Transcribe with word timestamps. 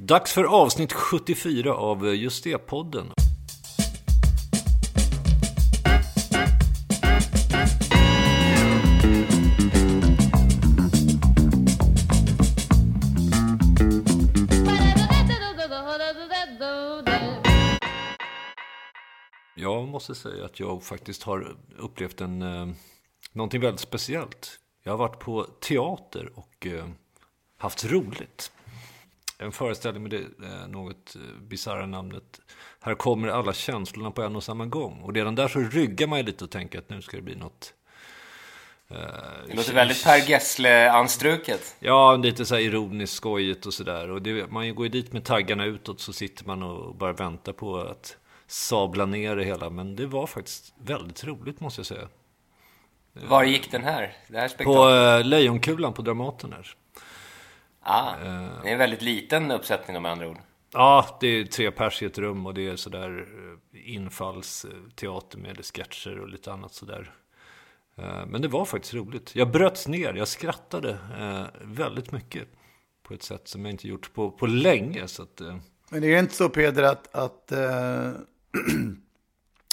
Dags 0.00 0.32
för 0.32 0.44
avsnitt 0.44 0.92
74 0.92 1.74
av 1.74 2.06
eh, 2.06 2.14
Just 2.14 2.44
det-podden. 2.44 3.06
Jag 19.56 19.88
måste 19.88 20.14
säga 20.14 20.44
att 20.44 20.60
jag 20.60 20.82
faktiskt 20.82 21.22
har 21.22 21.56
upplevt 21.78 22.20
en, 22.20 22.42
eh, 22.42 22.68
någonting 23.32 23.60
väldigt 23.60 23.80
speciellt. 23.80 24.60
Jag 24.82 24.92
har 24.92 24.98
varit 24.98 25.18
på 25.18 25.44
teater 25.44 26.32
och 26.34 26.66
eh, 26.66 26.88
haft 27.56 27.84
roligt. 27.84 28.52
En 29.38 29.52
föreställning 29.52 30.02
med 30.02 30.10
det 30.10 30.26
något 30.68 31.16
eh, 31.16 31.40
bisarra 31.42 31.86
namnet 31.86 32.40
Här 32.80 32.94
kommer 32.94 33.28
alla 33.28 33.52
känslorna 33.52 34.10
på 34.10 34.22
en 34.22 34.36
och 34.36 34.44
samma 34.44 34.66
gång. 34.66 35.02
Och 35.02 35.14
redan 35.14 35.34
där 35.34 35.48
så 35.48 35.58
ryggar 35.58 36.06
man 36.06 36.18
ju 36.18 36.24
lite 36.24 36.44
och 36.44 36.50
tänker 36.50 36.78
att 36.78 36.90
nu 36.90 37.02
ska 37.02 37.16
det 37.16 37.22
bli 37.22 37.34
något 37.34 37.74
eh, 38.90 38.96
det 39.46 39.54
låter 39.54 39.74
väldigt 39.74 40.04
Per 40.04 40.18
Gessle-anstruket. 40.18 41.76
Ja, 41.80 42.16
lite 42.16 42.44
så 42.44 42.54
här 42.54 42.62
ironiskt 42.62 43.16
skojigt 43.16 43.66
och 43.66 43.74
sådär. 43.74 44.10
Och 44.10 44.22
det, 44.22 44.50
man 44.50 44.74
går 44.74 44.86
ju 44.86 44.90
dit 44.90 45.12
med 45.12 45.24
taggarna 45.24 45.64
utåt 45.64 46.00
så 46.00 46.12
sitter 46.12 46.44
man 46.44 46.62
och 46.62 46.94
bara 46.94 47.12
väntar 47.12 47.52
på 47.52 47.80
att 47.80 48.16
sabla 48.46 49.06
ner 49.06 49.36
det 49.36 49.44
hela. 49.44 49.70
Men 49.70 49.96
det 49.96 50.06
var 50.06 50.26
faktiskt 50.26 50.74
väldigt 50.78 51.24
roligt 51.24 51.60
måste 51.60 51.78
jag 51.78 51.86
säga. 51.86 52.08
Var 53.12 53.44
gick 53.44 53.70
den 53.70 53.84
här? 53.84 54.16
Det 54.28 54.38
här 54.38 54.64
på 54.64 54.88
uh, 54.88 55.24
Lejonkulan 55.24 55.92
på 55.92 56.02
Dramaten 56.02 56.52
här. 56.52 56.74
Ah, 57.90 58.16
det 58.62 58.68
är 58.68 58.72
en 58.72 58.78
väldigt 58.78 59.02
liten 59.02 59.50
uppsättning 59.50 60.02
med 60.02 60.12
andra 60.12 60.28
ord. 60.28 60.38
Ja, 60.72 61.18
det 61.20 61.26
är 61.26 61.44
tre 61.44 61.70
pers 61.70 62.02
i 62.02 62.06
ett 62.06 62.18
rum 62.18 62.46
och 62.46 62.54
det 62.54 62.68
är 62.68 62.76
sådär 62.76 63.26
eh, 63.72 63.94
infallsteater 63.94 65.38
med 65.38 65.64
sketcher 65.64 66.18
och 66.18 66.28
lite 66.28 66.52
annat 66.52 66.74
sådär. 66.74 67.12
Eh, 67.96 68.26
men 68.26 68.42
det 68.42 68.48
var 68.48 68.64
faktiskt 68.64 68.94
roligt. 68.94 69.36
Jag 69.36 69.50
bröts 69.50 69.88
ner, 69.88 70.14
jag 70.14 70.28
skrattade 70.28 70.98
väldigt 71.60 72.12
mycket. 72.12 72.48
På 73.02 73.14
ett 73.14 73.22
sätt 73.22 73.48
som 73.48 73.64
jag 73.64 73.72
inte 73.72 73.88
gjort 73.88 74.14
på, 74.14 74.30
på 74.30 74.46
länge. 74.46 75.08
Så 75.08 75.22
att, 75.22 75.40
Men 75.90 76.00
det 76.00 76.14
är 76.14 76.18
inte 76.18 76.34
så 76.34 76.48
Peder 76.48 76.82
att, 76.82 77.14
att 77.14 77.52
äh, 77.52 78.10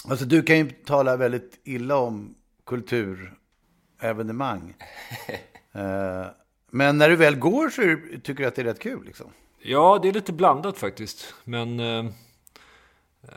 alltså 0.08 0.24
du 0.24 0.42
kan 0.42 0.58
ju 0.58 0.70
tala 0.70 1.16
väldigt 1.16 1.60
illa 1.64 1.96
om 1.96 2.34
kulturevenemang. 2.66 4.74
Men 6.76 6.98
när 6.98 7.08
du 7.08 7.16
väl 7.16 7.36
går 7.36 7.70
så 7.70 7.82
tycker 8.22 8.42
du 8.42 8.46
att 8.46 8.54
det 8.54 8.62
är 8.62 8.64
rätt 8.64 8.80
kul 8.80 9.04
liksom? 9.04 9.26
Ja, 9.58 9.98
det 10.02 10.08
är 10.08 10.12
lite 10.12 10.32
blandat 10.32 10.78
faktiskt. 10.78 11.34
Men, 11.44 11.80
eh, 11.80 12.06
eh, 13.22 13.32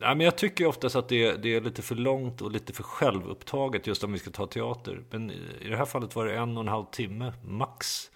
men 0.00 0.20
jag 0.20 0.36
tycker 0.36 0.66
oftast 0.66 0.96
att 0.96 1.08
det 1.08 1.32
det 1.42 1.54
är 1.54 1.60
lite 1.60 1.82
för 1.82 1.94
långt 1.94 2.42
och 2.42 2.50
lite 2.50 2.72
för 2.72 2.82
självupptaget 2.82 3.86
just 3.86 4.04
om 4.04 4.12
vi 4.12 4.18
ska 4.18 4.30
ta 4.30 4.46
teater. 4.46 5.04
Men 5.10 5.30
i 5.60 5.68
det 5.68 5.76
här 5.76 5.84
fallet 5.84 6.16
var 6.16 6.26
det 6.26 6.34
en 6.36 6.56
och 6.56 6.62
en 6.62 6.68
halv 6.68 6.84
timme 6.84 7.32
max 7.44 8.10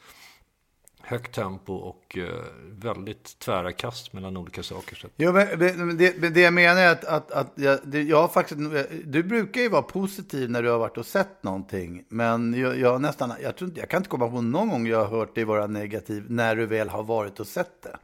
högt 1.07 1.35
tempo 1.35 1.73
och 1.73 2.19
eh, 2.19 2.45
väldigt 2.71 3.39
tvära 3.39 3.73
kast 3.73 4.13
mellan 4.13 4.37
olika 4.37 4.63
saker. 4.63 4.97
Så. 4.97 5.09
Ja, 5.17 5.33
men 5.33 5.97
det, 5.97 6.29
det 6.35 6.41
jag 6.41 6.55
menar 6.55 6.83
är 6.83 6.91
att, 6.93 7.05
att, 7.05 7.31
att 7.31 7.53
jag, 7.55 7.79
det, 7.85 8.03
jag 8.03 8.33
faktiskt, 8.33 8.61
du 9.05 9.23
brukar 9.23 9.61
ju 9.61 9.69
vara 9.69 9.83
positiv 9.83 10.51
när 10.51 10.63
du 10.63 10.71
har 10.71 10.79
varit 10.79 10.99
och 10.99 11.07
sett 11.07 11.43
någonting. 11.43 12.05
Men 12.09 12.55
jag, 12.55 12.79
jag 12.79 13.01
nästan, 13.01 13.33
jag, 13.43 13.57
tror, 13.57 13.71
jag 13.75 13.89
kan 13.89 13.99
inte 13.99 14.09
komma 14.09 14.29
på 14.29 14.41
någon 14.41 14.69
gång 14.69 14.87
jag 14.87 14.99
har 15.05 15.19
hört 15.19 15.35
dig 15.35 15.45
vara 15.45 15.67
negativ 15.67 16.25
när 16.29 16.57
du 16.57 16.67
väl 16.67 16.89
har 16.89 17.03
varit 17.03 17.41
och 17.41 17.47
sett 17.47 17.83
det. 17.83 17.99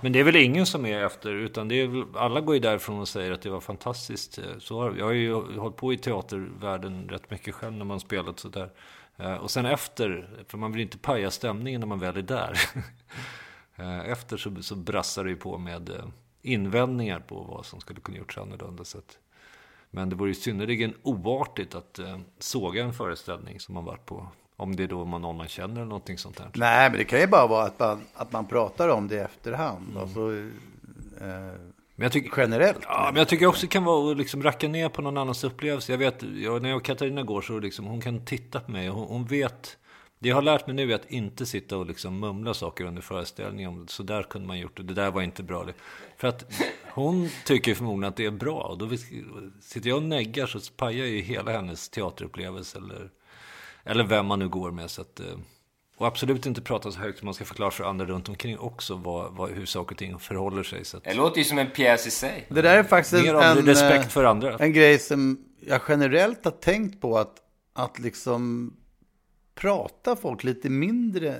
Men 0.00 0.12
det 0.12 0.20
är 0.20 0.24
väl 0.24 0.36
ingen 0.36 0.66
som 0.66 0.86
är 0.86 1.04
efter, 1.04 1.30
utan 1.30 1.68
det 1.68 1.80
är, 1.80 2.04
alla 2.18 2.40
går 2.40 2.54
ju 2.54 2.60
därifrån 2.60 3.00
och 3.00 3.08
säger 3.08 3.32
att 3.32 3.42
det 3.42 3.50
var 3.50 3.60
fantastiskt. 3.60 4.38
Så 4.58 4.94
jag 4.98 5.04
har 5.04 5.12
ju 5.12 5.32
hållit 5.34 5.76
på 5.76 5.92
i 5.92 5.98
teatervärlden 5.98 7.08
rätt 7.08 7.30
mycket 7.30 7.54
själv 7.54 7.72
när 7.72 7.84
man 7.84 8.00
spelat 8.00 8.38
sådär. 8.38 8.70
Eh, 9.18 9.34
och 9.34 9.50
sen 9.50 9.66
efter, 9.66 10.28
för 10.48 10.58
man 10.58 10.72
vill 10.72 10.82
inte 10.82 10.98
paja 10.98 11.30
stämningen 11.30 11.80
när 11.80 11.88
man 11.88 11.98
väl 11.98 12.16
är 12.16 12.22
där. 12.22 12.58
Eh, 13.80 14.10
efter 14.10 14.36
så, 14.36 14.62
så 14.62 14.76
brassar 14.76 15.24
det 15.24 15.30
ju 15.30 15.36
på 15.36 15.58
med 15.58 15.90
eh, 15.90 16.04
invändningar 16.42 17.20
på 17.20 17.42
vad 17.42 17.66
som 17.66 17.80
skulle 17.80 18.00
kunna 18.00 18.18
gjorts 18.18 18.38
annorlunda. 18.38 18.84
Så 18.84 18.98
att, 18.98 19.18
men 19.90 20.08
det 20.08 20.16
vore 20.16 20.30
ju 20.30 20.34
synnerligen 20.34 20.94
oartigt 21.02 21.74
att 21.74 22.00
såga 22.38 22.84
en 22.84 22.92
föreställning 22.92 23.60
som 23.60 23.74
man 23.74 23.84
varit 23.84 24.06
på. 24.06 24.28
Om 24.56 24.76
det 24.76 24.82
är 24.82 24.88
då 24.88 25.04
man, 25.04 25.22
någon 25.22 25.36
man 25.36 25.48
känner 25.48 25.74
eller 25.74 25.84
någonting 25.84 26.18
sånt 26.18 26.38
här. 26.38 26.50
Nej, 26.54 26.90
men 26.90 26.98
det 26.98 27.04
kan 27.04 27.20
ju 27.20 27.26
bara 27.26 27.46
vara 27.46 27.64
att 27.64 27.78
man, 27.78 28.02
att 28.14 28.32
man 28.32 28.46
pratar 28.46 28.88
om 28.88 29.08
det 29.08 29.14
i 29.14 29.18
efterhand. 29.18 29.88
Mm. 29.90 30.02
Alltså, 30.02 30.32
eh, 31.24 31.67
men 31.98 32.04
jag 32.04 32.12
tycker, 32.12 32.40
generellt. 32.40 32.78
Ja, 32.82 33.10
men 33.12 33.16
jag 33.16 33.28
tycker 33.28 33.46
också 33.46 33.60
det 33.66 33.70
kan 33.70 33.84
vara 33.84 34.10
att 34.10 34.18
liksom 34.18 34.42
racka 34.42 34.68
ner 34.68 34.88
på 34.88 35.02
någon 35.02 35.16
annans 35.16 35.44
upplevelse. 35.44 35.92
Jag 35.92 35.98
vet, 35.98 36.22
jag, 36.22 36.62
när 36.62 36.68
jag 36.68 36.76
och 36.76 36.84
Katarina 36.84 37.22
går 37.22 37.40
så 37.40 37.58
liksom, 37.58 37.86
hon 37.86 38.00
kan 38.00 38.24
titta 38.24 38.60
på 38.60 38.70
mig 38.70 38.90
och 38.90 38.96
hon, 38.96 39.08
hon, 39.08 39.24
vet. 39.24 39.78
Det 40.18 40.28
jag 40.28 40.36
har 40.36 40.42
lärt 40.42 40.66
mig 40.66 40.76
nu 40.76 40.92
är 40.92 40.94
att 40.94 41.10
inte 41.10 41.46
sitta 41.46 41.76
och 41.76 41.86
liksom 41.86 42.20
mumla 42.20 42.54
saker 42.54 42.84
under 42.84 43.02
föreställningen. 43.02 43.88
Så 43.88 44.02
där 44.02 44.22
kunde 44.22 44.48
man 44.48 44.58
gjort 44.58 44.76
det, 44.76 44.82
det 44.82 44.94
där 44.94 45.10
var 45.10 45.22
inte 45.22 45.42
bra. 45.42 45.66
För 46.16 46.28
att 46.28 46.52
hon 46.92 47.28
tycker 47.44 47.74
förmodligen 47.74 48.08
att 48.08 48.16
det 48.16 48.24
är 48.24 48.30
bra. 48.30 48.60
Och 48.60 48.78
då 48.78 48.88
sitter 49.60 49.88
jag 49.88 49.96
och 49.96 50.02
neggar 50.02 50.46
så 50.46 50.72
pajar 50.72 51.06
ju 51.06 51.20
hela 51.20 51.52
hennes 51.52 51.88
teaterupplevelse. 51.88 52.78
Eller, 52.78 53.10
eller 53.84 54.04
vem 54.04 54.26
man 54.26 54.38
nu 54.38 54.48
går 54.48 54.70
med. 54.70 54.90
Så 54.90 55.00
att, 55.02 55.20
eh, 55.20 55.38
och 55.98 56.06
absolut 56.06 56.46
inte 56.46 56.60
prata 56.60 56.92
så 56.92 56.98
högt, 56.98 57.22
man 57.22 57.34
ska 57.34 57.44
förklara 57.44 57.70
för 57.70 57.84
andra 57.84 58.06
runt 58.06 58.28
omkring 58.28 58.58
också 58.58 58.94
vad, 58.94 59.32
vad, 59.32 59.50
hur 59.50 59.66
saker 59.66 59.94
och 59.94 59.98
ting 59.98 60.18
förhåller 60.18 60.62
sig. 60.62 60.84
Så 60.84 60.96
att... 60.96 61.04
Det 61.04 61.14
låter 61.14 61.38
ju 61.38 61.44
som 61.44 61.58
en 61.58 61.70
pjäs 61.70 62.06
i 62.06 62.10
sig. 62.10 62.46
Det 62.48 62.62
där 62.62 62.76
är 62.76 62.82
faktiskt 62.82 63.24
Mer 63.24 63.34
en, 63.34 63.56
respekt 63.56 64.12
för 64.12 64.24
andra. 64.24 64.56
en 64.58 64.72
grej 64.72 64.98
som 64.98 65.44
jag 65.60 65.80
generellt 65.88 66.44
har 66.44 66.52
tänkt 66.52 67.00
på, 67.00 67.18
att, 67.18 67.36
att 67.72 67.98
liksom 67.98 68.72
prata 69.54 70.16
folk 70.16 70.44
lite 70.44 70.70
mindre 70.70 71.34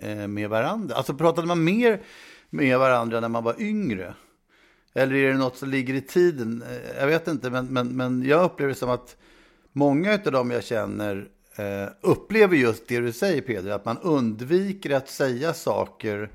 eh, 0.00 0.28
med 0.28 0.50
varandra. 0.50 0.94
Alltså 0.94 1.14
pratade 1.14 1.46
man 1.46 1.64
mer 1.64 2.02
med 2.50 2.78
varandra 2.78 3.20
när 3.20 3.28
man 3.28 3.44
var 3.44 3.62
yngre? 3.62 4.14
Eller 4.94 5.14
är 5.14 5.32
det 5.32 5.38
något 5.38 5.56
som 5.56 5.70
ligger 5.70 5.94
i 5.94 6.00
tiden? 6.00 6.62
Eh, 6.62 7.00
jag 7.00 7.06
vet 7.06 7.28
inte, 7.28 7.50
men, 7.50 7.66
men, 7.66 7.88
men 7.96 8.22
jag 8.22 8.44
upplever 8.44 8.72
det 8.72 8.78
som 8.78 8.90
att 8.90 9.16
många 9.72 10.12
av 10.12 10.32
dem 10.32 10.50
jag 10.50 10.64
känner 10.64 11.28
eh, 11.58 11.88
upplever 12.00 12.56
just 12.56 12.88
det 12.88 13.00
du 13.00 13.12
säger 13.12 13.40
Peder, 13.40 13.70
att 13.70 13.84
man 13.84 13.98
undviker 13.98 14.90
att 14.90 15.08
säga 15.08 15.54
saker 15.54 16.30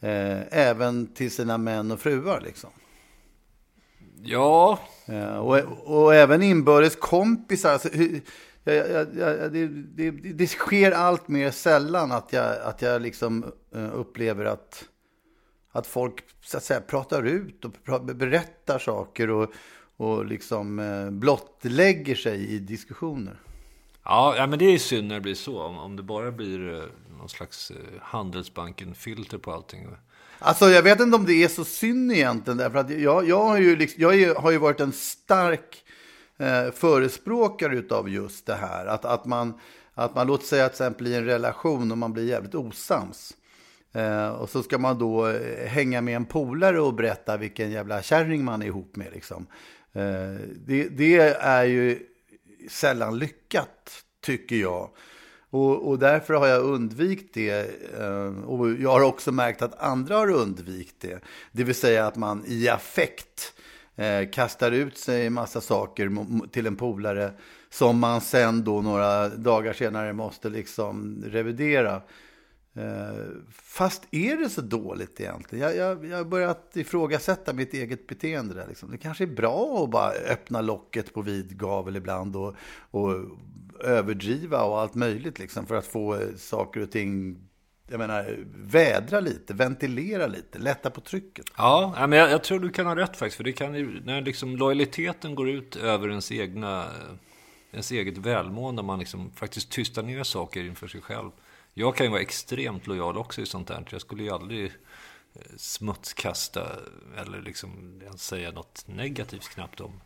eh, 0.00 0.58
även 0.58 1.06
till 1.06 1.30
sina 1.30 1.58
män 1.58 1.90
och 1.90 2.00
fruar. 2.00 2.40
Liksom. 2.40 2.70
Ja. 4.22 4.78
Eh, 5.06 5.36
och, 5.36 5.58
och 6.02 6.14
även 6.14 6.42
inbördes 6.42 6.96
kompisar. 6.96 7.72
Alltså, 7.72 7.88
jag, 8.64 8.90
jag, 8.90 9.06
jag, 9.16 9.52
det, 9.52 9.66
det, 9.68 10.10
det, 10.10 10.46
sker 10.46 10.92
allt 10.92 11.28
mer 11.28 11.50
sällan 11.50 12.12
att 12.12 12.32
jag, 12.32 12.60
att 12.62 12.82
jag 12.82 13.02
liksom 13.02 13.52
eh, 13.74 13.94
upplever 13.94 14.44
att, 14.44 14.84
att 15.72 15.86
folk 15.86 16.24
så 16.44 16.56
att 16.56 16.64
säga, 16.64 16.80
pratar 16.80 17.22
ut 17.22 17.64
och 17.64 18.04
berättar 18.04 18.78
saker 18.78 19.30
och, 19.30 19.52
och 19.96 20.26
liksom 20.26 20.78
eh, 20.78 21.10
blottlägger 21.10 22.14
sig 22.14 22.48
i 22.48 22.58
diskussioner. 22.58 23.40
Ja, 24.04 24.46
men 24.48 24.58
det 24.58 24.64
är 24.64 24.78
synd 24.78 25.08
när 25.08 25.14
det 25.14 25.20
blir 25.20 25.34
så. 25.34 25.62
Om, 25.62 25.78
om 25.78 25.96
det 25.96 26.02
bara 26.02 26.30
blir 26.30 26.74
eh, 26.74 26.84
någon 27.18 27.28
slags 27.28 27.70
eh, 27.70 27.76
Handelsbanken-filter 28.00 29.38
på 29.38 29.52
allting. 29.52 29.88
Alltså 30.38 30.70
jag 30.70 30.82
vet 30.82 31.00
inte 31.00 31.16
om 31.16 31.26
det 31.26 31.44
är 31.44 31.48
så 31.48 31.64
synd 31.64 32.12
egentligen, 32.12 32.56
därför 32.56 32.78
att 32.78 32.90
jag, 32.90 33.28
jag, 33.28 33.44
har, 33.44 33.58
ju 33.58 33.76
liksom, 33.76 34.02
jag 34.02 34.34
har 34.34 34.50
ju 34.50 34.58
varit 34.58 34.80
en 34.80 34.92
stark 34.92 35.84
eh, 36.38 36.70
förespråkare 36.70 37.82
av 37.90 38.08
just 38.08 38.46
det 38.46 38.54
här. 38.54 38.86
Att, 38.86 39.04
att, 39.04 39.24
man, 39.24 39.60
att 39.94 40.14
man, 40.14 40.26
låt 40.26 40.44
säga 40.44 40.68
till 40.68 40.72
exempel 40.72 41.06
i 41.06 41.14
en 41.14 41.24
relation 41.24 41.92
och 41.92 41.98
man 41.98 42.12
blir 42.12 42.24
jävligt 42.24 42.54
osams. 42.54 43.32
Eh, 43.92 44.28
och 44.28 44.50
så 44.50 44.62
ska 44.62 44.78
man 44.78 44.98
då 44.98 45.28
eh, 45.28 45.68
hänga 45.68 46.00
med 46.00 46.16
en 46.16 46.24
polare 46.24 46.80
och 46.80 46.94
berätta 46.94 47.36
vilken 47.36 47.70
jävla 47.70 48.02
kärring 48.02 48.44
man 48.44 48.62
är 48.62 48.66
ihop 48.66 48.96
med. 48.96 49.12
Liksom. 49.12 49.46
Eh, 49.92 50.02
det, 50.66 50.88
det, 50.88 51.18
är 51.40 51.64
ju 51.64 52.09
sällan 52.68 53.18
lyckat, 53.18 54.04
tycker 54.20 54.56
jag. 54.56 54.90
Och, 55.50 55.88
och, 55.88 55.98
därför 55.98 56.34
har 56.34 56.46
jag 56.46 56.62
undvikit 56.62 57.34
det. 57.34 57.70
Eh, 57.98 58.44
och 58.44 58.70
jag 58.70 58.90
har 58.90 59.00
också 59.00 59.32
märkt 59.32 59.62
att 59.62 59.80
andra 59.80 60.16
har 60.16 60.30
undvikit 60.30 61.00
det. 61.00 61.20
Det 61.52 61.64
vill 61.64 61.74
säga 61.74 62.06
att 62.06 62.16
man 62.16 62.44
i 62.46 62.68
affekt 62.68 63.52
eh, 63.96 64.28
kastar 64.32 64.70
ut 64.70 64.98
sig 64.98 65.26
en 65.26 65.32
massa 65.32 65.60
saker 65.60 66.26
till 66.48 66.66
en 66.66 66.76
polare 66.76 67.32
som 67.70 67.98
man 67.98 68.20
sen 68.20 68.64
då 68.64 68.80
några 68.80 69.28
dagar 69.28 69.72
senare 69.72 70.12
måste 70.12 70.48
liksom 70.48 71.24
revidera. 71.26 72.02
Eh, 72.74 73.26
fast 73.52 74.02
är 74.10 74.36
det 74.36 74.50
så 74.50 74.60
dåligt 74.60 75.20
egentligen? 75.20 75.64
Jag, 75.64 75.76
jag, 75.76 76.04
jag 76.04 76.16
har 76.16 76.24
börjat 76.24 76.76
ifrågasätta 76.76 77.52
mitt 77.52 77.74
eget 77.74 78.06
beteende 78.06 78.54
där. 78.54 78.66
Liksom. 78.68 78.90
Det 78.90 78.98
kanske 78.98 79.24
är 79.24 79.28
bra 79.28 79.84
att 79.84 79.90
bara 79.90 80.10
öppna 80.10 80.60
locket 80.60 81.14
på 81.14 81.22
vid 81.22 81.58
gavel 81.58 81.96
ibland 81.96 82.36
och, 82.36 82.54
och 82.90 83.14
överdriva 83.84 84.62
och 84.62 84.80
allt 84.80 84.94
möjligt 84.94 85.38
liksom, 85.38 85.66
för 85.66 85.74
att 85.74 85.86
få 85.86 86.14
eh, 86.14 86.20
saker 86.36 86.82
och 86.82 86.90
ting 86.90 87.38
jag 87.90 87.98
menar, 87.98 88.38
vädra 88.54 89.20
lite, 89.20 89.54
ventilera 89.54 90.26
lite, 90.26 90.58
lätta 90.58 90.90
på 90.90 91.00
trycket. 91.00 91.46
Ja, 91.56 91.94
men 91.98 92.12
jag, 92.12 92.30
jag 92.30 92.44
tror 92.44 92.60
du 92.60 92.70
kan 92.70 92.86
ha 92.86 92.96
rätt 92.96 93.16
faktiskt. 93.16 93.36
För 93.36 93.44
det 93.44 93.52
kan 93.52 93.74
ju, 93.74 94.00
när 94.04 94.22
liksom 94.22 94.56
lojaliteten 94.56 95.34
går 95.34 95.50
ut 95.50 95.76
över 95.76 96.08
ens 96.08 96.32
egna, 96.32 96.80
eh, 96.80 97.14
ens 97.72 97.90
eget 97.90 98.18
välmående, 98.18 98.82
man 98.82 98.98
liksom 98.98 99.30
faktiskt 99.30 99.70
tystar 99.70 100.02
ner 100.02 100.22
saker 100.22 100.64
inför 100.64 100.88
sig 100.88 101.00
själv. 101.00 101.30
Jag 101.74 101.96
kan 101.96 102.06
ju 102.06 102.10
vara 102.10 102.20
extremt 102.20 102.86
lojal 102.86 103.18
också 103.18 103.40
i 103.40 103.46
sånt 103.46 103.68
här. 103.68 103.84
Jag 103.90 104.00
skulle 104.00 104.22
ju 104.22 104.30
aldrig 104.30 104.64
eh, 104.64 105.42
smutskasta 105.56 106.66
eller 107.16 107.42
liksom 107.42 108.00
säga 108.16 108.50
något 108.50 108.84
negativt 108.86 109.48
knappt 109.48 109.80
om, 109.80 110.00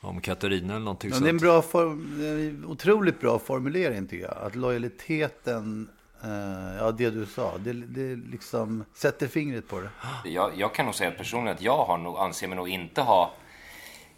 om 0.00 0.20
Katarina 0.20 0.74
eller 0.74 0.84
någonting 0.84 1.10
ja, 1.10 1.14
sånt. 1.14 1.24
Det 1.24 1.28
är 1.28 1.32
en 1.32 1.38
bra 1.38 1.62
form, 1.62 2.20
en 2.20 2.64
otroligt 2.64 3.20
bra 3.20 3.38
formulering 3.38 4.06
tycker 4.06 4.24
jag. 4.24 4.36
Att 4.38 4.54
lojaliteten, 4.54 5.90
eh, 6.22 6.76
ja 6.78 6.92
det 6.92 7.10
du 7.10 7.26
sa, 7.26 7.58
det, 7.58 7.72
det 7.72 8.16
liksom 8.16 8.84
sätter 8.94 9.28
fingret 9.28 9.68
på 9.68 9.80
det. 9.80 9.90
Jag, 10.24 10.52
jag 10.56 10.74
kan 10.74 10.86
nog 10.86 10.94
säga 10.94 11.10
personligen 11.10 11.56
att 11.56 11.62
jag 11.62 11.84
har 11.84 11.98
nog, 11.98 12.18
anser 12.18 12.48
mig 12.48 12.56
nog 12.56 12.68
inte 12.68 13.00
ha 13.00 13.34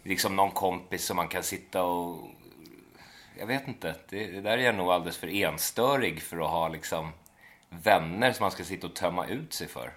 liksom 0.03 0.35
någon 0.35 0.51
kompis 0.51 1.05
som 1.05 1.15
man 1.15 1.27
kan 1.27 1.43
sitta 1.43 1.83
och 1.83 2.29
jag 3.41 3.47
vet 3.47 3.67
inte. 3.67 3.95
Det, 4.09 4.27
det, 4.27 4.41
där 4.41 4.57
är 4.57 4.61
jag 4.61 4.75
nog 4.75 4.91
alldeles 4.91 5.17
för 5.17 5.27
enstörig 5.27 6.21
för 6.21 6.37
att 6.37 6.49
ha 6.49 6.69
liksom 6.69 7.09
vänner 7.83 8.33
som 8.33 8.43
man 8.43 8.51
ska 8.51 8.63
sitta 8.63 8.87
och 8.87 8.93
tömma 8.93 9.27
ut 9.27 9.53
sig 9.53 9.67
för. 9.67 9.93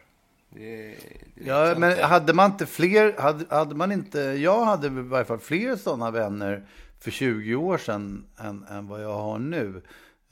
Det, 0.51 0.95
ja, 1.35 1.75
men 1.79 1.91
inte. 1.91 2.05
hade 2.05 2.33
man 2.33 2.51
inte 2.51 2.67
fler, 2.67 3.21
hade, 3.21 3.55
hade 3.57 3.75
man 3.75 3.93
inte, 3.93 4.19
jag 4.21 4.65
hade 4.65 4.87
i 4.87 4.91
varje 4.91 5.25
fall 5.25 5.39
fler 5.39 5.77
sådana 5.77 6.11
vänner 6.11 6.67
för 7.01 7.11
20 7.11 7.55
år 7.55 7.79
sedan 7.79 8.27
än, 8.39 8.65
än 8.71 8.89
vad 8.89 9.03
jag 9.03 9.15
har 9.15 9.39
nu. 9.39 9.83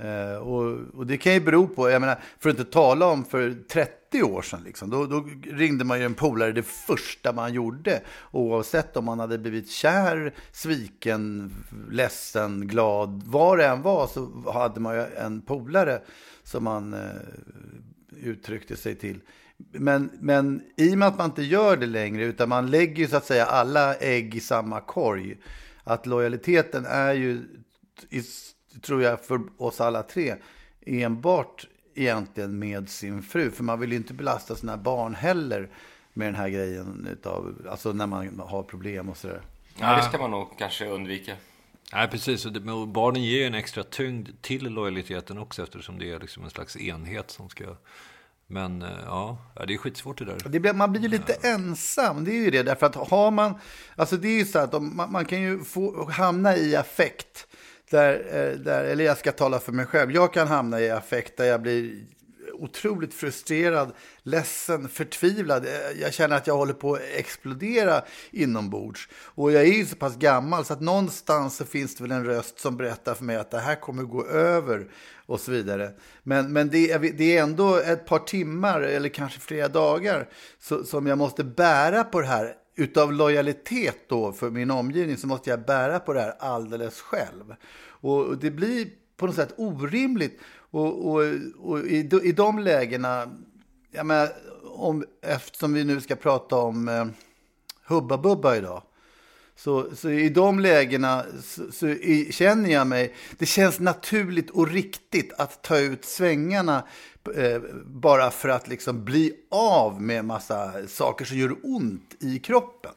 Eh, 0.03 0.37
och, 0.37 0.79
och, 0.95 1.07
det 1.07 1.17
kan 1.17 1.35
ju 1.35 1.41
bero 1.41 1.69
på, 1.69 1.91
jag 1.91 2.01
menar, 2.01 2.19
för 2.39 2.51
att 2.51 2.59
inte 2.59 2.73
tala 2.73 3.07
om 3.07 3.25
för 3.25 3.55
30 3.69 4.23
år 4.23 4.43
sedan, 4.43 4.63
liksom, 4.65 4.91
då, 4.91 5.07
då, 5.07 5.29
ringde 5.45 5.85
man 5.85 5.99
ju 5.99 6.05
en 6.05 6.15
polare 6.15 6.53
det 6.53 6.63
första 6.63 7.33
man 7.33 7.55
gjorde. 7.55 8.01
Oavsett 8.31 8.97
om 8.97 9.05
man 9.05 9.21
hade 9.21 9.39
blivit 9.39 9.71
kär, 9.71 10.35
sviken, 10.53 11.55
ledsen, 11.91 12.69
glad, 12.69 13.23
vad 13.27 13.59
det 13.59 13.67
än 13.67 13.83
var 13.83 14.07
så 14.07 14.51
hade 14.53 14.81
man 14.81 14.95
ju 14.95 15.05
en 15.17 15.41
polare 15.41 16.03
som 16.43 16.65
man 16.65 16.95
eh, 16.95 17.01
uttryckte 18.23 18.77
sig 18.77 18.95
till. 18.95 19.21
Men, 19.73 20.11
men 20.21 20.63
i 20.77 20.95
och 20.95 20.99
med 20.99 21.09
att 21.09 21.19
man 21.19 21.31
inte 21.31 21.43
gör 21.43 21.77
det 21.77 21.87
längre, 21.87 22.25
utan 22.25 22.49
man 22.49 22.71
lägger 22.71 22.97
ju 22.97 23.09
så 23.09 23.17
att 23.17 23.27
säga 23.27 23.47
alla 23.47 23.95
ägg 23.95 24.35
i 24.35 24.41
samma 24.41 24.81
korg, 24.81 25.37
att 25.85 26.07
lojaliteten 26.07 26.87
är 26.87 27.13
ju 27.13 27.43
i 28.11 28.23
tror 28.83 29.03
jag, 29.03 29.25
för 29.25 29.41
oss 29.57 29.81
alla 29.81 30.03
tre 30.03 30.35
enbart 30.87 31.67
egentligen 31.95 32.59
med 32.59 32.89
sin 32.89 33.23
fru. 33.23 33.51
För 33.51 33.65
man 33.65 33.81
vill 33.81 33.91
ju 33.91 33.97
inte 33.97 34.15
belasta 34.15 34.57
sina 34.57 34.77
barn 34.77 35.15
heller 35.15 35.69
med 36.13 36.29
den 36.29 36.35
här 36.35 36.49
grejen 36.49 37.09
utav, 37.13 37.67
alltså 37.71 37.93
när 37.93 38.07
man 38.07 38.41
har 38.47 38.63
problem 38.63 39.09
och 39.09 39.17
sådär. 39.17 39.43
Ja, 39.81 39.97
det 39.97 40.03
ska 40.03 40.19
man 40.19 40.31
nog 40.31 40.59
kanske 40.59 40.87
undvika. 40.87 41.37
Nej, 41.93 42.09
precis. 42.09 42.47
Och 42.47 42.89
barnen 42.89 43.23
ger 43.23 43.47
en 43.47 43.55
extra 43.55 43.85
tyngd 43.85 44.29
till 44.41 44.65
lojaliteten 44.69 45.39
också 45.39 45.63
eftersom 45.63 45.99
det 45.99 46.11
är 46.11 46.21
liksom 46.21 46.45
en 46.45 46.51
slags 46.51 46.77
enhet 46.77 47.31
som 47.31 47.49
ska... 47.49 47.65
Men 48.47 48.85
ja, 49.05 49.39
det 49.67 49.75
är 49.75 49.79
skitsvårt 49.79 50.19
det 50.19 50.25
där. 50.25 50.37
Det 50.45 50.61
blir, 50.61 50.73
man 50.73 50.93
blir 50.93 51.03
ju 51.03 51.09
lite 51.09 51.37
ja. 51.43 51.49
ensam, 51.49 52.25
det 52.25 52.31
är 52.31 52.45
ju 52.45 52.51
det. 52.51 52.63
Därför 52.63 52.87
att 52.87 52.95
har 52.95 53.31
man... 53.31 53.55
Alltså 53.97 54.17
det 54.17 54.29
är 54.29 54.39
ju 54.39 54.45
så 54.45 54.59
att 54.59 54.83
man, 54.83 55.13
man 55.13 55.25
kan 55.25 55.41
ju 55.41 55.65
få 55.65 56.11
hamna 56.11 56.57
i 56.57 56.77
affekt 56.77 57.47
där, 57.93 58.15
eh, 58.15 58.59
där, 58.59 58.85
eller 58.85 59.05
jag 59.05 59.19
ska 59.19 59.33
tala 59.33 59.61
för 59.61 59.73
mig 59.73 59.87
själv, 59.87 60.13
jag 60.13 60.33
kan 60.33 60.49
hamna 60.49 60.81
i 60.81 60.91
affekt 60.91 61.37
där 61.37 61.45
jag 61.45 61.63
blir 61.63 62.05
otroligt 62.53 63.15
frustrerad, 63.15 63.93
ledsen, 64.23 64.89
förtvivlad. 64.89 65.67
Eh, 65.67 66.01
jag 66.01 66.13
känner 66.13 66.37
att 66.37 66.47
jag 66.47 66.57
håller 66.57 66.75
på 66.75 66.95
att 66.95 67.01
explodera 67.15 68.03
inombords. 68.31 69.09
Och 69.15 69.53
jag 69.53 69.63
är 69.63 69.73
ju 69.73 69.87
så 69.87 69.97
pass 69.97 70.17
gammal 70.17 70.65
så 70.65 70.73
att 70.73 70.81
någonstans 70.81 71.57
så 71.57 71.65
finns 71.65 71.95
det 71.95 72.03
väl 72.03 72.13
en 72.13 72.25
röst 72.25 72.61
som 72.61 72.77
berättar 72.77 73.15
för 73.15 73.25
mig 73.25 73.37
att 73.37 73.51
det 73.51 73.61
här 73.61 73.81
kommer 73.81 74.03
gå 74.03 74.27
över 74.27 74.87
och 75.27 75.41
så 75.41 75.51
vidare. 75.51 75.91
Men, 76.23 76.53
men 76.53 76.69
det, 76.69 76.91
är, 76.91 76.99
det 76.99 77.37
är 77.37 77.43
ändå 77.43 77.77
ett 77.77 78.07
par 78.07 78.19
timmar 78.19 78.81
eller 78.81 79.09
kanske 79.09 79.41
flera 79.41 79.69
dagar 79.69 80.29
så, 80.61 80.85
som 80.85 81.07
jag 81.07 81.19
måste 81.19 81.45
bära 81.45 82.05
på 82.05 82.21
det 82.21 82.27
här 82.27 82.57
utav 82.75 83.13
lojalitet 83.13 84.09
då 84.09 84.33
för 84.33 84.51
min 84.51 84.71
omgivning 84.71 85.17
så 85.17 85.27
måste 85.27 85.51
jag 85.51 85.65
bära 85.65 86.01
på 86.01 86.13
det 86.13 86.21
här 86.21 86.35
alldeles 86.39 87.01
själv. 87.01 87.55
Och 87.85 88.39
det 88.39 88.51
blir 88.51 88.89
på 89.17 89.27
något 89.27 89.37
sätt 89.37 89.55
orimligt. 89.57 90.41
Och, 90.55 91.07
och, 91.07 91.23
och 91.59 91.79
i, 91.79 92.11
i 92.23 92.33
de 92.33 92.59
lägena, 92.59 93.31
jag 93.91 94.07
menar, 94.07 94.29
om, 94.65 95.05
eftersom 95.23 95.73
vi 95.73 95.85
nu 95.85 96.01
ska 96.01 96.17
prata 96.17 96.57
om 96.57 96.89
eh, 96.89 97.07
Hubba 97.87 98.19
Bubba 98.19 98.57
idag. 98.57 98.83
Så, 99.57 99.97
så 99.97 100.11
i 100.11 100.29
de 100.29 100.61
lägena 100.61 101.25
så, 101.43 101.73
så 101.73 101.89
i, 101.89 102.33
känner 102.33 102.71
jag 102.71 102.87
mig, 102.87 103.15
det 103.39 103.47
känns 103.47 103.81
naturligt 103.81 104.51
och 104.51 104.69
riktigt 104.69 105.33
att 105.33 105.63
ta 105.63 105.79
ut 105.79 106.05
svängarna 106.05 106.87
eh, 107.37 107.61
bara 107.85 108.31
för 108.31 108.49
att 108.49 108.69
liksom 108.69 109.05
bli 109.05 109.33
av 109.51 110.03
med 110.03 110.25
massa 110.25 110.73
saker 110.89 111.25
som 111.25 111.37
gör 111.39 111.57
ont 111.63 112.17
i 112.21 112.39
kroppen. 112.39 112.93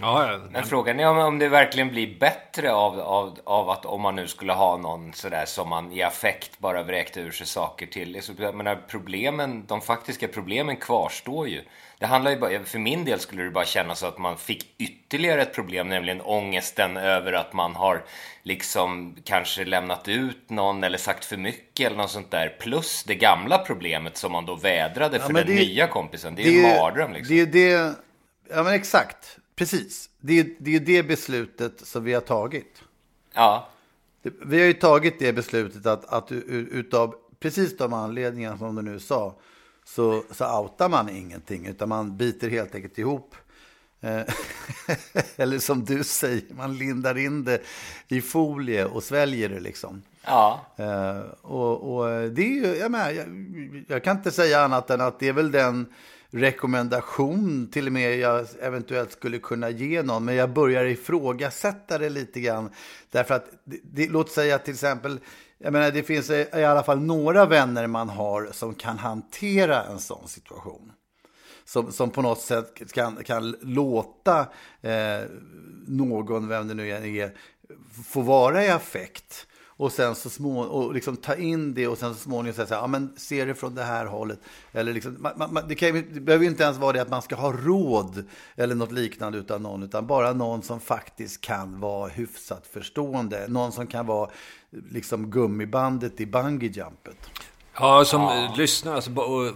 Ja, 0.00 0.32
ja. 0.32 0.40
Men 0.50 0.64
frågan 0.64 1.00
är 1.00 1.08
om, 1.08 1.18
om 1.18 1.38
det 1.38 1.48
verkligen 1.48 1.88
blir 1.88 2.18
bättre 2.18 2.72
av, 2.72 3.00
av, 3.00 3.38
av 3.44 3.70
att 3.70 3.86
om 3.86 4.00
man 4.00 4.16
nu 4.16 4.28
skulle 4.28 4.52
ha 4.52 4.76
någon 4.76 5.12
sådär 5.12 5.44
som 5.46 5.68
man 5.68 5.92
i 5.92 6.02
affekt 6.02 6.58
bara 6.58 6.82
vräkte 6.82 7.20
ur 7.20 7.30
sig 7.30 7.46
saker 7.46 7.86
till. 7.86 8.20
Jag 8.38 8.54
menar, 8.54 8.84
problemen, 8.88 9.64
de 9.66 9.80
faktiska 9.80 10.28
problemen 10.28 10.76
kvarstår 10.76 11.48
ju. 11.48 11.62
Det 12.04 12.08
handlar 12.08 12.30
ju 12.30 12.38
bara, 12.38 12.64
för 12.64 12.78
min 12.78 13.04
del 13.04 13.20
skulle 13.20 13.42
det 13.42 13.50
bara 13.50 13.64
kännas 13.64 13.98
så 13.98 14.06
att 14.06 14.18
man 14.18 14.38
fick 14.38 14.74
ytterligare 14.78 15.42
ett 15.42 15.54
problem, 15.54 15.88
nämligen 15.88 16.20
ångesten 16.20 16.96
över 16.96 17.32
att 17.32 17.52
man 17.52 17.74
har 17.74 18.04
liksom 18.42 19.16
kanske 19.24 19.64
lämnat 19.64 20.08
ut 20.08 20.50
någon 20.50 20.84
eller 20.84 20.98
sagt 20.98 21.24
för 21.24 21.36
mycket 21.36 21.86
eller 21.86 21.96
något 21.96 22.10
sånt 22.10 22.30
där. 22.30 22.56
Plus 22.60 23.04
det 23.04 23.14
gamla 23.14 23.58
problemet 23.58 24.16
som 24.16 24.32
man 24.32 24.46
då 24.46 24.54
vädrade 24.54 25.18
för 25.20 25.28
ja, 25.28 25.36
den 25.36 25.46
det, 25.46 25.54
nya 25.54 25.86
kompisen. 25.86 26.34
Det 26.34 26.42
är 26.42 26.50
ju 26.50 26.64
en 26.64 26.76
mardröm 26.76 27.12
liksom. 27.12 27.36
Det 27.36 27.44
det, 27.44 27.94
ja 28.50 28.62
men 28.62 28.74
exakt. 28.74 29.38
Precis. 29.56 30.10
Det 30.20 30.42
det 30.58 30.76
är 30.76 30.80
det 30.80 31.02
beslutet 31.02 31.86
som 31.86 32.04
vi 32.04 32.14
har 32.14 32.20
tagit. 32.20 32.82
Ja. 33.34 33.68
Vi 34.22 34.58
har 34.58 34.66
ju 34.66 34.72
tagit 34.72 35.18
det 35.18 35.32
beslutet 35.32 35.86
att, 35.86 36.04
att 36.04 36.32
utav 36.32 37.14
precis 37.40 37.76
de 37.76 37.92
anledningar 37.92 38.56
som 38.56 38.74
du 38.74 38.82
nu 38.82 39.00
sa 39.00 39.36
så, 39.84 40.24
så 40.30 40.60
outar 40.60 40.88
man 40.88 41.08
ingenting 41.08 41.66
utan 41.66 41.88
man 41.88 42.16
biter 42.16 42.50
helt 42.50 42.74
enkelt 42.74 42.98
ihop. 42.98 43.34
Eh, 44.00 44.22
eller 45.36 45.58
som 45.58 45.84
du 45.84 46.04
säger, 46.04 46.42
man 46.54 46.76
lindar 46.78 47.18
in 47.18 47.44
det 47.44 47.62
i 48.08 48.20
folie 48.20 48.84
och 48.84 49.02
sväljer 49.02 49.48
det 49.48 49.60
liksom. 49.60 50.02
Ja. 50.24 50.66
Eh, 50.76 51.18
och, 51.40 51.96
och 51.96 52.30
det 52.30 52.42
är 52.42 52.66
ju, 52.66 52.76
jag, 52.76 52.90
menar, 52.90 53.10
jag, 53.10 53.26
jag 53.88 54.04
kan 54.04 54.16
inte 54.16 54.30
säga 54.30 54.60
annat 54.60 54.90
än 54.90 55.00
att 55.00 55.18
det 55.18 55.28
är 55.28 55.32
väl 55.32 55.50
den 55.50 55.86
rekommendation 56.30 57.68
till 57.72 57.86
och 57.86 57.92
med 57.92 58.18
jag 58.18 58.46
eventuellt 58.60 59.12
skulle 59.12 59.38
kunna 59.38 59.70
ge 59.70 60.02
någon. 60.02 60.24
Men 60.24 60.34
jag 60.34 60.50
börjar 60.50 60.84
ifrågasätta 60.84 61.98
det 61.98 62.10
lite 62.10 62.40
grann. 62.40 62.70
Därför 63.10 63.34
att, 63.34 63.46
det, 63.64 64.08
låt 64.08 64.30
säga 64.30 64.58
till 64.58 64.74
exempel 64.74 65.20
jag 65.64 65.72
menar, 65.72 65.90
det 65.90 66.02
finns 66.02 66.30
eh, 66.30 66.60
i 66.60 66.64
alla 66.64 66.82
fall 66.82 67.00
några 67.00 67.46
vänner 67.46 67.86
man 67.86 68.08
har 68.08 68.48
som 68.52 68.74
kan 68.74 68.98
hantera 68.98 69.84
en 69.84 69.98
sån 69.98 70.28
situation. 70.28 70.92
Som, 71.64 71.92
som 71.92 72.10
på 72.10 72.22
något 72.22 72.40
sätt 72.40 72.92
kan, 72.92 73.24
kan 73.24 73.56
låta 73.60 74.46
eh, 74.82 75.20
någon, 75.86 76.48
vem 76.48 76.68
det 76.68 76.74
nu 76.74 76.88
är, 76.88 77.32
få 78.04 78.20
vara 78.20 78.64
i 78.64 78.70
affekt. 78.70 79.46
Och 79.76 79.92
sen 79.92 80.14
så 80.14 80.30
små, 80.30 80.60
och 80.60 80.94
liksom 80.94 81.16
ta 81.16 81.34
in 81.34 81.74
det 81.74 81.88
och 81.88 81.98
sen 81.98 82.14
så 82.14 82.20
småningom 82.20 82.54
säga 82.54 82.66
så 82.66 82.74
här, 82.74 82.80
ja 82.80 82.86
men 82.86 83.12
se 83.16 83.44
det 83.44 83.54
från 83.54 83.74
det 83.74 83.82
här 83.82 84.06
hållet. 84.06 84.38
Eller 84.72 84.92
liksom, 84.92 85.16
man, 85.20 85.52
man, 85.52 85.68
det, 85.68 85.74
kan, 85.74 85.92
det 85.92 86.20
behöver 86.20 86.46
inte 86.46 86.62
ens 86.62 86.78
vara 86.78 86.92
det 86.92 87.02
att 87.02 87.10
man 87.10 87.22
ska 87.22 87.36
ha 87.36 87.52
råd 87.52 88.24
eller 88.56 88.74
något 88.74 88.92
liknande 88.92 89.38
utan 89.38 89.62
någon, 89.62 89.82
utan 89.82 90.06
bara 90.06 90.32
någon 90.32 90.62
som 90.62 90.80
faktiskt 90.80 91.40
kan 91.40 91.80
vara 91.80 92.08
hyfsat 92.08 92.66
förstående. 92.66 93.46
Någon 93.48 93.72
som 93.72 93.86
kan 93.86 94.06
vara 94.06 94.30
liksom 94.90 95.30
gummibandet 95.30 96.20
i 96.20 96.26
bungee-jumpet. 96.26 97.16
Ja, 97.78 98.04
som 98.04 98.22
ja. 98.22 98.54
lyssnar, 98.56 98.94
alltså, 98.94 99.10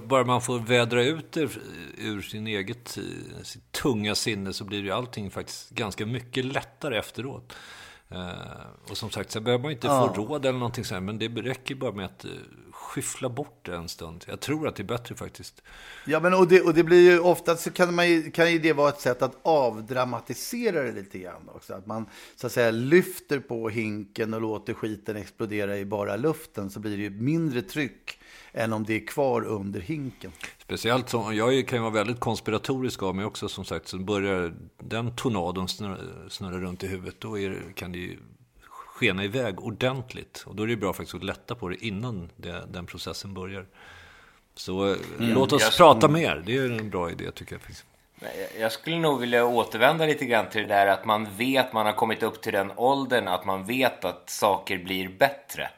bara 0.06 0.24
man 0.24 0.42
får 0.42 0.58
vädra 0.58 1.02
ut 1.02 1.32
det 1.32 1.48
ur 1.98 2.22
sin 2.22 2.46
eget 2.46 2.98
sitt 3.42 3.72
tunga 3.72 4.14
sinne 4.14 4.52
så 4.52 4.64
blir 4.64 4.82
ju 4.82 4.90
allting 4.90 5.30
faktiskt 5.30 5.70
ganska 5.70 6.06
mycket 6.06 6.44
lättare 6.44 6.98
efteråt. 6.98 7.52
Uh, 8.12 8.90
och 8.90 8.96
som 8.96 9.10
sagt, 9.10 9.30
så 9.30 9.40
behöver 9.40 9.62
man 9.62 9.72
inte 9.72 9.86
ja. 9.86 10.14
få 10.14 10.22
råd 10.22 10.46
eller 10.46 10.58
någonting 10.58 10.84
sånt, 10.84 11.04
men 11.04 11.18
det 11.18 11.28
räcker 11.28 11.74
bara 11.74 11.92
med 11.92 12.04
att 12.04 12.24
uh, 12.24 12.30
skyffla 12.72 13.28
bort 13.28 13.66
det 13.66 13.76
en 13.76 13.88
stund. 13.88 14.24
Jag 14.28 14.40
tror 14.40 14.68
att 14.68 14.76
det 14.76 14.82
är 14.82 14.84
bättre 14.84 15.14
faktiskt. 15.14 15.62
Ja, 16.06 16.20
men 16.20 16.34
och 16.34 16.48
det, 16.48 16.60
och 16.60 16.74
det 16.74 16.84
blir 16.84 17.10
ju 17.10 17.20
ofta 17.20 17.56
så 17.56 17.70
kan, 17.70 17.94
man, 17.94 18.30
kan 18.30 18.52
ju 18.52 18.58
det 18.58 18.72
vara 18.72 18.88
ett 18.88 19.00
sätt 19.00 19.22
att 19.22 19.38
avdramatisera 19.42 20.82
det 20.82 20.92
lite 20.92 21.18
grann 21.18 21.48
också. 21.54 21.74
Att 21.74 21.86
man 21.86 22.06
så 22.36 22.46
att 22.46 22.52
säga 22.52 22.70
lyfter 22.70 23.40
på 23.40 23.68
hinken 23.68 24.34
och 24.34 24.40
låter 24.40 24.74
skiten 24.74 25.16
explodera 25.16 25.78
i 25.78 25.84
bara 25.84 26.16
luften 26.16 26.70
så 26.70 26.80
blir 26.80 26.96
det 26.96 27.02
ju 27.02 27.10
mindre 27.10 27.62
tryck 27.62 28.18
än 28.58 28.72
om 28.72 28.84
det 28.84 28.94
är 28.94 29.06
kvar 29.06 29.44
under 29.44 29.80
hinken. 29.80 30.32
Speciellt 30.58 31.08
som, 31.08 31.36
jag 31.36 31.68
kan 31.68 31.78
ju 31.78 31.82
vara 31.82 31.92
väldigt 31.92 32.20
konspiratorisk 32.20 33.02
av 33.02 33.14
mig 33.14 33.24
också 33.24 33.48
som 33.48 33.64
sagt. 33.64 33.88
Så 33.88 33.98
börjar 33.98 34.54
den 34.78 35.16
tornadon 35.16 35.68
snurra, 35.68 35.96
snurra 36.28 36.58
runt 36.58 36.84
i 36.84 36.86
huvudet, 36.86 37.14
då 37.18 37.38
är, 37.38 37.62
kan 37.74 37.92
det 37.92 37.98
ju 37.98 38.18
skena 38.60 39.24
iväg 39.24 39.60
ordentligt. 39.60 40.44
Och 40.46 40.56
då 40.56 40.62
är 40.62 40.66
det 40.66 40.76
bra 40.76 40.92
faktiskt 40.92 41.14
att 41.14 41.24
lätta 41.24 41.54
på 41.54 41.68
det 41.68 41.84
innan 41.84 42.30
det, 42.36 42.64
den 42.70 42.86
processen 42.86 43.34
börjar. 43.34 43.66
Så 44.54 44.84
mm. 44.84 44.98
låt 45.18 45.52
oss 45.52 45.76
prata 45.76 46.08
mer. 46.08 46.42
Det 46.46 46.56
är 46.56 46.70
en 46.70 46.90
bra 46.90 47.10
idé 47.10 47.30
tycker 47.30 47.52
jag. 47.52 47.62
Jag 48.60 48.72
skulle 48.72 48.98
nog 48.98 49.20
vilja 49.20 49.44
återvända 49.44 50.06
lite 50.06 50.24
grann 50.24 50.48
till 50.48 50.62
det 50.62 50.68
där 50.68 50.86
att 50.86 51.04
man 51.04 51.28
vet, 51.36 51.72
man 51.72 51.86
har 51.86 51.92
kommit 51.92 52.22
upp 52.22 52.42
till 52.42 52.52
den 52.52 52.72
åldern 52.76 53.28
att 53.28 53.44
man 53.44 53.64
vet 53.64 54.04
att 54.04 54.30
saker 54.30 54.78
blir 54.78 55.08
bättre. 55.08 55.70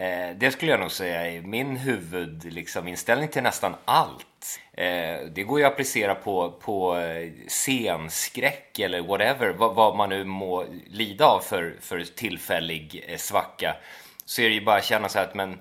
Eh, 0.00 0.36
det 0.36 0.50
skulle 0.50 0.70
jag 0.70 0.80
nog 0.80 0.90
säga 0.90 1.26
är 1.26 1.42
min 1.42 1.76
huvudinställning 1.76 2.92
liksom, 2.92 3.32
till 3.32 3.42
nästan 3.42 3.74
allt. 3.84 4.60
Eh, 4.72 5.26
det 5.34 5.42
går 5.42 5.60
ju 5.60 5.66
att 5.66 5.72
applicera 5.72 6.14
på, 6.14 6.52
på 6.60 6.96
eh, 6.96 7.30
scenskräck 7.48 8.78
eller 8.78 9.02
whatever, 9.02 9.52
vad, 9.58 9.74
vad, 9.74 9.96
man 9.96 10.08
nu 10.08 10.24
må 10.24 10.64
lida 10.86 11.26
av 11.26 11.40
för, 11.40 11.76
för 11.80 12.04
tillfällig 12.04 13.04
eh, 13.08 13.16
svacka. 13.16 13.76
Så 14.24 14.42
är 14.42 14.48
det 14.48 14.54
ju 14.54 14.64
bara 14.64 14.76
att 14.76 14.84
känna 14.84 15.08
så 15.08 15.18
här 15.18 15.26
att 15.26 15.34
men 15.34 15.58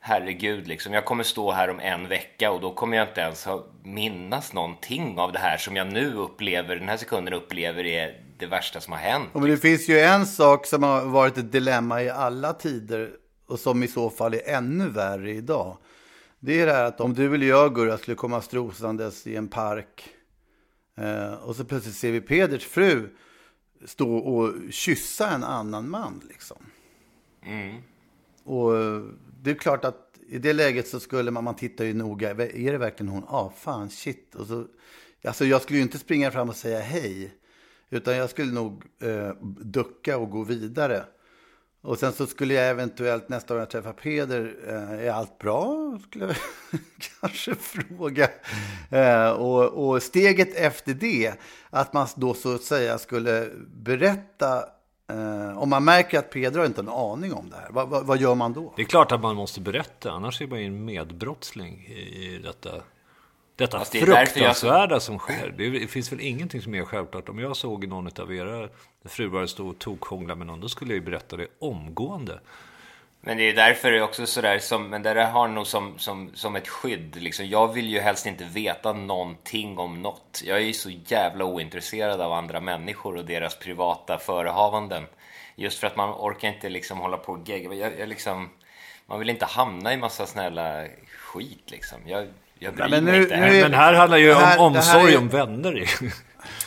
herregud, 0.00 0.68
liksom, 0.68 0.92
jag 0.92 1.04
kommer 1.04 1.24
stå 1.24 1.52
här 1.52 1.70
om 1.70 1.80
en 1.80 2.08
vecka 2.08 2.50
och 2.50 2.60
då 2.60 2.74
kommer 2.74 2.96
jag 2.96 3.08
inte 3.08 3.20
ens 3.20 3.44
ha 3.44 3.66
minnas 3.82 4.52
någonting 4.52 5.18
av 5.18 5.32
det 5.32 5.38
här 5.38 5.56
som 5.56 5.76
jag 5.76 5.92
nu 5.92 6.14
upplever, 6.14 6.76
den 6.76 6.88
här 6.88 6.96
sekunden 6.96 7.34
upplever 7.34 7.86
är 7.86 8.20
det 8.38 8.46
värsta 8.46 8.80
som 8.80 8.92
har 8.92 9.00
hänt. 9.00 9.28
Men 9.32 9.42
det 9.42 9.56
finns 9.56 9.88
ju 9.88 10.00
en 10.00 10.26
sak 10.26 10.66
som 10.66 10.82
har 10.82 11.04
varit 11.04 11.38
ett 11.38 11.52
dilemma 11.52 12.02
i 12.02 12.10
alla 12.10 12.52
tider 12.52 13.10
och 13.50 13.60
som 13.60 13.82
i 13.82 13.88
så 13.88 14.10
fall 14.10 14.34
är 14.34 14.48
ännu 14.48 14.88
värre 14.88 15.30
idag. 15.30 15.76
Det 16.40 16.60
är 16.60 16.66
det 16.66 16.72
här 16.72 16.84
att 16.84 17.00
om 17.00 17.14
du 17.14 17.34
eller 17.34 17.46
jag, 17.46 17.74
Gurra, 17.74 17.98
skulle 17.98 18.14
komma 18.14 18.42
strosandes 18.42 19.26
i 19.26 19.36
en 19.36 19.48
park 19.48 20.08
eh, 20.96 21.32
och 21.32 21.56
så 21.56 21.64
plötsligt 21.64 21.96
ser 21.96 22.12
vi 22.12 22.20
Peders 22.20 22.66
fru 22.66 23.08
stå 23.84 24.16
och 24.16 24.54
kyssa 24.70 25.30
en 25.30 25.44
annan 25.44 25.90
man. 25.90 26.22
Liksom. 26.28 26.56
Mm. 27.42 27.82
Och 28.44 28.76
eh, 28.76 29.02
det 29.42 29.50
är 29.50 29.54
klart 29.54 29.84
att 29.84 30.10
i 30.28 30.38
det 30.38 30.52
läget 30.52 30.88
så 30.88 31.00
skulle 31.00 31.30
man, 31.30 31.44
man 31.44 31.56
titta 31.56 31.84
ju 31.84 31.94
noga, 31.94 32.30
är 32.30 32.72
det 32.72 32.78
verkligen 32.78 33.12
hon? 33.12 33.24
Ja, 33.28 33.36
ah, 33.36 33.52
fan, 33.56 33.90
shit. 33.90 34.34
Och 34.34 34.46
så, 34.46 34.66
alltså 35.24 35.44
jag 35.44 35.62
skulle 35.62 35.78
ju 35.78 35.82
inte 35.82 35.98
springa 35.98 36.30
fram 36.30 36.48
och 36.48 36.56
säga 36.56 36.80
hej, 36.80 37.34
utan 37.90 38.16
jag 38.16 38.30
skulle 38.30 38.52
nog 38.52 38.84
eh, 39.02 39.32
ducka 39.60 40.18
och 40.18 40.30
gå 40.30 40.44
vidare. 40.44 41.04
Och 41.82 41.98
sen 41.98 42.12
så 42.12 42.26
skulle 42.26 42.54
jag 42.54 42.68
eventuellt 42.68 43.28
nästa 43.28 43.54
gång 43.54 43.60
jag 43.60 43.70
träffar 43.70 43.92
Peder, 43.92 44.56
eh, 44.68 45.06
är 45.06 45.10
allt 45.10 45.38
bra? 45.38 45.98
Skulle 46.08 46.26
jag 46.26 46.36
kanske 47.20 47.54
fråga. 47.54 48.28
Eh, 48.90 49.30
och, 49.30 49.88
och, 49.88 50.02
steget 50.02 50.54
efter 50.54 50.94
det, 50.94 51.32
att 51.70 51.92
man 51.92 52.06
då 52.16 52.34
så 52.34 52.54
att 52.54 52.62
säga 52.62 52.98
skulle 52.98 53.48
berätta 53.74 54.64
eh, 55.12 55.58
om 55.58 55.70
man 55.70 55.84
märker 55.84 56.18
att 56.18 56.30
Peder 56.30 56.58
har 56.58 56.66
inte 56.66 56.80
en 56.80 56.88
aning 56.88 57.32
om 57.32 57.50
det 57.50 57.56
här, 57.56 57.68
vad, 57.70 57.88
vad, 57.88 58.06
vad, 58.06 58.20
gör 58.20 58.34
man 58.34 58.52
då? 58.52 58.72
Det 58.76 58.82
är 58.82 58.86
klart 58.86 59.12
att 59.12 59.20
man 59.20 59.36
måste 59.36 59.60
berätta, 59.60 60.10
annars 60.10 60.42
är 60.42 60.46
man 60.46 60.60
ju 60.60 60.66
en 60.66 60.84
medbrottsling 60.84 61.86
i 61.86 62.40
detta 62.44 62.70
detta 63.60 63.78
det 63.92 64.00
fruktansvärda 64.00 64.94
jag... 64.94 65.02
som 65.02 65.18
sker. 65.18 65.54
Det 65.56 65.86
finns 65.90 66.12
väl 66.12 66.20
ingenting 66.20 66.62
som 66.62 66.74
är 66.74 66.84
självklart. 66.84 67.28
Om 67.28 67.38
jag 67.38 67.56
såg 67.56 67.88
någon 67.88 68.20
av 68.20 68.34
era 68.34 68.68
fruar 69.04 69.46
stå 69.46 69.68
och 69.68 69.78
tokhångla 69.78 70.34
med 70.34 70.46
någon, 70.46 70.60
då 70.60 70.68
skulle 70.68 70.90
jag 70.90 70.94
ju 70.94 71.04
berätta 71.04 71.36
det 71.36 71.46
omgående. 71.58 72.40
Men 73.20 73.36
det 73.36 73.42
är 73.42 73.54
därför 73.54 73.90
det 73.90 73.98
är 73.98 74.02
också 74.02 74.26
sådär, 74.26 74.58
som, 74.58 74.88
men 74.88 75.02
det 75.02 75.14
där 75.14 75.30
har 75.30 75.48
nog 75.48 75.66
som, 75.66 75.98
som, 75.98 76.30
som 76.34 76.56
ett 76.56 76.68
skydd. 76.68 77.16
Liksom. 77.22 77.46
Jag 77.46 77.72
vill 77.72 77.88
ju 77.88 78.00
helst 78.00 78.26
inte 78.26 78.44
veta 78.44 78.92
någonting 78.92 79.78
om 79.78 80.02
något. 80.02 80.42
Jag 80.44 80.56
är 80.56 80.62
ju 80.62 80.72
så 80.72 80.90
jävla 81.06 81.44
ointresserad 81.44 82.20
av 82.20 82.32
andra 82.32 82.60
människor 82.60 83.16
och 83.16 83.24
deras 83.24 83.58
privata 83.58 84.18
förehavanden. 84.18 85.06
Just 85.56 85.78
för 85.78 85.86
att 85.86 85.96
man 85.96 86.10
orkar 86.10 86.48
inte 86.48 86.68
liksom 86.68 86.98
hålla 86.98 87.16
på 87.16 87.32
och 87.32 87.48
gegga. 87.48 87.74
Jag, 87.74 87.98
jag 87.98 88.08
liksom, 88.08 88.50
man 89.06 89.18
vill 89.18 89.30
inte 89.30 89.44
hamna 89.44 89.92
i 89.92 89.96
massa 89.96 90.26
snälla 90.26 90.84
skit 91.06 91.70
liksom. 91.70 91.98
Jag, 92.06 92.26
jag 92.62 92.74
bryr 92.74 92.88
men, 92.88 93.04
nu, 93.04 93.10
mig 93.10 93.22
inte. 93.22 93.36
Nu, 93.36 93.62
men 93.62 93.74
här 93.74 93.94
handlar 93.94 94.18
ju 94.18 94.34
här, 94.34 94.58
om 94.58 94.66
omsorg 94.76 95.14
är... 95.14 95.18
om 95.18 95.28
vänner. 95.28 95.90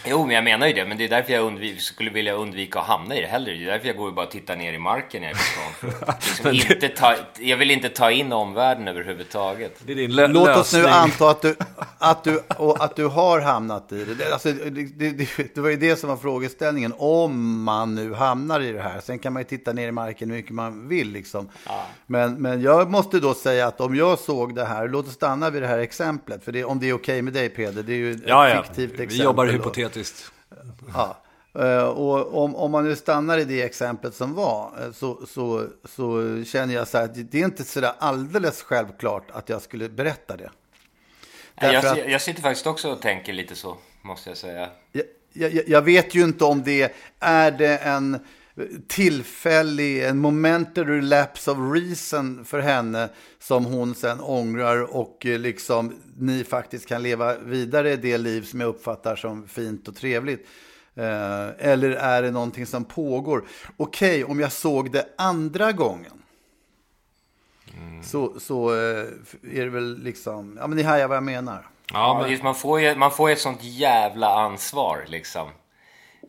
Jo, 0.06 0.26
men 0.26 0.36
jag 0.36 0.44
menar 0.44 0.68
ju 0.68 0.74
det. 0.74 0.86
Men 0.86 0.98
det 0.98 1.04
är 1.04 1.10
därför 1.10 1.34
jag 1.34 1.76
skulle 1.80 2.10
vilja 2.10 2.34
undvika 2.34 2.80
att 2.80 2.86
hamna 2.86 3.16
i 3.16 3.22
det 3.22 3.28
hellre. 3.28 3.54
Det 3.54 3.64
är 3.64 3.66
därför 3.66 3.88
jag 3.88 3.98
går 3.98 4.08
och 4.08 4.14
bara 4.14 4.26
tittar 4.26 4.56
ner 4.56 4.74
i 4.74 4.78
marken 4.78 5.22
när 5.22 5.30
jag 5.30 5.38
är 5.38 6.14
på 6.16 6.22
stan. 6.22 6.52
Liksom 6.54 6.74
inte 6.74 6.90
ta, 6.90 7.16
jag 7.40 7.58
vill 7.58 7.72
inte 7.72 7.90
ta 7.90 8.12
in 8.12 8.34
omvärlden 8.34 8.88
överhuvudtaget. 8.88 9.80
Det 9.86 9.92
är 9.92 9.96
din 9.96 10.16
Låt 10.16 10.48
lösning. 10.48 10.60
oss 10.60 10.74
nu 10.74 10.88
anta 10.88 11.30
att 11.30 11.42
du, 11.42 11.56
att, 11.98 12.24
du, 12.24 12.44
och 12.58 12.84
att 12.84 12.96
du 12.96 13.06
har 13.06 13.42
hamnat 13.42 13.92
i 13.92 14.06
det. 14.06 14.34
Alltså, 14.34 14.52
det, 14.52 14.70
det, 14.70 15.56
det, 15.56 15.62
var 15.62 15.70
ju 15.70 15.78
det 15.78 15.96
som 15.96 16.10
var 16.10 16.18
frågeställningen. 16.18 16.94
Om 16.98 17.64
man 17.64 17.96
nu 17.96 18.14
hamnar 18.14 18.62
i 18.62 18.72
det 18.72 18.82
här. 18.82 19.00
Sen 19.04 19.20
kan 19.20 19.34
man 19.34 19.42
ju 19.42 19.46
titta 19.46 19.74
ner 19.74 19.88
i 19.88 19.92
marken 19.92 20.30
hur 20.30 20.38
mycket 20.38 20.52
man 20.52 20.88
vill. 20.88 21.12
Liksom. 21.12 21.50
Ja. 21.66 21.86
Men, 22.06 22.34
men 22.42 22.62
jag 22.62 22.92
måste 22.92 23.20
då 23.20 23.34
säga 23.34 23.68
att 23.68 23.82
om 23.82 23.96
jag 23.96 24.20
såg 24.20 24.56
det 24.56 24.66
här. 24.66 24.88
Låt 24.88 25.08
oss 25.08 25.14
stanna 25.14 25.50
vid 25.50 25.62
det 25.62 25.68
här 25.68 25.80
exemplet. 25.80 26.44
För 26.44 26.52
det, 26.52 26.64
om 26.64 26.80
det 26.80 26.90
är 26.90 26.94
okej 26.94 27.14
okay 27.14 27.22
med 27.22 27.34
dig 27.34 27.50
Peder. 27.50 27.84
Det 27.84 27.94
är 27.94 27.98
ju 27.98 28.12
ett 28.12 28.22
ja, 28.26 28.50
ja. 28.50 28.64
fiktivt 28.64 28.92
exempel. 28.92 29.18
Vi 29.18 29.24
jobbar 29.24 29.46
hypotetiskt 29.46 29.93
hypotetiskt. 29.96 30.32
Ja. 30.94 31.18
Eh, 31.60 31.84
och 31.84 32.44
om, 32.44 32.56
om 32.56 32.72
man 32.72 32.84
nu 32.84 32.96
stannar 32.96 33.38
i 33.38 33.46
det 33.46 33.62
exemplet 33.62 34.16
som 34.16 34.34
var 34.34 34.72
eh, 34.82 34.92
så, 34.92 35.26
så, 35.28 35.68
så 35.86 36.44
känner 36.44 36.74
jag 36.74 36.88
så 36.88 36.98
här 36.98 37.06
att 37.06 37.32
det 37.32 37.42
är 37.42 37.46
inte 37.46 37.64
så 37.64 37.82
där 37.82 37.94
alldeles 38.00 38.62
självklart 38.62 39.32
att 39.32 39.50
jag 39.50 39.62
skulle 39.62 39.90
berätta 39.90 40.38
det. 40.38 40.50
Jag, 41.56 41.86
att, 41.86 41.98
jag 41.98 42.22
sitter 42.22 42.42
faktiskt 42.42 42.68
också 42.68 42.92
och 42.92 43.02
tänker 43.02 43.34
lite 43.34 43.56
så, 43.56 43.78
måste 44.02 44.30
jag 44.30 44.38
säga. 44.38 44.70
Jag, 44.92 45.06
jag, 45.34 45.70
jag 45.70 45.82
vet 45.82 46.16
ju 46.16 46.24
inte 46.24 46.46
om 46.46 46.64
det 46.64 46.96
är 47.20 47.52
det 47.52 47.78
en 47.78 48.20
tillfällig, 48.88 50.04
en 50.04 50.20
momentary 50.20 51.02
lapse 51.02 51.52
of 51.52 51.58
reason 51.58 52.46
för 52.46 52.60
henne 52.60 53.10
som 53.40 53.66
hon 53.66 53.96
sen 53.96 54.22
ångrar 54.22 54.96
och 54.96 55.26
eh, 55.26 55.40
liksom 55.40 55.96
ni 56.18 56.44
faktiskt 56.44 56.88
kan 56.88 57.04
leva 57.04 57.38
vidare 57.38 57.96
det 57.96 58.18
liv 58.18 58.42
som 58.42 58.62
jag 58.62 58.68
uppfattar 58.68 59.16
som 59.16 59.48
fint 59.48 59.88
och 59.88 59.96
trevligt. 59.96 60.48
Eh, 60.96 61.50
eller 61.58 61.90
är 61.90 62.22
det 62.22 62.32
någonting 62.32 62.66
som 62.66 62.86
pågår? 62.86 63.46
Okej, 63.78 64.24
okay, 64.24 64.32
om 64.32 64.40
jag 64.40 64.52
såg 64.52 64.92
det 64.92 65.06
andra 65.18 65.72
gången. 65.72 66.24
Mm. 67.78 68.04
Så, 68.04 68.40
så 68.40 68.70
eh, 68.70 69.08
är 69.52 69.64
det 69.64 69.70
väl 69.70 70.00
liksom, 70.04 70.58
ja 70.62 70.68
men 70.68 70.78
ni 70.78 70.84
hajar 70.84 71.08
vad 71.08 71.18
jag 71.18 71.24
menar. 71.24 71.68
Ja, 71.94 72.26
men... 72.28 72.44
man, 72.44 72.56
får 72.56 72.82
ju, 72.82 72.96
man 72.96 73.12
får 73.12 73.30
ju 73.30 73.34
ett 73.34 73.42
sånt 73.42 73.64
jävla 73.64 74.28
ansvar 74.28 75.06
liksom. 75.08 75.50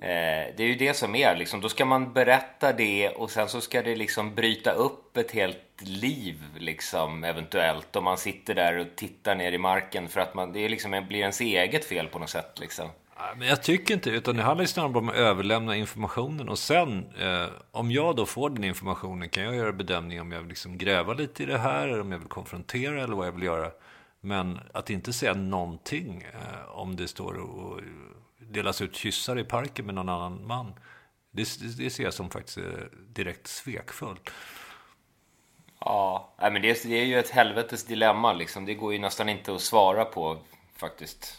Eh, 0.01 0.55
det 0.57 0.61
är 0.61 0.67
ju 0.67 0.75
det 0.75 0.95
som 0.95 1.15
är 1.15 1.37
liksom. 1.37 1.61
Då 1.61 1.69
ska 1.69 1.85
man 1.85 2.13
berätta 2.13 2.73
det 2.73 3.09
och 3.09 3.31
sen 3.31 3.49
så 3.49 3.61
ska 3.61 3.83
det 3.83 3.97
liksom 3.97 4.35
bryta 4.35 4.73
upp 4.73 5.17
ett 5.17 5.31
helt 5.31 5.59
liv 5.81 6.43
liksom 6.59 7.25
eventuellt. 7.25 7.97
Om 7.97 8.05
man 8.05 8.19
sitter 8.19 8.55
där 8.55 8.79
och 8.79 8.87
tittar 8.97 9.35
ner 9.35 9.53
i 9.53 9.59
marken 9.59 10.09
för 10.09 10.21
att 10.21 10.35
man, 10.35 10.53
det 10.53 10.61
är 10.61 10.69
liksom, 10.69 11.05
blir 11.09 11.19
ens 11.19 11.41
eget 11.41 11.85
fel 11.85 12.09
på 12.09 12.19
något 12.19 12.31
sätt 12.31 12.61
liksom. 12.61 12.89
Men 13.37 13.49
jag 13.49 13.63
tycker 13.63 13.95
inte 13.95 14.11
utan 14.11 14.37
det 14.37 14.43
handlar 14.43 14.63
liksom 14.63 14.83
ju 14.83 14.89
snarare 14.89 14.99
om 14.99 15.09
att 15.09 15.15
överlämna 15.15 15.77
informationen. 15.77 16.49
Och 16.49 16.59
sen, 16.59 17.07
eh, 17.21 17.47
om 17.71 17.91
jag 17.91 18.17
då 18.17 18.27
får 18.27 18.51
den 18.51 18.65
informationen 18.65 19.29
kan 19.29 19.45
jag 19.45 19.55
göra 19.55 19.73
bedömning 19.73 20.21
om 20.21 20.33
jag 20.33 20.39
vill 20.41 20.49
liksom 20.49 20.79
gräva 20.79 21.15
lite 21.15 21.43
i 21.43 21.47
det 21.47 21.59
här, 21.59 21.89
eller 21.89 22.01
om 22.01 22.13
jag 22.13 22.19
vill 22.19 22.29
konfrontera 22.29 23.03
eller 23.03 23.17
vad 23.17 23.27
jag 23.27 23.33
vill 23.33 23.43
göra. 23.43 23.71
Men 24.21 24.61
att 24.73 24.91
inte 24.91 25.13
säga 25.13 25.35
någonting 25.35 26.27
eh, 26.33 26.79
om 26.79 26.97
det 26.97 27.09
står 27.09 27.35
och 27.35 27.81
delas 28.55 28.81
ut 28.81 28.97
kyssar 28.97 29.39
i 29.39 29.45
parken 29.45 29.87
med 29.87 29.95
någon 29.95 30.09
annan 30.09 30.47
man. 30.47 30.75
Det, 31.31 31.61
det, 31.61 31.85
det 31.85 31.91
ser 31.91 32.05
jag 32.05 32.15
som 32.15 32.31
faktiskt 32.31 32.59
eh, 32.59 32.65
direkt 33.09 33.47
svekfullt. 33.47 34.31
Ja, 35.81 36.35
men 36.39 36.63
det, 36.63 36.83
det 36.83 37.01
är 37.01 37.05
ju 37.05 37.19
ett 37.19 37.31
helvetes 37.31 37.85
dilemma 37.85 38.33
liksom. 38.33 38.65
Det 38.65 38.75
går 38.75 38.93
ju 38.93 38.99
nästan 38.99 39.29
inte 39.29 39.55
att 39.55 39.61
svara 39.61 40.05
på 40.05 40.39
faktiskt. 40.77 41.39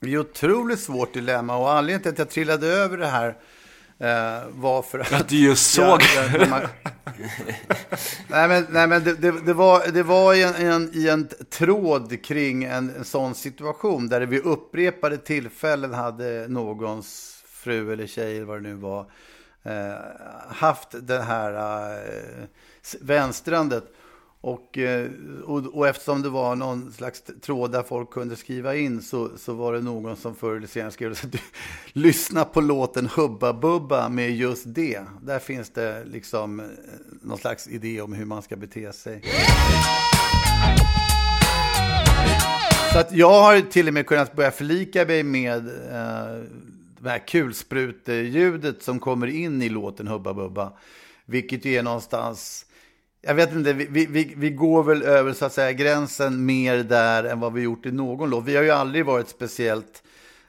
Det 0.00 0.12
är 0.12 0.18
otroligt 0.18 0.80
svårt 0.80 1.14
dilemma 1.14 1.56
och 1.56 1.72
anledningen 1.72 2.02
till 2.02 2.12
att 2.12 2.18
jag 2.18 2.30
trillade 2.30 2.66
över 2.66 2.96
det 2.96 3.06
här 3.06 3.36
eh, 4.02 4.48
var 4.50 4.82
för 4.82 4.98
att... 4.98 5.12
Att 5.12 5.28
du 5.28 5.36
just 5.36 5.74
såg. 5.74 6.02
Jag, 6.16 6.48
man... 6.50 6.60
nej, 8.28 8.48
men, 8.48 8.66
nej, 8.70 8.86
men 8.86 9.04
det, 9.04 9.14
det, 9.14 9.40
det, 9.40 9.54
var, 9.54 9.92
det 9.92 10.02
var 10.02 10.34
i 10.34 10.42
en, 10.42 10.54
en, 10.54 10.90
i 10.94 11.08
en 11.08 11.28
tråd 11.50 12.24
kring 12.24 12.64
en, 12.64 12.96
en 12.96 13.04
sån 13.04 13.34
situation 13.34 14.08
där 14.08 14.20
det 14.20 14.26
vid 14.26 14.42
upprepade 14.44 15.18
tillfällen 15.18 15.94
hade 15.94 16.48
någons 16.48 17.38
fru 17.46 17.92
eller 17.92 18.06
tjej 18.06 18.36
eller 18.36 18.46
vad 18.46 18.62
det 18.62 18.68
nu 18.68 18.74
var 18.74 19.06
eh, 19.62 19.94
haft 20.48 20.88
det 20.92 21.22
här 21.22 21.92
eh, 21.94 22.44
vänstrandet. 23.00 23.84
Och, 24.42 24.78
eh, 24.78 25.10
och, 25.44 25.66
och, 25.66 25.88
eftersom 25.88 26.22
det 26.22 26.28
var 26.28 26.56
någon 26.56 26.92
slags 26.92 27.22
tråd 27.40 27.72
där 27.72 27.82
folk 27.82 28.10
kunde 28.10 28.36
skriva 28.36 28.76
in 28.76 29.02
så, 29.02 29.30
så 29.36 29.54
var 29.54 29.72
det 29.72 29.80
någon 29.80 30.16
som 30.16 30.34
förr 30.34 30.56
eller 30.56 30.66
senare 30.66 30.90
skrev 30.90 31.12
att 31.12 31.34
lyssna 31.92 32.44
på 32.44 32.60
låten 32.60 33.08
Hubba 33.16 33.52
Bubba 33.52 34.08
med 34.08 34.30
just 34.30 34.64
det. 34.66 35.00
Där 35.22 35.38
finns 35.38 35.70
det 35.70 36.04
liksom 36.04 36.60
eh, 36.60 36.66
någon 37.22 37.38
slags 37.38 37.68
idé 37.68 38.00
om 38.00 38.12
hur 38.12 38.24
man 38.24 38.42
ska 38.42 38.56
bete 38.56 38.92
sig. 38.92 39.22
Så 42.92 42.98
att 42.98 43.12
jag 43.12 43.42
har 43.42 43.60
till 43.60 43.88
och 43.88 43.94
med 43.94 44.06
kunnat 44.06 44.36
börja 44.36 44.50
förlika 44.50 45.04
mig 45.04 45.22
med 45.22 45.66
eh, 45.66 46.42
det 47.00 47.10
här 47.10 47.26
kulspruteljudet 47.26 48.82
som 48.82 49.00
kommer 49.00 49.26
in 49.26 49.62
i 49.62 49.68
låten 49.68 50.08
Hubba 50.08 50.34
Bubba. 50.34 50.72
Vilket 51.24 51.64
ju 51.64 51.74
är 51.74 51.82
någonstans 51.82 52.66
jag 53.24 53.34
vet 53.34 53.52
inte, 53.52 53.72
vi, 53.72 54.06
vi, 54.06 54.34
vi 54.36 54.50
går 54.50 54.82
väl 54.82 55.02
över 55.02 55.32
så 55.32 55.44
att 55.44 55.52
säga 55.52 55.72
gränsen 55.72 56.44
mer 56.44 56.76
där 56.76 57.24
än 57.24 57.40
vad 57.40 57.52
vi 57.52 57.62
gjort 57.62 57.86
i 57.86 57.92
någon 57.92 58.30
låt. 58.30 58.44
Vi 58.44 58.56
har 58.56 58.62
ju 58.62 58.70
aldrig 58.70 59.06
varit 59.06 59.28
speciellt 59.28 60.02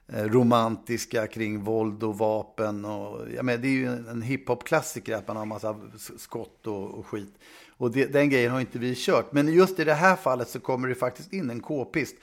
eh, 0.07 0.23
romantiska 0.23 1.27
kring 1.27 1.63
våld 1.63 2.03
och 2.03 2.17
vapen. 2.17 2.85
Och, 2.85 3.21
jag 3.35 3.45
menar, 3.45 3.61
det 3.61 3.67
är 3.67 3.71
ju 3.71 3.87
en 3.87 4.21
hiphop-klassiker 4.21 5.15
att 5.15 5.27
man 5.27 5.35
har 5.35 5.43
en 5.43 5.49
massa 5.49 5.75
skott 6.17 6.67
och, 6.67 6.99
och 6.99 7.07
skit. 7.07 7.33
Och 7.77 7.91
det, 7.91 8.05
den 8.05 8.29
grejen 8.29 8.51
har 8.51 8.59
inte 8.59 8.79
vi 8.79 8.95
kört. 8.95 9.33
Men 9.33 9.53
just 9.53 9.79
i 9.79 9.83
det 9.83 9.93
här 9.93 10.15
fallet 10.15 10.49
så 10.49 10.59
kommer 10.59 10.87
det 10.87 10.95
faktiskt 10.95 11.33
in 11.33 11.49
en 11.49 11.59
k-pist. 11.59 12.15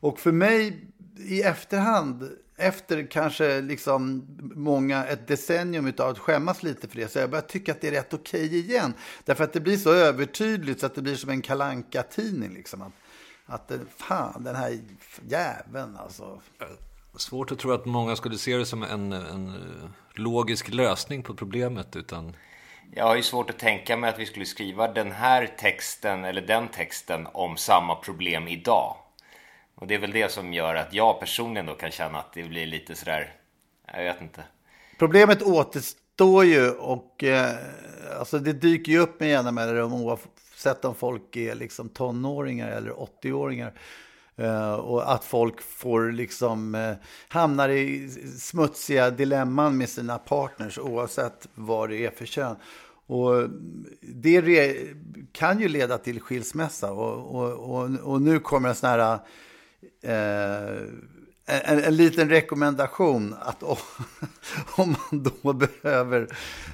Och 0.00 0.18
för 0.18 0.32
mig 0.32 0.86
i 1.18 1.42
efterhand 1.42 2.30
efter 2.56 3.10
kanske 3.10 3.60
liksom 3.60 4.26
många, 4.54 5.04
ett 5.04 5.28
decennium 5.28 5.92
av 5.98 6.08
att 6.08 6.18
skämmas 6.18 6.62
lite 6.62 6.88
för 6.88 6.96
det, 6.96 7.08
så 7.08 7.18
jag 7.18 7.30
börjar 7.30 7.42
tycka 7.42 7.72
att 7.72 7.80
det 7.80 7.88
är 7.88 7.92
rätt 7.92 8.14
okej 8.14 8.46
okay 8.46 8.58
igen. 8.58 8.94
Därför 9.24 9.44
att 9.44 9.52
det 9.52 9.60
blir 9.60 9.76
så 9.76 9.92
övertydligt 9.92 10.80
så 10.80 10.86
att 10.86 10.94
det 10.94 11.02
blir 11.02 11.16
som 11.16 11.30
en 11.30 11.42
kalanka 11.42 12.02
tidning 12.02 12.54
liksom. 12.54 12.82
Att, 12.82 12.92
att 13.46 13.80
fan, 13.96 14.44
den 14.44 14.56
här 14.56 14.78
jäveln 15.28 15.96
alltså. 15.96 16.40
Svårt 17.16 17.52
att 17.52 17.58
tro 17.58 17.72
att 17.72 17.86
många 17.86 18.16
skulle 18.16 18.38
se 18.38 18.56
det 18.56 18.66
som 18.66 18.82
en, 18.82 19.12
en 19.12 19.54
logisk 20.14 20.68
lösning 20.68 21.22
på 21.22 21.34
problemet, 21.34 21.96
utan... 21.96 22.36
Jag 22.94 23.04
har 23.04 23.16
ju 23.16 23.22
svårt 23.22 23.50
att 23.50 23.58
tänka 23.58 23.96
mig 23.96 24.10
att 24.10 24.18
vi 24.18 24.26
skulle 24.26 24.44
skriva 24.46 24.92
den 24.92 25.12
här 25.12 25.54
texten 25.58 26.24
eller 26.24 26.42
den 26.42 26.68
texten 26.68 27.26
om 27.32 27.56
samma 27.56 27.94
problem 27.94 28.48
idag. 28.48 28.96
Och 29.76 29.86
det 29.86 29.94
är 29.94 29.98
väl 29.98 30.12
det 30.12 30.32
som 30.32 30.52
gör 30.52 30.74
att 30.74 30.94
jag 30.94 31.20
personligen 31.20 31.66
då 31.66 31.74
kan 31.74 31.90
känna 31.90 32.18
att 32.18 32.32
det 32.32 32.42
blir 32.42 32.66
lite 32.66 32.94
sådär, 32.94 33.32
jag 33.86 34.04
vet 34.04 34.20
inte. 34.20 34.42
Problemet 34.98 35.42
återstår 35.42 36.44
ju 36.44 36.70
och 36.70 37.24
eh, 37.24 37.56
alltså 38.18 38.38
det 38.38 38.52
dyker 38.52 38.92
ju 38.92 38.98
upp 38.98 39.20
med 39.20 39.28
jämna 39.28 39.50
mellanrum 39.50 39.92
oavsett 39.92 40.84
om 40.84 40.94
folk 40.94 41.36
är 41.36 41.54
liksom 41.54 41.88
tonåringar 41.88 42.68
eller 42.68 42.90
80-åringar. 42.90 43.72
Eh, 44.36 44.74
och 44.74 45.12
att 45.12 45.24
folk 45.24 45.60
får 45.60 46.12
liksom 46.12 46.74
eh, 46.74 46.94
hamnar 47.28 47.68
i 47.68 48.08
smutsiga 48.38 49.10
dilemman 49.10 49.76
med 49.76 49.88
sina 49.88 50.18
partners 50.18 50.78
oavsett 50.78 51.48
vad 51.54 51.88
det 51.88 52.06
är 52.06 52.10
för 52.10 52.26
kön. 52.26 52.56
Och 53.08 53.50
det 54.00 54.76
kan 55.32 55.60
ju 55.60 55.68
leda 55.68 55.98
till 55.98 56.20
skilsmässa 56.20 56.92
och, 56.92 57.36
och, 57.36 57.52
och, 57.52 57.90
och 58.00 58.22
nu 58.22 58.38
kommer 58.38 58.68
en 58.68 58.74
sån 58.74 58.90
här 58.90 59.18
eh, 60.02 60.88
en, 61.48 61.84
en, 61.84 61.96
liten 61.96 62.28
rekommendation 62.28 63.36
att 63.40 63.62
om, 63.62 63.76
om, 64.76 64.96
man 65.10 65.22
då 65.22 65.52
behöver 65.52 66.28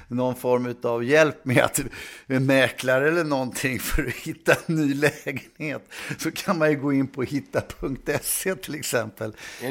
någon 0.07 0.35
form 0.35 0.75
av 0.83 1.03
hjälp 1.03 1.45
med 1.45 1.63
att 1.63 1.79
en 2.27 2.45
mäklare 2.45 3.07
eller 3.07 3.23
någonting 3.23 3.79
för 3.79 4.07
att 4.07 4.13
hitta 4.13 4.53
en 4.65 4.75
ny 4.75 4.93
lägenhet 4.93 5.89
så 6.17 6.31
kan 6.31 6.57
man 6.57 6.69
ju 6.69 6.77
gå 6.77 6.93
in 6.93 7.07
på 7.07 7.23
hitta.se 7.23 8.55
till 8.55 8.75
exempel. 8.75 9.35
Eh, 9.61 9.69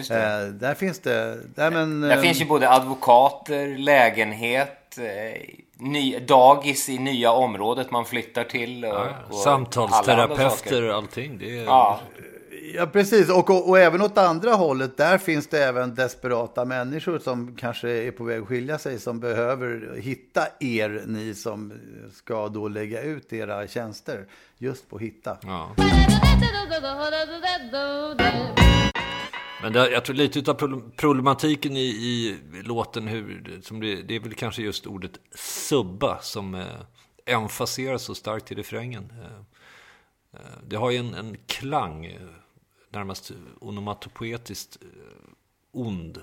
där 0.52 0.74
finns 0.74 0.98
det... 0.98 1.38
Där, 1.54 1.70
men, 1.70 2.00
där 2.00 2.16
eh, 2.16 2.22
finns 2.22 2.40
ju 2.40 2.44
både 2.44 2.70
advokater, 2.70 3.78
lägenhet, 3.78 4.98
eh, 4.98 5.42
ny, 5.76 6.18
dagis 6.18 6.88
i 6.88 6.98
nya 6.98 7.32
området 7.32 7.90
man 7.90 8.04
flyttar 8.04 8.44
till. 8.44 8.84
Och, 8.84 8.90
ja, 8.90 9.14
och 9.28 9.34
samtalsterapeuter 9.34 10.82
och 10.82 10.94
allting. 10.94 11.38
Det 11.38 11.58
är... 11.58 11.64
Ja. 11.64 12.00
Ja, 12.64 12.86
precis. 12.86 13.30
Och, 13.30 13.50
och, 13.50 13.68
och, 13.68 13.78
även 13.78 14.02
åt 14.02 14.18
andra 14.18 14.50
hållet, 14.50 14.96
där 14.96 15.18
finns 15.18 15.46
det 15.46 15.64
även 15.64 15.94
desperata 15.94 16.64
människor 16.64 17.18
som 17.18 17.56
kanske 17.56 17.88
är 17.88 18.10
på 18.10 18.24
väg 18.24 18.42
att 18.42 18.48
skilja 18.48 18.78
sig, 18.78 19.00
som 19.00 19.20
behöver 19.20 19.96
hitta 19.96 20.46
er, 20.60 21.02
ni 21.06 21.34
som 21.34 21.72
ska 22.14 22.48
då 22.48 22.68
lägga 22.68 23.02
ut 23.02 23.32
era 23.32 23.66
tjänster, 23.66 24.26
just 24.58 24.90
på 24.90 24.98
Hitta. 24.98 25.38
Ja. 25.42 25.74
Men 29.62 29.72
det, 29.72 29.90
jag 29.90 30.04
tror 30.04 30.16
lite 30.16 30.50
av 30.50 30.82
problematiken 30.96 31.76
i, 31.76 31.80
i 31.80 32.38
låten, 32.64 33.08
hur, 33.08 33.60
som 33.62 33.80
det, 33.80 34.02
det, 34.02 34.16
är 34.16 34.20
väl 34.20 34.34
kanske 34.34 34.62
just 34.62 34.86
ordet 34.86 35.12
subba 35.68 36.18
som 36.18 36.54
eh, 36.54 36.66
emfaseras 37.26 38.02
så 38.02 38.14
starkt 38.14 38.52
i 38.52 38.54
refrängen. 38.54 39.12
Eh, 39.20 40.40
eh 40.40 40.58
det 40.68 40.76
har 40.76 40.90
ju 40.90 40.98
en, 40.98 41.14
en 41.14 41.36
klang 41.46 42.06
eh, 42.06 42.20
närmast 42.92 43.32
onomatopoetiskt 43.60 44.78
eh, 44.82 44.88
ond. 45.72 46.22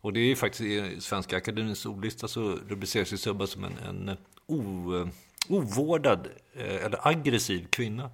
Och 0.00 0.12
det 0.12 0.20
är 0.20 0.24
ju 0.24 0.36
faktiskt 0.36 0.60
i 0.60 1.00
Svenska 1.00 1.36
Akademiens 1.36 1.86
ordlista 1.86 2.28
så 2.28 2.58
rubriceras 2.68 3.12
ju 3.12 3.16
Subba 3.16 3.46
som 3.46 3.64
en, 3.64 3.78
en 3.78 4.16
o, 4.46 4.94
eh, 4.96 5.08
ovårdad 5.48 6.28
eh, 6.54 6.84
eller 6.84 7.08
aggressiv 7.08 7.66
kvinna. 7.70 8.10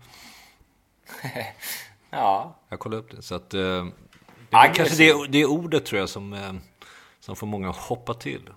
ja. 2.10 2.58
Jag 2.68 2.78
kollade 2.78 3.02
upp 3.02 3.10
det. 3.10 3.22
Så 3.22 3.34
att, 3.34 3.50
det 3.50 3.92
är 4.50 4.74
kanske 4.74 4.96
det, 4.96 5.26
det 5.28 5.46
ordet 5.46 5.86
tror 5.86 6.00
jag 6.00 6.08
som, 6.08 6.60
som 7.20 7.36
får 7.36 7.46
många 7.46 7.70
att 7.70 7.76
hoppa 7.76 8.14
till. 8.14 8.48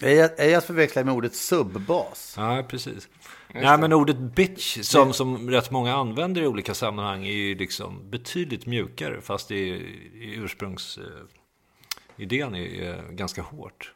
Är 0.00 0.48
jag 0.48 0.64
förväxlar 0.64 1.04
med 1.04 1.14
ordet 1.14 1.34
subbas? 1.34 2.34
Ja, 2.36 2.64
precis. 2.68 3.08
Nej, 3.54 3.78
men 3.78 3.92
ordet 3.92 4.18
bitch, 4.18 4.78
som, 4.82 5.12
som 5.12 5.50
rätt 5.50 5.70
många 5.70 5.94
använder 5.94 6.42
i 6.42 6.46
olika 6.46 6.74
sammanhang, 6.74 7.26
är 7.26 7.32
ju 7.32 7.54
liksom 7.54 8.10
betydligt 8.10 8.66
mjukare. 8.66 9.20
Fast 9.20 9.48
det 9.48 9.54
är, 9.54 9.74
i 10.14 10.34
ursprungsidén 10.36 12.54
är, 12.54 12.82
är 12.82 13.12
ganska 13.12 13.42
hårt. 13.42 13.94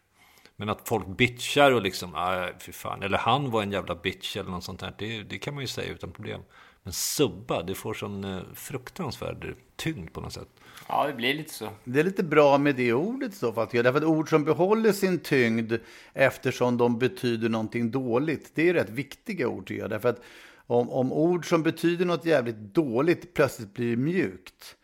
Men 0.56 0.68
att 0.68 0.88
folk 0.88 1.06
bitchar 1.06 1.72
och 1.72 1.82
liksom, 1.82 2.14
ah, 2.14 2.48
fy 2.60 2.72
fan, 2.72 3.02
eller 3.02 3.18
han 3.18 3.50
var 3.50 3.62
en 3.62 3.72
jävla 3.72 3.94
bitch 3.94 4.36
eller 4.36 4.50
något 4.50 4.64
sånt 4.64 4.80
där. 4.80 4.94
Det, 4.98 5.22
det 5.22 5.38
kan 5.38 5.54
man 5.54 5.62
ju 5.62 5.68
säga 5.68 5.92
utan 5.92 6.12
problem. 6.12 6.40
Men 6.82 6.92
subba, 6.92 7.62
det 7.62 7.74
får 7.74 7.94
sån 7.94 8.24
eh, 8.24 8.40
fruktansvärd 8.54 9.56
tyngd 9.76 10.12
på 10.12 10.20
något 10.20 10.32
sätt. 10.32 10.48
Ja, 10.88 11.06
det 11.06 11.12
blir 11.12 11.34
lite 11.34 11.54
så. 11.54 11.68
Det 11.84 12.00
är 12.00 12.04
lite 12.04 12.22
bra 12.22 12.58
med 12.58 12.76
det 12.76 12.92
ordet 12.92 13.34
så 13.34 13.52
fall. 13.52 13.68
Därför 13.72 13.98
att 13.98 14.04
ord 14.04 14.30
som 14.30 14.44
behåller 14.44 14.92
sin 14.92 15.18
tyngd 15.18 15.72
eftersom 16.12 16.76
de 16.76 16.98
betyder 16.98 17.48
någonting 17.48 17.90
dåligt, 17.90 18.50
det 18.54 18.68
är 18.68 18.74
rätt 18.74 18.90
viktiga 18.90 19.48
ord 19.48 19.66
tycker 19.66 19.82
jag. 19.82 19.90
Därför 19.90 20.08
att 20.08 20.22
om, 20.66 20.90
om 20.90 21.12
ord 21.12 21.48
som 21.48 21.62
betyder 21.62 22.04
något 22.04 22.24
jävligt 22.24 22.56
dåligt 22.56 23.34
plötsligt 23.34 23.74
blir 23.74 23.96
mjukt, 23.96 24.76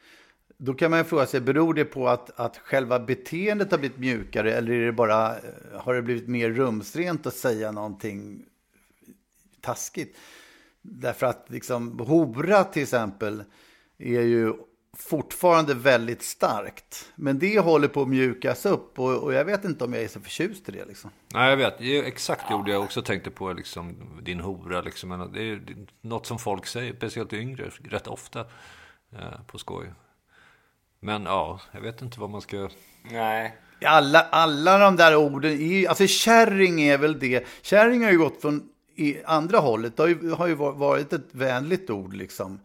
då 0.57 0.75
kan 0.75 0.91
man 0.91 1.05
fråga 1.05 1.27
sig, 1.27 1.41
beror 1.41 1.75
det 1.75 1.85
på 1.85 2.09
att, 2.09 2.41
att 2.41 2.57
själva 2.59 2.99
beteendet 2.99 3.71
har 3.71 3.79
blivit 3.79 3.99
mjukare 3.99 4.55
eller 4.55 4.73
är 4.73 4.87
det 4.87 4.93
bara, 4.93 5.37
eh, 5.37 5.43
har 5.75 5.95
det 5.95 6.03
blivit 6.03 6.29
mer 6.29 6.51
rumsrent 6.51 7.27
att 7.27 7.35
säga 7.35 7.73
någonting 7.73 8.45
taskigt? 9.61 10.17
Därför 10.83 11.27
att 11.27 11.45
liksom 11.51 11.99
hora 11.99 12.65
till 12.65 12.83
exempel 12.83 13.45
är 13.99 14.23
ju 14.23 14.55
fortfarande 14.97 15.75
väldigt 15.75 16.23
starkt. 16.23 17.13
Men 17.15 17.39
det 17.39 17.59
håller 17.59 17.89
på 17.89 18.03
att 18.03 18.09
mjukas 18.09 18.67
upp 18.67 18.99
och, 18.99 19.23
och, 19.23 19.33
jag 19.33 19.45
vet 19.45 19.65
inte 19.65 19.85
om 19.85 19.93
jag 19.93 20.03
är 20.03 20.09
så 20.09 20.21
förtjust 20.21 20.69
i 20.69 20.73
det. 20.73 20.85
Liksom. 20.85 21.11
Nej, 21.35 21.51
jag 21.51 21.57
vet. 21.57 21.79
Det 21.79 21.99
är 21.99 22.05
exakt 22.05 22.49
det 22.49 22.55
ja. 22.55 22.65
jag 22.67 22.83
också 22.83 23.03
tänkte 23.03 23.31
på, 23.31 23.53
liksom, 23.53 23.97
din 24.23 24.41
hora. 24.41 24.81
Liksom. 24.81 25.31
Det 25.35 25.43
är 25.43 25.63
något 26.01 26.27
som 26.27 26.39
folk 26.39 26.67
säger, 26.67 26.95
speciellt 26.97 27.33
yngre, 27.33 27.71
rätt 27.85 28.07
ofta 28.07 28.41
eh, 29.13 29.43
på 29.47 29.59
skoj. 29.59 29.93
Men 31.01 31.25
ja, 31.25 31.61
jag 31.73 31.81
vet 31.81 32.03
inte 32.03 32.21
vad 32.21 32.31
man 32.31 32.41
ska... 32.41 32.69
Nej. 33.03 33.57
Alla, 33.85 34.21
alla 34.21 34.79
de 34.79 34.97
där 34.97 35.17
orden, 35.17 35.61
är, 35.61 35.89
alltså 35.89 36.07
kärring 36.07 36.83
är 36.83 36.99
väl 36.99 37.19
det. 37.19 37.47
Kärring 37.63 38.05
har 38.05 38.11
ju 38.11 38.19
gått 38.19 38.41
från 38.41 38.69
i 38.97 39.25
andra 39.25 39.59
hållet. 39.59 39.97
Det 39.97 40.03
har 40.03 40.09
ju, 40.09 40.31
har 40.31 40.47
ju 40.47 40.55
varit 40.55 41.13
ett 41.13 41.29
vänligt 41.31 41.91
ord 41.91 42.15
liksom 42.15 42.61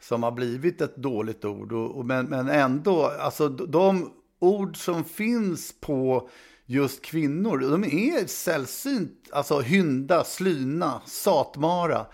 som 0.00 0.22
har 0.22 0.32
blivit 0.32 0.80
ett 0.80 0.96
dåligt 0.96 1.44
ord. 1.44 1.72
Och, 1.72 1.98
och, 1.98 2.06
men, 2.06 2.26
men 2.26 2.48
ändå, 2.48 3.04
alltså 3.04 3.48
de 3.48 4.12
ord 4.38 4.76
som 4.76 5.04
finns 5.04 5.74
på 5.80 6.28
just 6.66 7.02
kvinnor, 7.02 7.58
de 7.58 7.84
är 7.84 8.26
sällsynt, 8.26 9.28
alltså 9.32 9.60
hynda, 9.60 10.24
slyna, 10.24 11.00
satmara. 11.06 12.06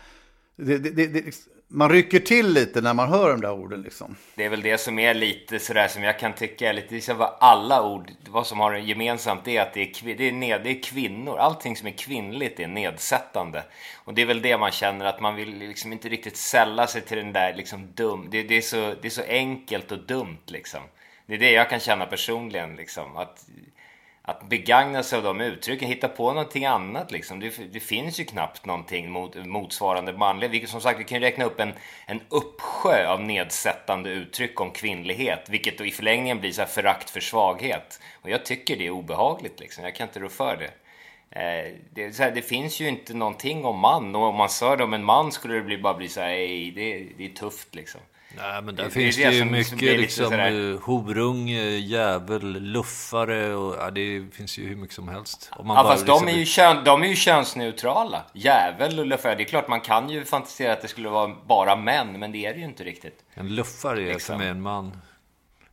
Det, 0.57 0.79
det, 0.79 1.07
det, 1.07 1.35
man 1.73 1.91
rycker 1.91 2.19
till 2.19 2.53
lite 2.53 2.81
när 2.81 2.95
man 2.95 3.09
hör 3.09 3.31
de 3.31 3.41
där 3.41 3.53
orden 3.53 3.83
liksom. 3.83 4.17
Det 4.35 4.45
är 4.45 4.49
väl 4.49 4.63
det 4.63 4.79
som 4.79 4.99
är 4.99 5.15
lite 5.15 5.59
sådär 5.59 5.89
som 5.89 6.03
jag 6.03 6.19
kan 6.19 6.33
tycka 6.33 6.69
är 6.69 6.73
lite, 6.73 6.95
liksom 6.95 7.17
vad 7.17 7.37
alla 7.41 7.83
ord, 7.83 8.11
vad 8.31 8.47
som 8.47 8.61
har 8.61 8.75
gemensamt 8.75 9.49
är 9.49 9.61
att 9.61 9.75
det 9.75 9.83
är, 9.83 10.15
det, 10.15 10.29
är 10.29 10.33
ned, 10.33 10.61
det 10.65 10.71
är 10.71 10.83
kvinnor. 10.83 11.39
Allting 11.39 11.77
som 11.77 11.89
är 11.89 11.93
kvinnligt 11.93 12.61
är 12.61 12.67
nedsättande. 12.67 13.63
Och 14.05 14.15
det 14.15 14.23
är 14.23 14.27
väl 14.27 14.43
det 14.43 14.59
man 14.59 14.71
känner 14.71 15.05
att 15.05 15.21
man 15.21 15.35
vill 15.35 15.59
liksom 15.59 15.93
inte 15.93 16.09
riktigt 16.09 16.37
sälla 16.37 16.87
sig 16.87 17.01
till 17.03 17.19
den 17.19 17.33
där 17.33 17.55
liksom 17.55 17.93
dum, 17.95 18.29
det, 18.31 18.43
det, 18.43 18.57
är, 18.57 18.61
så, 18.61 18.95
det 19.03 19.09
är 19.09 19.11
så 19.11 19.23
enkelt 19.29 19.93
och 19.93 20.07
dumt 20.07 20.43
liksom. 20.47 20.81
Det 21.27 21.35
är 21.35 21.39
det 21.39 21.51
jag 21.51 21.71
kan 21.71 21.81
känna 21.81 22.07
personligen 22.07 22.77
liksom. 22.77 23.17
Att, 23.17 23.47
att 24.25 24.49
begagna 24.49 25.03
sig 25.03 25.17
av 25.17 25.23
de 25.25 25.41
uttrycken, 25.41 25.89
hitta 25.89 26.09
på 26.09 26.33
någonting 26.33 26.67
annat 26.67 27.11
liksom. 27.11 27.41
Det, 27.41 27.73
det 27.73 27.81
finns 27.81 28.21
ju 28.21 28.25
knappt 28.25 28.67
någonting 28.67 29.11
mot, 29.11 29.47
motsvarande 29.47 30.13
manligt. 30.13 30.51
Vilket 30.51 30.71
som 30.71 30.81
sagt, 30.81 31.01
vi 31.01 31.05
kan 31.05 31.21
ju 31.21 31.25
räkna 31.25 31.45
upp 31.45 31.61
en, 31.61 31.73
en 32.07 32.21
uppsjö 32.29 33.07
av 33.09 33.23
nedsättande 33.23 34.11
uttryck 34.11 34.61
om 34.61 34.71
kvinnlighet, 34.71 35.49
vilket 35.49 35.79
då 35.79 35.85
i 35.85 35.91
förlängningen 35.91 36.41
blir 36.41 36.53
så 36.53 36.61
här 36.61 36.69
förakt 36.69 37.11
för 37.11 37.21
svaghet. 37.21 38.01
Och 38.23 38.31
jag 38.31 38.45
tycker 38.45 38.77
det 38.77 38.87
är 38.87 38.91
obehagligt 38.91 39.61
liksom. 39.61 39.85
Jag 39.85 39.95
kan 39.95 40.09
inte 40.09 40.21
rå 40.21 40.29
för 40.29 40.57
det. 40.57 40.71
Eh, 41.37 41.75
det, 41.91 42.19
här, 42.19 42.31
det, 42.31 42.43
finns 42.43 42.81
ju 42.81 42.89
inte 42.89 43.15
någonting 43.15 43.65
om 43.65 43.79
man 43.79 44.15
och 44.15 44.23
om 44.23 44.37
man 44.37 44.49
sa 44.49 44.77
det 44.77 44.85
om 44.85 44.95
en 44.95 45.05
man 45.05 45.33
skulle 45.33 45.55
det 45.55 45.63
bli, 45.63 45.79
bara 45.79 45.95
bli 45.95 46.09
så 46.09 46.21
här, 46.21 46.29
det, 46.75 47.09
det 47.19 47.25
är 47.25 47.35
tufft 47.35 47.75
liksom. 47.75 48.01
Nej, 48.37 48.63
men 48.63 48.77
där 48.77 48.85
det, 48.85 48.91
finns 48.91 49.17
det, 49.17 49.25
det 49.25 49.35
ju 49.35 49.41
som, 49.41 49.51
mycket 49.51 50.13
som 50.13 50.31
liksom 50.31 50.33
uh, 50.35 50.81
horunge, 50.81 51.63
jävel, 51.63 52.61
luffare 52.63 53.55
och 53.55 53.77
ja, 53.79 53.91
det 53.91 54.25
finns 54.33 54.59
ju 54.59 54.67
hur 54.69 54.77
mycket 54.77 54.95
som 54.95 55.09
helst. 55.09 55.51
Om 55.53 55.67
man 55.67 55.77
ja, 55.77 55.83
fast 55.83 56.07
liksom... 56.07 56.27
de, 56.27 56.33
är 56.33 56.37
ju 56.37 56.45
kön, 56.45 56.85
de 56.85 57.03
är 57.03 57.07
ju 57.07 57.17
könsneutrala. 57.17 58.23
Jävel 58.33 58.99
och 58.99 59.07
luffare. 59.07 59.35
Det 59.35 59.43
är 59.43 59.45
klart 59.45 59.69
man 59.69 59.81
kan 59.81 60.11
ju 60.11 60.25
fantisera 60.25 60.73
att 60.73 60.83
det 60.83 60.89
skulle 60.89 61.09
vara 61.09 61.35
bara 61.47 61.77
män, 61.77 62.19
men 62.19 62.33
det 62.33 62.47
är 62.47 62.55
det 62.55 62.59
ju 62.59 62.65
inte 62.65 62.85
riktigt. 62.85 63.25
En 63.35 63.55
luffare 63.55 64.03
är 64.03 64.07
liksom. 64.07 64.39
för 64.39 64.45
mig 64.45 64.49
en 64.49 64.63
man. 64.63 64.93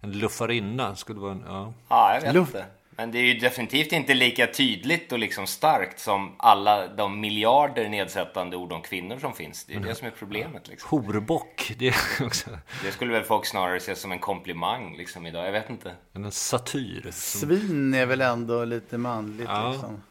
En 0.01 0.11
luffarinna 0.11 0.95
skulle 0.95 1.19
vara 1.19 1.31
en... 1.31 1.43
Ja, 1.47 1.73
ja 1.89 2.13
jag 2.13 2.21
vet 2.21 2.33
Luff 2.33 2.47
inte. 2.47 2.65
Men 2.99 3.11
det 3.11 3.19
är 3.19 3.23
ju 3.23 3.39
definitivt 3.39 3.91
inte 3.91 4.13
lika 4.13 4.47
tydligt 4.47 5.11
och 5.11 5.19
liksom 5.19 5.47
starkt 5.47 5.99
som 5.99 6.35
alla 6.37 6.87
de 6.87 7.19
miljarder 7.19 7.89
nedsättande 7.89 8.57
ord 8.57 8.71
om 8.71 8.81
kvinnor 8.81 9.19
som 9.19 9.33
finns. 9.33 9.65
Det 9.65 9.73
är 9.73 9.77
mm. 9.77 9.89
det 9.89 9.95
som 9.95 10.07
är 10.07 10.11
problemet. 10.11 10.67
Liksom. 10.67 10.89
Horbock, 10.89 11.73
det 11.77 11.93
också... 12.21 12.49
Det 12.83 12.91
skulle 12.91 13.13
väl 13.13 13.23
folk 13.23 13.45
snarare 13.45 13.79
se 13.79 13.95
som 13.95 14.11
en 14.11 14.19
komplimang 14.19 14.97
liksom 14.97 15.25
idag, 15.25 15.47
jag 15.47 15.51
vet 15.51 15.69
inte. 15.69 15.91
En 16.13 16.31
satyr. 16.31 17.01
Som... 17.01 17.11
Svin 17.11 17.93
är 17.93 18.05
väl 18.05 18.21
ändå 18.21 18.65
lite 18.65 18.97
manligt 18.97 19.49
ja. 19.49 19.71
liksom. 19.71 20.03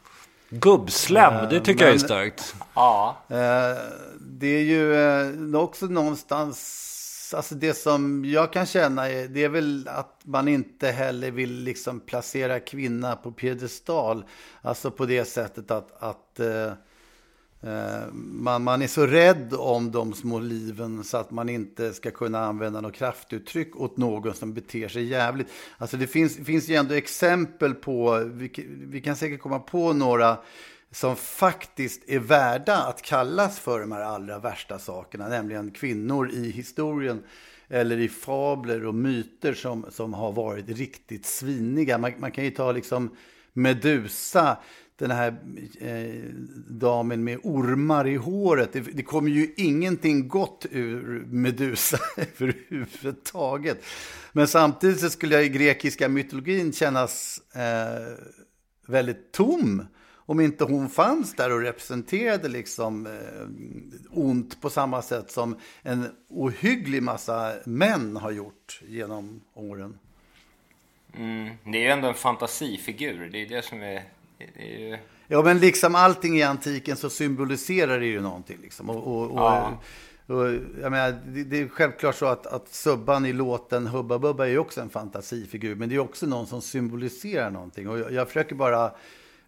Gubbslem, 0.49 1.49
det 1.49 1.59
tycker 1.59 1.79
men, 1.79 1.87
jag 1.87 1.95
är 1.95 1.99
starkt. 1.99 2.55
Ja. 2.73 3.17
Eh, 3.29 3.37
det 4.19 4.47
är 4.47 4.63
ju 4.63 4.95
eh, 5.55 5.61
också 5.61 5.85
någonstans 5.85 6.85
Alltså, 7.33 7.37
alltså 7.37 7.55
det 7.55 7.73
som 7.73 8.25
jag 8.25 8.53
kan 8.53 8.65
känna 8.65 9.09
är, 9.09 9.27
det 9.27 9.43
är 9.43 9.49
väl 9.49 9.87
att 9.87 10.21
man 10.23 10.47
inte 10.47 10.87
heller 10.87 11.31
vill 11.31 11.63
liksom 11.63 11.99
placera 11.99 12.59
kvinna 12.59 13.15
på 13.15 13.31
piedestal. 13.31 14.23
Alltså 14.61 14.91
på 14.91 15.05
det 15.05 15.25
sättet 15.25 15.71
att, 15.71 16.03
att 16.03 16.39
eh, 16.39 16.71
eh, 17.61 18.07
man, 18.13 18.63
man 18.63 18.81
är 18.81 18.87
så 18.87 19.05
rädd 19.05 19.53
om 19.53 19.91
de 19.91 20.13
små 20.13 20.39
liven 20.39 21.03
så 21.03 21.17
att 21.17 21.31
man 21.31 21.49
inte 21.49 21.93
ska 21.93 22.11
kunna 22.11 22.39
använda 22.39 22.81
något 22.81 22.95
kraftuttryck 22.95 23.75
åt 23.75 23.97
någon 23.97 24.33
som 24.33 24.53
beter 24.53 24.87
sig 24.87 25.03
jävligt. 25.03 25.47
Alltså 25.77 25.97
det 25.97 26.07
finns, 26.07 26.37
finns 26.37 26.69
ju 26.69 26.75
ändå 26.75 26.93
exempel 26.93 27.73
på, 27.73 28.23
vi, 28.25 28.51
vi 28.67 29.01
kan 29.01 29.15
säkert 29.15 29.41
komma 29.41 29.59
på 29.59 29.93
några 29.93 30.37
som 30.91 31.15
faktiskt 31.15 32.09
är 32.09 32.19
värda 32.19 32.77
att 32.77 33.01
kallas 33.01 33.59
för 33.59 33.79
de 33.79 33.91
här 33.91 34.01
allra 34.01 34.39
värsta 34.39 34.79
sakerna, 34.79 35.27
nämligen 35.27 35.71
kvinnor 35.71 36.31
i 36.31 36.51
historien 36.51 37.23
eller 37.67 37.97
i 37.97 38.09
fabler 38.09 38.85
och 38.85 38.95
myter 38.95 39.53
som, 39.53 39.85
som 39.89 40.13
har 40.13 40.31
varit 40.31 40.69
riktigt 40.69 41.25
sviniga. 41.25 41.97
Man, 41.97 42.13
man 42.17 42.31
kan 42.31 42.43
ju 42.43 42.51
ta 42.51 42.71
liksom 42.71 43.15
Medusa, 43.53 44.57
den 44.95 45.11
här 45.11 45.35
eh, 45.79 46.23
damen 46.67 47.23
med 47.23 47.39
ormar 47.43 48.07
i 48.07 48.15
håret. 48.15 48.73
Det, 48.73 48.79
det 48.79 49.03
kommer 49.03 49.29
ju 49.29 49.53
ingenting 49.57 50.27
gott 50.27 50.65
ur 50.71 51.25
Medusa 51.27 51.99
överhuvudtaget. 52.17 53.83
Men 54.31 54.47
samtidigt 54.47 54.99
så 54.99 55.09
skulle 55.09 55.35
jag 55.35 55.45
i 55.45 55.49
grekiska 55.49 56.09
mytologin 56.09 56.73
kännas 56.73 57.41
eh, 57.55 58.13
väldigt 58.87 59.31
tom 59.31 59.83
om 60.29 60.39
inte 60.39 60.63
hon 60.63 60.89
fanns 60.89 61.33
där 61.33 61.51
och 61.51 61.61
representerade 61.61 62.47
liksom 62.47 63.05
eh, 63.05 63.11
ont 64.11 64.61
på 64.61 64.69
samma 64.69 65.01
sätt 65.01 65.31
som 65.31 65.55
en 65.81 66.05
ohygglig 66.29 67.03
massa 67.03 67.53
män 67.65 68.17
har 68.17 68.31
gjort 68.31 68.81
genom 68.87 69.41
åren. 69.53 69.99
Mm, 71.17 71.49
det 71.63 71.77
är 71.77 71.81
ju 71.81 71.87
ändå 71.87 72.07
en 72.07 72.13
fantasifigur. 72.13 73.29
Det 73.31 73.41
är 73.41 73.49
det 73.49 73.65
som 73.65 73.81
är... 73.81 74.03
Det 74.37 74.75
är 74.75 74.89
ju... 74.89 74.97
Ja, 75.27 75.41
men 75.41 75.59
liksom 75.59 75.95
allting 75.95 76.37
i 76.37 76.43
antiken 76.43 76.97
så 76.97 77.09
symboliserar 77.09 77.99
det 77.99 78.05
ju 78.05 78.21
någonting. 78.21 78.57
Liksom. 78.61 78.89
Och, 78.89 79.07
och, 79.07 79.31
och, 79.31 79.39
ja. 79.39 79.79
och 80.25 80.45
jag 80.81 80.91
menar, 80.91 81.21
det, 81.25 81.43
det, 81.43 81.61
är 81.61 81.67
självklart 81.67 82.15
så 82.15 82.25
att, 82.25 82.47
att 82.47 82.69
Subban 82.69 83.25
i 83.25 83.33
låten 83.33 83.87
Hubba 83.87 84.19
Bubba 84.19 84.45
är 84.45 84.49
ju 84.49 84.59
också 84.59 84.81
en 84.81 84.89
fantasifigur. 84.89 85.75
Men 85.75 85.89
det 85.89 85.95
är 85.95 85.99
också 85.99 86.25
någon 86.25 86.47
som 86.47 86.61
symboliserar 86.61 87.49
någonting. 87.49 87.89
Och 87.89 87.99
jag, 87.99 88.11
jag 88.11 88.27
försöker 88.27 88.55
bara 88.55 88.91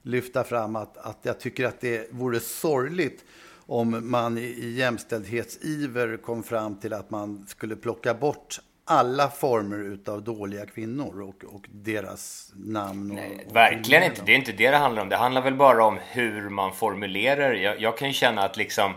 lyfta 0.03 0.43
fram 0.43 0.75
att, 0.75 0.97
att 0.97 1.19
jag 1.21 1.39
tycker 1.39 1.65
att 1.65 1.81
det 1.81 2.07
vore 2.11 2.39
sorgligt 2.39 3.25
om 3.65 4.11
man 4.11 4.37
i 4.37 4.73
jämställdhetsiver 4.77 6.17
kom 6.17 6.43
fram 6.43 6.79
till 6.79 6.93
att 6.93 7.09
man 7.09 7.45
skulle 7.47 7.75
plocka 7.75 8.13
bort 8.13 8.59
alla 8.85 9.27
former 9.27 9.99
av 10.07 10.23
dåliga 10.23 10.65
kvinnor 10.65 11.21
och, 11.21 11.55
och 11.55 11.65
deras 11.71 12.51
namn. 12.55 13.11
Och, 13.11 13.15
Nej, 13.15 13.45
och 13.49 13.55
verkligen 13.55 14.03
inte. 14.03 14.21
Det 14.25 14.31
är 14.31 14.35
inte 14.35 14.51
det 14.51 14.71
det 14.71 14.77
handlar 14.77 15.01
om. 15.01 15.09
Det 15.09 15.15
handlar 15.15 15.41
väl 15.41 15.55
bara 15.55 15.85
om 15.85 15.99
hur 16.11 16.49
man 16.49 16.73
formulerar. 16.73 17.53
Jag, 17.53 17.81
jag 17.81 17.97
kan 17.97 18.07
ju 18.07 18.13
känna 18.13 18.41
att 18.41 18.57
liksom 18.57 18.93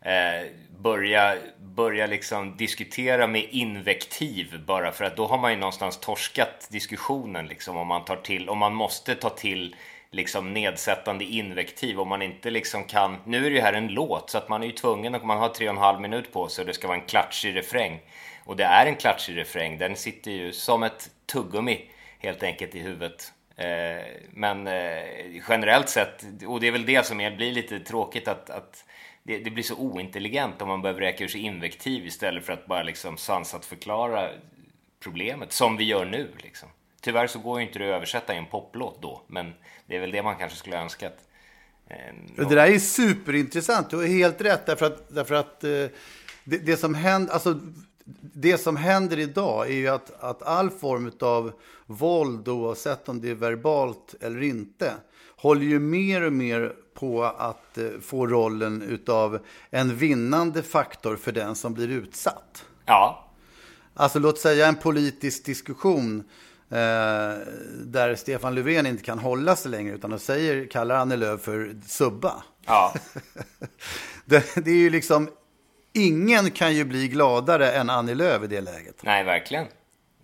eh, 0.00 0.50
börja, 0.78 1.36
börja 1.60 2.06
liksom 2.06 2.56
diskutera 2.56 3.26
med 3.26 3.48
invektiv 3.50 4.64
bara 4.66 4.92
för 4.92 5.04
att 5.04 5.16
då 5.16 5.26
har 5.26 5.38
man 5.38 5.52
ju 5.52 5.58
någonstans 5.58 5.98
torskat 6.00 6.68
diskussionen 6.70 7.46
liksom 7.46 7.76
om 7.76 7.86
man 7.86 8.04
tar 8.04 8.16
till, 8.16 8.48
om 8.48 8.58
man 8.58 8.74
måste 8.74 9.14
ta 9.14 9.30
till 9.30 9.76
liksom 10.16 10.52
nedsättande 10.52 11.24
invektiv 11.24 12.00
om 12.00 12.08
man 12.08 12.22
inte 12.22 12.50
liksom 12.50 12.84
kan... 12.84 13.16
Nu 13.24 13.46
är 13.46 13.50
det 13.50 13.56
ju 13.56 13.62
här 13.62 13.72
en 13.72 13.88
låt 13.88 14.30
så 14.30 14.38
att 14.38 14.48
man 14.48 14.62
är 14.62 14.66
ju 14.66 14.72
tvungen 14.72 15.14
och 15.14 15.24
man 15.24 15.38
har 15.38 15.48
tre 15.48 15.68
och 15.68 15.74
en 15.74 15.80
halv 15.80 16.00
minut 16.00 16.32
på 16.32 16.48
sig 16.48 16.62
och 16.62 16.66
det 16.66 16.74
ska 16.74 16.88
vara 16.88 16.98
en 16.98 17.06
klatschig 17.06 17.56
refräng. 17.56 18.00
Och 18.44 18.56
det 18.56 18.64
är 18.64 18.86
en 18.86 18.96
klatschig 18.96 19.36
refräng, 19.36 19.78
den 19.78 19.96
sitter 19.96 20.30
ju 20.30 20.52
som 20.52 20.82
ett 20.82 21.10
tuggummi 21.26 21.90
helt 22.18 22.42
enkelt 22.42 22.74
i 22.74 22.78
huvudet. 22.78 23.32
Eh, 23.56 24.04
men 24.30 24.66
eh, 24.66 25.42
generellt 25.48 25.88
sett, 25.88 26.24
och 26.46 26.60
det 26.60 26.66
är 26.66 26.72
väl 26.72 26.86
det 26.86 27.06
som 27.06 27.20
är, 27.20 27.36
blir 27.36 27.52
lite 27.52 27.80
tråkigt 27.80 28.28
att, 28.28 28.50
att 28.50 28.84
det, 29.22 29.38
det, 29.38 29.50
blir 29.50 29.64
så 29.64 29.74
ointelligent 29.74 30.62
om 30.62 30.68
man 30.68 30.82
behöver 30.82 31.00
räka 31.00 31.24
ur 31.24 31.28
sig 31.28 31.40
invektiv 31.40 32.06
istället 32.06 32.46
för 32.46 32.52
att 32.52 32.66
bara 32.66 32.82
liksom 32.82 33.16
sansat 33.16 33.64
förklara 33.64 34.30
problemet, 35.00 35.52
som 35.52 35.76
vi 35.76 35.84
gör 35.84 36.04
nu. 36.04 36.32
Liksom. 36.42 36.68
Tyvärr 37.00 37.26
så 37.26 37.38
går 37.38 37.60
ju 37.60 37.66
inte 37.66 37.78
det 37.78 37.84
att 37.84 37.96
översätta 37.96 38.34
i 38.34 38.38
en 38.38 38.46
poplåt 38.46 39.02
då, 39.02 39.22
men 39.26 39.52
det 39.86 39.96
är 39.96 40.00
väl 40.00 40.10
det 40.10 40.22
man 40.22 40.36
kanske 40.36 40.58
skulle 40.58 40.80
önskat. 40.80 41.16
Eh, 41.88 42.14
det 42.36 42.54
där 42.54 42.66
är 42.66 42.78
superintressant, 42.78 43.90
du 43.90 43.96
har 43.96 44.04
helt 44.04 44.40
rätt, 44.40 44.66
därför 44.66 44.86
att, 44.86 45.14
därför 45.14 45.34
att 45.34 45.64
eh, 45.64 45.70
det, 46.44 46.58
det, 46.58 46.76
som 46.76 46.94
händer, 46.94 47.32
alltså, 47.32 47.60
det 48.34 48.58
som 48.58 48.76
händer 48.76 49.18
idag 49.18 49.66
är 49.66 49.74
ju 49.74 49.88
att, 49.88 50.22
att 50.22 50.42
all 50.42 50.70
form 50.70 51.12
av 51.20 51.52
våld, 51.86 52.48
oavsett 52.48 53.08
om 53.08 53.20
det 53.20 53.30
är 53.30 53.34
verbalt 53.34 54.14
eller 54.20 54.42
inte, 54.42 54.92
håller 55.36 55.64
ju 55.64 55.78
mer 55.78 56.22
och 56.22 56.32
mer 56.32 56.72
på 56.94 57.24
att 57.24 57.78
eh, 57.78 57.88
få 58.02 58.26
rollen 58.26 58.82
utav 58.82 59.38
en 59.70 59.96
vinnande 59.96 60.62
faktor 60.62 61.16
för 61.16 61.32
den 61.32 61.54
som 61.54 61.74
blir 61.74 61.88
utsatt. 61.88 62.64
Ja, 62.86 63.26
Alltså 63.98 64.18
låt 64.18 64.38
säga 64.38 64.66
en 64.66 64.76
politisk 64.76 65.44
diskussion 65.44 66.24
där 66.68 68.14
Stefan 68.14 68.54
Löfven 68.54 68.86
inte 68.86 69.02
kan 69.02 69.18
hålla 69.18 69.56
sig 69.56 69.70
längre 69.70 69.94
utan 69.94 70.10
de 70.10 70.18
säger, 70.18 70.66
kallar 70.66 70.96
Annie 70.96 71.16
Lööf 71.16 71.40
för 71.40 71.76
subba. 71.86 72.42
Ja. 72.66 72.94
det, 74.24 74.64
det 74.64 74.70
är 74.70 74.76
ju 74.76 74.90
liksom, 74.90 75.30
ingen 75.92 76.50
kan 76.50 76.74
ju 76.74 76.84
bli 76.84 77.08
gladare 77.08 77.72
än 77.72 77.90
Annie 77.90 78.14
Lööf 78.14 78.42
i 78.42 78.46
det 78.46 78.60
läget. 78.60 79.02
Nej, 79.02 79.24
verkligen. 79.24 79.66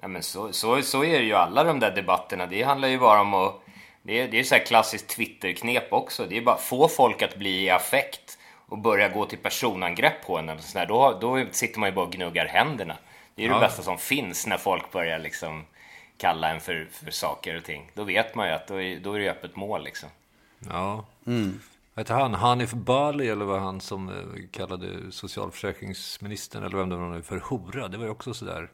Ja, 0.00 0.08
men 0.08 0.22
så, 0.22 0.52
så, 0.52 0.82
så 0.82 1.04
är 1.04 1.18
det 1.18 1.24
ju 1.24 1.34
alla 1.34 1.64
de 1.64 1.80
där 1.80 1.90
debatterna. 1.90 2.46
Det 2.46 2.62
handlar 2.62 2.88
ju 2.88 2.98
bara 2.98 3.20
om 3.20 3.34
att... 3.34 3.58
Det 4.04 4.20
är, 4.20 4.28
det 4.28 4.40
är 4.40 4.44
så 4.44 4.54
här 4.54 4.64
klassiskt 4.64 5.08
Twitter-knep 5.08 5.92
också. 5.92 6.26
Det 6.26 6.36
är 6.36 6.42
bara 6.42 6.58
få 6.58 6.88
folk 6.88 7.22
att 7.22 7.36
bli 7.36 7.64
i 7.64 7.70
affekt 7.70 8.38
och 8.68 8.78
börja 8.78 9.08
gå 9.08 9.26
till 9.26 9.38
personangrepp 9.38 10.26
på 10.26 10.38
en. 10.38 10.48
Eller 10.48 10.60
sådär. 10.60 10.86
Då, 10.86 11.18
då 11.20 11.44
sitter 11.50 11.80
man 11.80 11.88
ju 11.88 11.94
bara 11.94 12.06
och 12.06 12.12
gnuggar 12.12 12.46
händerna. 12.46 12.96
Det 13.34 13.44
är 13.44 13.48
ja. 13.48 13.54
det 13.54 13.60
bästa 13.60 13.82
som 13.82 13.98
finns 13.98 14.46
när 14.46 14.56
folk 14.56 14.92
börjar 14.92 15.18
liksom 15.18 15.64
kalla 16.22 16.50
en 16.50 16.60
för, 16.60 16.88
för 16.90 17.10
saker 17.10 17.56
och 17.56 17.64
ting. 17.64 17.90
Då 17.94 18.04
vet 18.04 18.34
man 18.34 18.46
ju 18.46 18.52
att 18.52 18.68
då 18.68 18.80
är, 18.80 19.00
då 19.00 19.12
är 19.12 19.18
det 19.18 19.30
öppet 19.30 19.56
mål 19.56 19.84
liksom. 19.84 20.08
Ja. 20.58 21.04
Mm. 21.26 21.60
Vad 21.94 22.04
heter 22.04 22.14
han? 22.14 22.34
Hanif 22.34 22.72
Bali 22.72 23.28
eller 23.28 23.44
vad 23.44 23.60
han 23.60 23.80
som 23.80 24.08
eh, 24.08 24.14
kallade 24.50 25.12
socialförsäkringsministern 25.12 26.64
eller 26.64 26.76
vem 26.76 26.88
det 26.88 26.96
var 26.96 27.08
nu 27.08 27.22
för 27.22 27.38
hora. 27.38 27.88
Det 27.88 27.98
var 27.98 28.04
ju 28.04 28.10
också 28.10 28.34
sådär. 28.34 28.68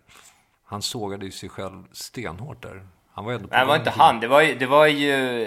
Han 0.65 0.83
sågade 0.83 1.25
ju 1.25 1.31
sig 1.31 1.49
själv 1.49 1.85
stenhårt 1.93 2.63
där. 2.63 2.87
Han 3.13 3.25
var 3.25 3.33
ändå 3.33 3.49
Nej, 3.51 3.61
det 3.61 3.67
var 3.67 3.77
inte 3.77 3.91
han. 3.91 4.21
Det 4.21 4.29
var 4.29 4.41
ju, 4.41 4.55
det 4.55 4.67
var 4.67 4.87
ju 4.87 5.47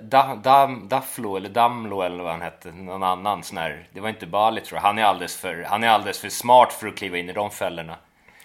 da, 0.00 0.34
da, 0.34 0.66
Daflo 0.66 1.36
eller 1.36 1.48
Damlo 1.48 2.02
eller 2.02 2.22
vad 2.22 2.32
han 2.32 2.42
hette. 2.42 2.72
Någon 2.72 3.02
annan 3.02 3.42
sån 3.42 3.58
här. 3.58 3.88
Det 3.92 4.00
var 4.00 4.08
inte 4.08 4.26
Bali 4.26 4.60
tror 4.60 4.76
jag. 4.76 4.82
Han 4.82 4.98
är 4.98 5.04
alldeles 5.04 5.36
för, 5.36 5.66
han 5.68 5.84
är 5.84 5.88
alldeles 5.88 6.18
för 6.18 6.28
smart 6.28 6.72
för 6.72 6.86
att 6.86 6.96
kliva 6.96 7.18
in 7.18 7.30
i 7.30 7.32
de 7.32 7.50
fällorna. 7.50 7.96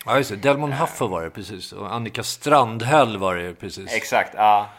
Ja, 0.10 0.18
just 0.18 0.30
det. 0.30 0.36
Delmon 0.36 0.72
Huffer 0.72 1.08
var 1.08 1.24
det 1.24 1.30
precis. 1.30 1.72
Och 1.74 1.94
Annika 1.94 2.24
Strandhäll 2.24 3.18
var 3.18 3.36
det 3.36 3.54
precis. 3.54 3.94
Exakt, 3.94 4.34
ja. 4.34 4.70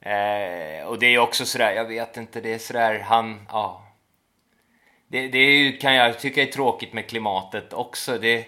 Eh, 0.00 0.86
och 0.86 0.98
det 0.98 1.06
är 1.06 1.18
också 1.18 1.46
sådär, 1.46 1.72
jag 1.72 1.84
vet 1.84 2.16
inte, 2.16 2.40
det 2.40 2.54
är 2.54 2.58
sådär, 2.58 3.00
han, 3.00 3.46
ja. 3.48 3.82
Det, 5.08 5.28
det 5.28 5.38
är, 5.38 5.80
kan 5.80 5.94
jag 5.94 6.18
tycka 6.18 6.42
är 6.42 6.46
tråkigt 6.46 6.92
med 6.92 7.08
klimatet 7.08 7.72
också. 7.72 8.18
Det, 8.18 8.46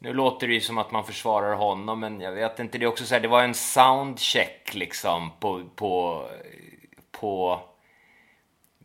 nu 0.00 0.12
låter 0.12 0.48
det 0.48 0.54
ju 0.54 0.60
som 0.60 0.78
att 0.78 0.90
man 0.90 1.04
försvarar 1.04 1.54
honom, 1.54 2.00
men 2.00 2.20
jag 2.20 2.32
vet 2.32 2.58
inte. 2.58 2.78
Det 2.78 2.84
är 2.84 2.88
också 2.88 3.04
så 3.04 3.14
här, 3.14 3.20
det 3.20 3.28
var 3.28 3.42
en 3.42 3.54
soundcheck 3.54 4.74
liksom 4.74 5.30
på, 5.40 5.64
på, 5.76 6.24
på 7.10 7.60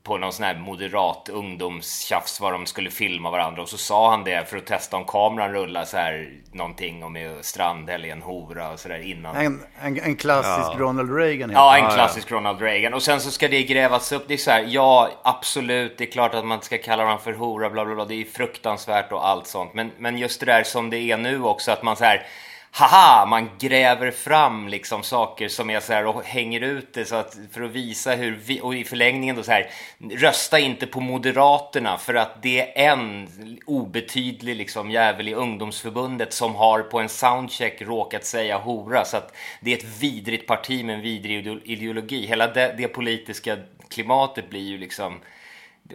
på 0.03 0.17
någon 0.17 0.33
sån 0.33 0.45
här 0.45 0.55
moderat 0.55 1.29
ungdomstjafs 1.29 2.39
var 2.39 2.51
de 2.51 2.65
skulle 2.65 2.89
filma 2.91 3.31
varandra 3.31 3.61
och 3.61 3.69
så 3.69 3.77
sa 3.77 4.09
han 4.09 4.23
det 4.23 4.49
för 4.49 4.57
att 4.57 4.65
testa 4.65 4.97
om 4.97 5.05
kameran 5.05 5.53
rullar 5.53 5.85
så 5.85 5.97
här 5.97 6.29
någonting 6.51 7.03
om 7.03 7.37
Strand 7.41 7.89
eller 7.89 8.09
en 8.09 8.21
hora 8.21 8.71
och 8.71 8.79
så 8.79 8.87
där 8.87 8.99
innan. 8.99 9.35
En, 9.35 9.61
en, 9.81 9.99
en 9.99 10.15
klassisk 10.15 10.69
ja. 10.73 10.75
Ronald 10.77 11.17
Reagan. 11.17 11.51
Ja, 11.51 11.77
en 11.77 11.91
klassisk 11.95 12.31
ja. 12.31 12.35
Ronald 12.35 12.61
Reagan. 12.61 12.93
Och 12.93 13.03
sen 13.03 13.21
så 13.21 13.31
ska 13.31 13.47
det 13.47 13.63
grävas 13.63 14.11
upp. 14.11 14.23
Det 14.27 14.33
är 14.33 14.37
så 14.37 14.51
här, 14.51 14.65
ja 14.67 15.09
absolut, 15.23 15.97
det 15.97 16.03
är 16.03 16.11
klart 16.11 16.33
att 16.33 16.45
man 16.45 16.55
inte 16.55 16.65
ska 16.65 16.77
kalla 16.77 17.03
varandra 17.03 17.23
för 17.23 17.33
hora, 17.33 17.69
bla 17.69 17.85
bla 17.85 17.95
bla. 17.95 18.05
Det 18.05 18.15
är 18.15 18.25
fruktansvärt 18.25 19.11
och 19.11 19.27
allt 19.27 19.47
sånt. 19.47 19.73
Men, 19.73 19.91
men 19.97 20.17
just 20.17 20.39
det 20.39 20.45
där 20.45 20.63
som 20.63 20.89
det 20.89 20.97
är 20.97 21.17
nu 21.17 21.43
också, 21.43 21.71
att 21.71 21.83
man 21.83 21.95
så 21.95 22.03
här 22.03 22.27
haha, 22.75 23.25
man 23.25 23.49
gräver 23.59 24.11
fram 24.11 24.67
liksom 24.67 25.03
saker 25.03 25.47
som 25.47 25.69
är 25.69 25.79
så 25.79 25.93
här 25.93 26.05
och 26.05 26.23
hänger 26.23 26.61
ut 26.61 26.93
det 26.93 27.05
så 27.05 27.15
att 27.15 27.37
för 27.51 27.61
att 27.61 27.71
visa 27.71 28.15
hur 28.15 28.39
vi, 28.45 28.61
och 28.61 28.75
i 28.75 28.83
förlängningen 28.83 29.35
då 29.35 29.43
så 29.43 29.51
här, 29.51 29.69
rösta 30.11 30.59
inte 30.59 30.87
på 30.87 30.99
Moderaterna 30.99 31.97
för 31.97 32.13
att 32.13 32.41
det 32.41 32.79
är 32.79 32.91
en 32.91 33.27
obetydlig 33.65 34.55
liksom 34.55 34.91
jävel 34.91 35.27
i 35.27 35.33
ungdomsförbundet 35.33 36.33
som 36.33 36.55
har 36.55 36.81
på 36.81 36.99
en 36.99 37.09
soundcheck 37.09 37.81
råkat 37.81 38.25
säga 38.25 38.57
hora 38.57 39.05
så 39.05 39.17
att 39.17 39.35
det 39.61 39.73
är 39.73 39.77
ett 39.77 40.01
vidrigt 40.01 40.47
parti 40.47 40.85
med 40.85 40.95
en 40.95 41.01
vidrig 41.01 41.61
ideologi. 41.63 42.27
Hela 42.27 42.47
det, 42.47 42.75
det 42.77 42.87
politiska 42.87 43.57
klimatet 43.89 44.49
blir 44.49 44.67
ju 44.67 44.77
liksom 44.77 45.19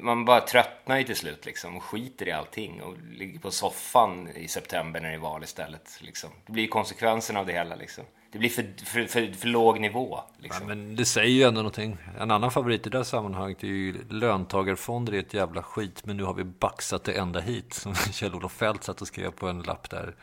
man 0.00 0.24
bara 0.24 0.40
tröttnar 0.40 0.98
ju 0.98 1.04
till 1.04 1.16
slut 1.16 1.46
liksom 1.46 1.76
och 1.76 1.82
skiter 1.82 2.28
i 2.28 2.32
allting 2.32 2.82
och 2.82 2.94
ligger 3.12 3.38
på 3.38 3.50
soffan 3.50 4.28
i 4.28 4.48
september 4.48 5.00
när 5.00 5.08
det 5.08 5.14
är 5.14 5.18
val 5.18 5.44
istället. 5.44 5.98
Liksom. 6.00 6.30
Det 6.46 6.52
blir 6.52 6.68
konsekvensen 6.68 7.36
av 7.36 7.46
det 7.46 7.52
hela 7.52 7.74
liksom. 7.74 8.04
Det 8.32 8.38
blir 8.38 8.50
för, 8.50 8.84
för, 8.84 9.04
för, 9.04 9.32
för 9.32 9.48
låg 9.48 9.80
nivå. 9.80 10.20
Liksom. 10.38 10.68
Ja, 10.68 10.74
men 10.74 10.96
det 10.96 11.04
säger 11.04 11.30
ju 11.30 11.42
ändå 11.42 11.60
någonting. 11.60 11.96
En 12.20 12.30
annan 12.30 12.50
favorit 12.50 12.86
i 12.86 12.90
det 12.90 12.98
här 12.98 13.04
sammanhanget 13.04 13.62
är 13.62 13.66
ju 13.66 13.94
löntagarfonder 14.10 15.12
är 15.12 15.18
ett 15.18 15.34
jävla 15.34 15.62
skit, 15.62 16.06
men 16.06 16.16
nu 16.16 16.24
har 16.24 16.34
vi 16.34 16.44
baxat 16.44 17.04
det 17.04 17.12
ända 17.12 17.40
hit. 17.40 17.72
Som 17.72 17.94
Kjell-Olof 18.12 18.52
Feldt 18.52 18.84
satt 18.84 19.00
och 19.00 19.06
skrev 19.06 19.30
på 19.30 19.48
en 19.48 19.62
lapp 19.62 19.90
där. 19.90 20.14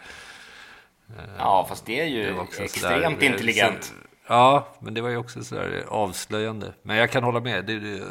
Ja, 1.38 1.66
fast 1.70 1.86
det 1.86 2.00
är 2.00 2.06
ju 2.06 2.34
det 2.34 2.42
extremt 2.42 2.72
sådär, 2.72 3.24
intelligent. 3.24 3.84
Så, 3.84 3.94
ja, 4.28 4.68
men 4.80 4.94
det 4.94 5.02
var 5.02 5.10
ju 5.10 5.18
också 5.18 5.44
sådär 5.44 5.86
avslöjande. 5.88 6.74
Men 6.82 6.98
jag 6.98 7.12
kan 7.12 7.24
hålla 7.24 7.40
med. 7.40 7.66
Det, 7.66 7.80
det, 7.80 8.02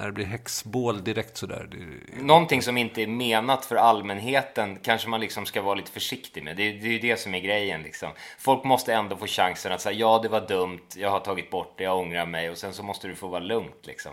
när 0.00 0.06
det 0.06 0.12
blir 0.12 0.24
häxbål 0.24 1.04
direkt 1.04 1.36
sådär. 1.36 1.68
Det... 1.70 2.22
Någonting 2.22 2.62
som 2.62 2.76
inte 2.76 3.02
är 3.02 3.06
menat 3.06 3.64
för 3.64 3.76
allmänheten 3.76 4.78
kanske 4.82 5.08
man 5.08 5.20
liksom 5.20 5.46
ska 5.46 5.62
vara 5.62 5.74
lite 5.74 5.90
försiktig 5.90 6.44
med. 6.44 6.56
Det, 6.56 6.62
är, 6.62 6.72
det 6.72 6.86
är 6.86 6.92
ju 6.92 6.98
det 6.98 7.16
som 7.16 7.34
är 7.34 7.40
grejen 7.40 7.82
liksom. 7.82 8.08
Folk 8.38 8.64
måste 8.64 8.94
ändå 8.94 9.16
få 9.16 9.26
chansen 9.26 9.72
att 9.72 9.80
säga 9.80 9.98
ja, 9.98 10.20
det 10.22 10.28
var 10.28 10.48
dumt, 10.48 10.86
jag 10.96 11.10
har 11.10 11.20
tagit 11.20 11.50
bort 11.50 11.74
det, 11.76 11.84
jag 11.84 11.98
ångrar 11.98 12.26
mig 12.26 12.50
och 12.50 12.58
sen 12.58 12.72
så 12.72 12.82
måste 12.82 13.08
du 13.08 13.14
få 13.14 13.28
vara 13.28 13.40
lugnt 13.40 13.86
liksom. 13.86 14.12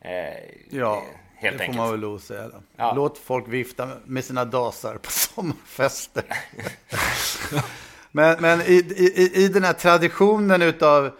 Eh, 0.00 0.10
ja, 0.70 1.02
helt 1.34 1.58
det 1.58 1.66
får 1.66 1.72
man 1.72 1.90
väl 1.90 2.00
lov 2.00 2.18
säga. 2.18 2.50
Ja. 2.76 2.92
Låt 2.94 3.18
folk 3.18 3.48
vifta 3.48 3.88
med 4.04 4.24
sina 4.24 4.44
dasar 4.44 4.98
på 4.98 5.10
sommarfester. 5.10 6.24
men 8.10 8.36
men 8.40 8.60
i, 8.60 8.94
i, 8.96 9.44
i 9.44 9.48
den 9.48 9.64
här 9.64 9.72
traditionen 9.72 10.62
utav 10.62 11.10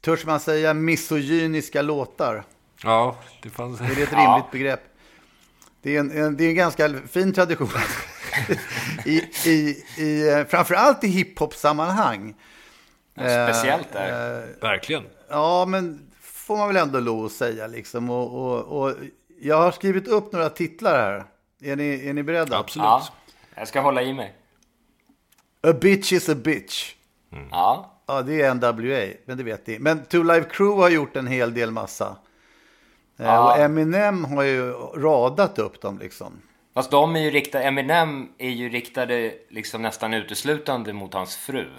törs 0.00 0.24
man 0.24 0.40
säga 0.40 0.74
misogyniska 0.74 1.82
låtar? 1.82 2.44
Ja, 2.82 3.16
det 3.42 3.50
fanns. 3.50 3.80
Är 3.80 3.84
det 3.84 3.90
ett 3.90 3.96
rimligt 3.96 4.12
ja. 4.12 4.48
begrepp? 4.52 4.80
Det 5.82 5.96
är 5.96 6.00
en, 6.00 6.10
en, 6.10 6.36
det 6.36 6.44
är 6.44 6.48
en 6.48 6.54
ganska 6.54 6.94
fin 7.08 7.32
tradition. 7.32 7.68
I, 9.04 9.16
i, 9.46 9.84
i, 10.02 10.44
framförallt 10.48 11.04
i 11.04 11.08
hiphop-sammanhang. 11.08 12.34
Speciellt 13.14 13.92
där. 13.92 14.38
Eh, 14.38 14.48
Verkligen. 14.60 15.04
Ja, 15.28 15.64
men 15.68 16.10
får 16.20 16.56
man 16.56 16.68
väl 16.68 16.76
ändå 16.76 17.00
lov 17.00 17.24
att 17.24 17.32
säga 17.32 17.66
liksom. 17.66 18.10
Och, 18.10 18.34
och, 18.34 18.82
och, 18.82 18.94
jag 19.40 19.56
har 19.56 19.72
skrivit 19.72 20.08
upp 20.08 20.32
några 20.32 20.48
titlar 20.50 20.92
här. 20.92 21.24
Är 21.60 21.76
ni, 21.76 22.08
är 22.08 22.14
ni 22.14 22.22
beredda? 22.22 22.58
Absolut. 22.58 22.84
Ja, 22.84 23.08
jag 23.54 23.68
ska 23.68 23.80
hålla 23.80 24.02
i 24.02 24.12
mig. 24.12 24.34
A 25.62 25.72
bitch 25.72 26.12
is 26.12 26.28
a 26.28 26.34
bitch. 26.34 26.94
Mm. 27.32 27.48
Ja. 27.50 27.97
Ja, 28.08 28.22
det 28.22 28.42
är 28.42 28.54
NWA, 28.54 29.14
men 29.24 29.36
det 29.36 29.44
vet 29.44 29.66
ni. 29.66 29.78
Men 29.78 30.04
Two 30.04 30.22
Live 30.22 30.44
Crew 30.44 30.82
har 30.82 30.90
gjort 30.90 31.16
en 31.16 31.26
hel 31.26 31.54
del 31.54 31.70
massa. 31.70 32.16
Eh, 33.18 33.26
ja. 33.26 33.52
Och 33.52 33.58
Eminem 33.58 34.24
har 34.24 34.42
ju 34.42 34.72
radat 34.72 35.58
upp 35.58 35.80
dem 35.80 35.98
liksom. 35.98 36.42
Fast 36.74 36.90
de 36.90 37.16
är 37.16 37.20
ju 37.20 37.30
riktade, 37.30 37.64
Eminem 37.64 38.28
är 38.38 38.48
ju 38.48 38.68
riktade 38.68 39.34
liksom 39.48 39.82
nästan 39.82 40.14
uteslutande 40.14 40.92
mot 40.92 41.14
hans 41.14 41.36
fru. 41.36 41.70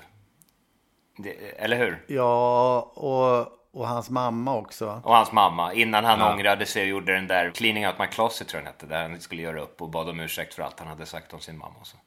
Det, 1.17 1.29
eller 1.57 1.77
hur? 1.77 2.05
Ja, 2.07 2.79
och, 2.95 3.47
och 3.81 3.87
hans 3.87 4.09
mamma 4.09 4.55
också. 4.55 5.01
Och 5.03 5.15
hans 5.15 5.31
mamma, 5.31 5.73
innan 5.73 6.05
han 6.05 6.19
ja. 6.19 6.33
ångrade 6.33 6.65
sig 6.65 6.81
och 6.81 6.87
gjorde 6.87 7.13
den 7.13 7.27
där 7.27 7.51
Cleaning 7.51 7.87
Out 7.87 7.99
My 7.99 8.07
Closet 8.07 8.47
tror 8.47 8.57
jag 8.57 8.65
den 8.65 8.73
hette, 8.73 8.85
där 8.85 9.09
han 9.09 9.19
skulle 9.19 9.41
göra 9.41 9.61
upp 9.61 9.81
och 9.81 9.89
bad 9.89 10.09
om 10.09 10.19
ursäkt 10.19 10.53
för 10.53 10.63
allt 10.63 10.79
han 10.79 10.87
hade 10.87 11.05
sagt 11.05 11.33
om 11.33 11.39
sin 11.39 11.57
mamma 11.57 11.75
och 11.81 11.87
så. 11.87 11.97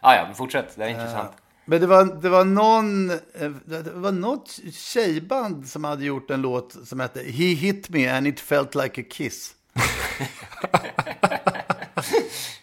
Ah, 0.00 0.14
ja, 0.14 0.34
fortsätt, 0.34 0.76
det 0.76 0.84
är 0.84 0.88
intressant. 0.88 1.32
Men 1.64 1.80
det 1.80 1.86
var, 1.86 2.04
det 2.04 2.28
var 2.28 2.44
någon, 2.44 3.10
eh, 3.10 3.50
det 3.64 3.90
var 3.94 4.12
något 4.12 4.58
tjejband 4.72 5.68
som 5.68 5.84
hade 5.84 6.04
gjort 6.04 6.30
en 6.30 6.42
låt 6.42 6.76
som 6.84 7.00
hette 7.00 7.20
He 7.20 7.44
hit 7.44 7.88
me 7.88 8.08
and 8.08 8.26
it 8.26 8.40
felt 8.40 8.74
like 8.74 9.00
a 9.00 9.04
kiss. 9.10 9.54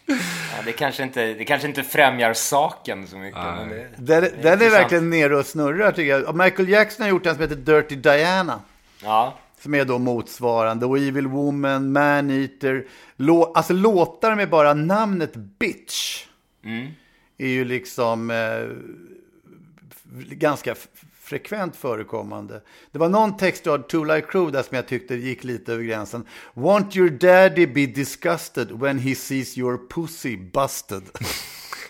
ja, 0.06 0.62
det, 0.64 0.72
kanske 0.72 1.02
inte, 1.02 1.34
det 1.34 1.44
kanske 1.44 1.68
inte 1.68 1.82
främjar 1.82 2.34
saken 2.34 3.06
så 3.06 3.16
mycket. 3.16 3.40
Men 3.40 3.68
det, 3.68 3.88
den, 3.96 4.22
det 4.22 4.30
den 4.42 4.62
är 4.62 4.70
verkligen 4.70 5.10
nere 5.10 5.36
och 5.36 5.46
snurrar 5.46 5.92
tycker 5.92 6.18
jag. 6.18 6.36
Michael 6.36 6.68
Jackson 6.68 7.02
har 7.02 7.10
gjort 7.10 7.26
en 7.26 7.34
som 7.34 7.42
heter 7.42 7.56
Dirty 7.56 7.96
Diana. 7.96 8.60
Ja. 9.02 9.38
Som 9.60 9.74
är 9.74 9.84
då 9.84 9.98
motsvarande. 9.98 10.86
Och 10.86 10.98
Evil 10.98 11.26
Woman, 11.26 11.92
Man 11.92 12.30
Eater. 12.30 12.86
Lå, 13.16 13.52
alltså 13.54 13.72
låtar 13.72 14.34
med 14.34 14.50
bara 14.50 14.74
namnet 14.74 15.36
Bitch. 15.36 16.26
Mm 16.64 16.92
är 17.40 17.48
ju 17.48 17.64
liksom 17.64 18.30
eh, 18.30 18.68
ganska 20.30 20.74
frekvent 21.30 21.76
förekommande. 21.76 22.62
Det 22.92 22.98
var 22.98 23.08
någon 23.08 23.36
text 23.36 23.66
av 23.66 23.78
Two 23.78 24.04
Light 24.04 24.30
Crew 24.30 24.52
där 24.58 24.62
som 24.62 24.76
jag 24.76 24.88
tyckte 24.88 25.14
gick 25.14 25.44
lite 25.44 25.72
över 25.72 25.82
gränsen. 25.84 26.24
Won't 26.54 26.98
your 26.98 27.10
daddy 27.10 27.66
be 27.66 27.86
disgusted 27.86 28.70
when 28.70 28.98
he 28.98 29.14
sees 29.14 29.58
your 29.58 29.88
pussy 29.88 30.36
busted? 30.36 31.02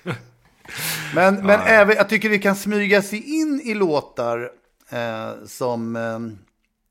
men 1.15 1.47
men 1.47 1.61
även, 1.61 1.97
jag 1.97 2.09
tycker 2.09 2.31
det 2.31 2.39
kan 2.39 2.57
smyga 2.57 3.03
sig 3.03 3.41
in 3.41 3.61
i 3.65 3.75
låtar 3.75 4.51
eh, 4.91 5.45
som, 5.47 5.97
eh, 5.97 6.19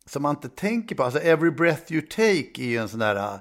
som 0.05 0.21
man 0.21 0.35
inte 0.35 0.49
tänker 0.49 0.95
på. 0.95 1.03
Alltså 1.03 1.19
Every 1.19 1.51
breath 1.51 1.91
you 1.91 2.01
take 2.01 2.61
är 2.61 2.67
ju 2.67 2.77
en 2.77 2.89
sån 2.89 2.99
där, 2.99 3.39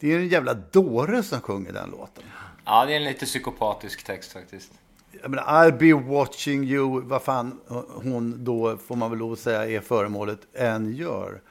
det 0.00 0.12
är 0.12 0.18
en 0.18 0.28
jävla 0.28 0.54
dåre 0.54 1.22
som 1.22 1.40
sjunger 1.40 1.72
den 1.72 1.90
låten. 1.90 2.24
Ja, 2.70 2.86
det 2.86 2.92
är 2.92 2.96
en 2.96 3.04
lite 3.04 3.26
psykopatisk 3.26 4.02
text 4.04 4.32
faktiskt. 4.32 4.72
Jag 5.22 5.30
menar, 5.30 5.44
I'll 5.44 5.78
be 5.78 5.92
watching 5.92 6.64
you, 6.64 7.00
vad 7.00 7.22
fan 7.22 7.60
hon 7.88 8.44
då, 8.44 8.76
får 8.76 8.96
man 8.96 9.10
väl 9.10 9.18
lov 9.18 9.32
att 9.32 9.38
säga, 9.38 9.66
är 9.66 9.80
föremålet, 9.80 10.38
än 10.54 10.94
gör. 10.94 11.42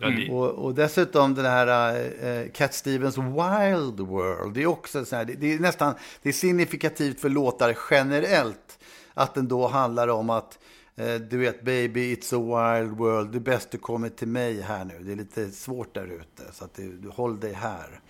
Det, 0.00 0.28
Och, 0.30 0.48
och 0.50 0.74
dessutom 0.74 1.34
den 1.34 1.44
här 1.44 1.94
eh, 2.24 2.50
Cat 2.52 2.74
Stevens 2.74 3.18
Wild 3.18 4.00
World, 4.00 4.54
det 4.54 4.62
är 4.62 4.66
också 4.66 5.04
så 5.04 5.16
här, 5.16 5.24
det, 5.24 5.32
det 5.32 5.52
är 5.52 5.58
nästan, 5.58 5.94
det 6.22 6.28
är 6.28 6.32
signifikativt 6.32 7.20
för 7.20 7.28
låtar 7.28 7.76
generellt, 7.90 8.78
att 9.14 9.34
den 9.34 9.48
då 9.48 9.66
handlar 9.68 10.08
om 10.08 10.30
att 10.30 10.58
eh, 10.96 11.14
du 11.14 11.38
vet, 11.38 11.62
baby, 11.62 12.14
it's 12.16 12.34
a 12.34 12.78
wild 12.78 12.92
world. 12.92 13.32
Det 13.32 13.38
är 13.38 13.40
bäst 13.40 13.70
du 13.70 13.78
kommer 13.78 14.08
till 14.08 14.28
mig 14.28 14.60
här 14.60 14.84
nu. 14.84 14.98
Det 15.00 15.12
är 15.12 15.16
lite 15.16 15.50
svårt 15.50 15.94
där 15.94 16.06
ute, 16.06 16.52
så 16.52 16.64
att 16.64 16.74
du, 16.74 16.92
du 16.92 17.08
håll 17.08 17.40
dig 17.40 17.52
här. 17.52 18.00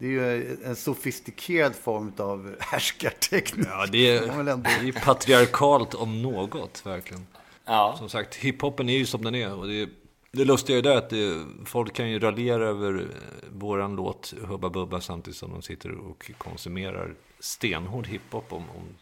Det 0.00 0.06
är 0.06 0.10
ju 0.10 0.56
en 0.64 0.76
sofistikerad 0.76 1.74
form 1.74 2.12
av 2.16 2.56
härskarteknik. 2.60 3.66
ja, 3.70 3.86
det, 3.86 4.10
är, 4.16 4.20
det 4.44 4.88
är 4.88 5.04
patriarkalt 5.04 5.94
om 5.94 6.22
något, 6.22 6.86
verkligen. 6.86 7.26
Ja, 7.64 7.94
Som 7.98 8.08
sagt, 8.08 8.34
hiphopen 8.34 8.88
är 8.88 8.98
ju 8.98 9.06
som 9.06 9.24
den 9.24 9.34
är. 9.34 9.54
Och 9.54 9.68
det, 9.68 9.88
det 10.32 10.44
lustiga 10.44 10.78
är 10.78 10.82
det 10.82 10.98
att 10.98 11.10
det, 11.10 11.44
folk 11.66 11.92
kan 11.94 12.10
ju 12.10 12.18
raljera 12.18 12.68
över 12.68 12.94
eh, 12.94 13.06
våran 13.52 13.96
låt 13.96 14.34
Hubba 14.46 14.70
Bubba 14.70 15.00
samtidigt 15.00 15.36
som 15.36 15.50
de 15.50 15.62
sitter 15.62 15.92
och 15.92 16.30
konsumerar 16.38 17.14
stenhård 17.40 18.06
hiphop 18.06 18.52
om, 18.52 18.64
om 18.76 18.94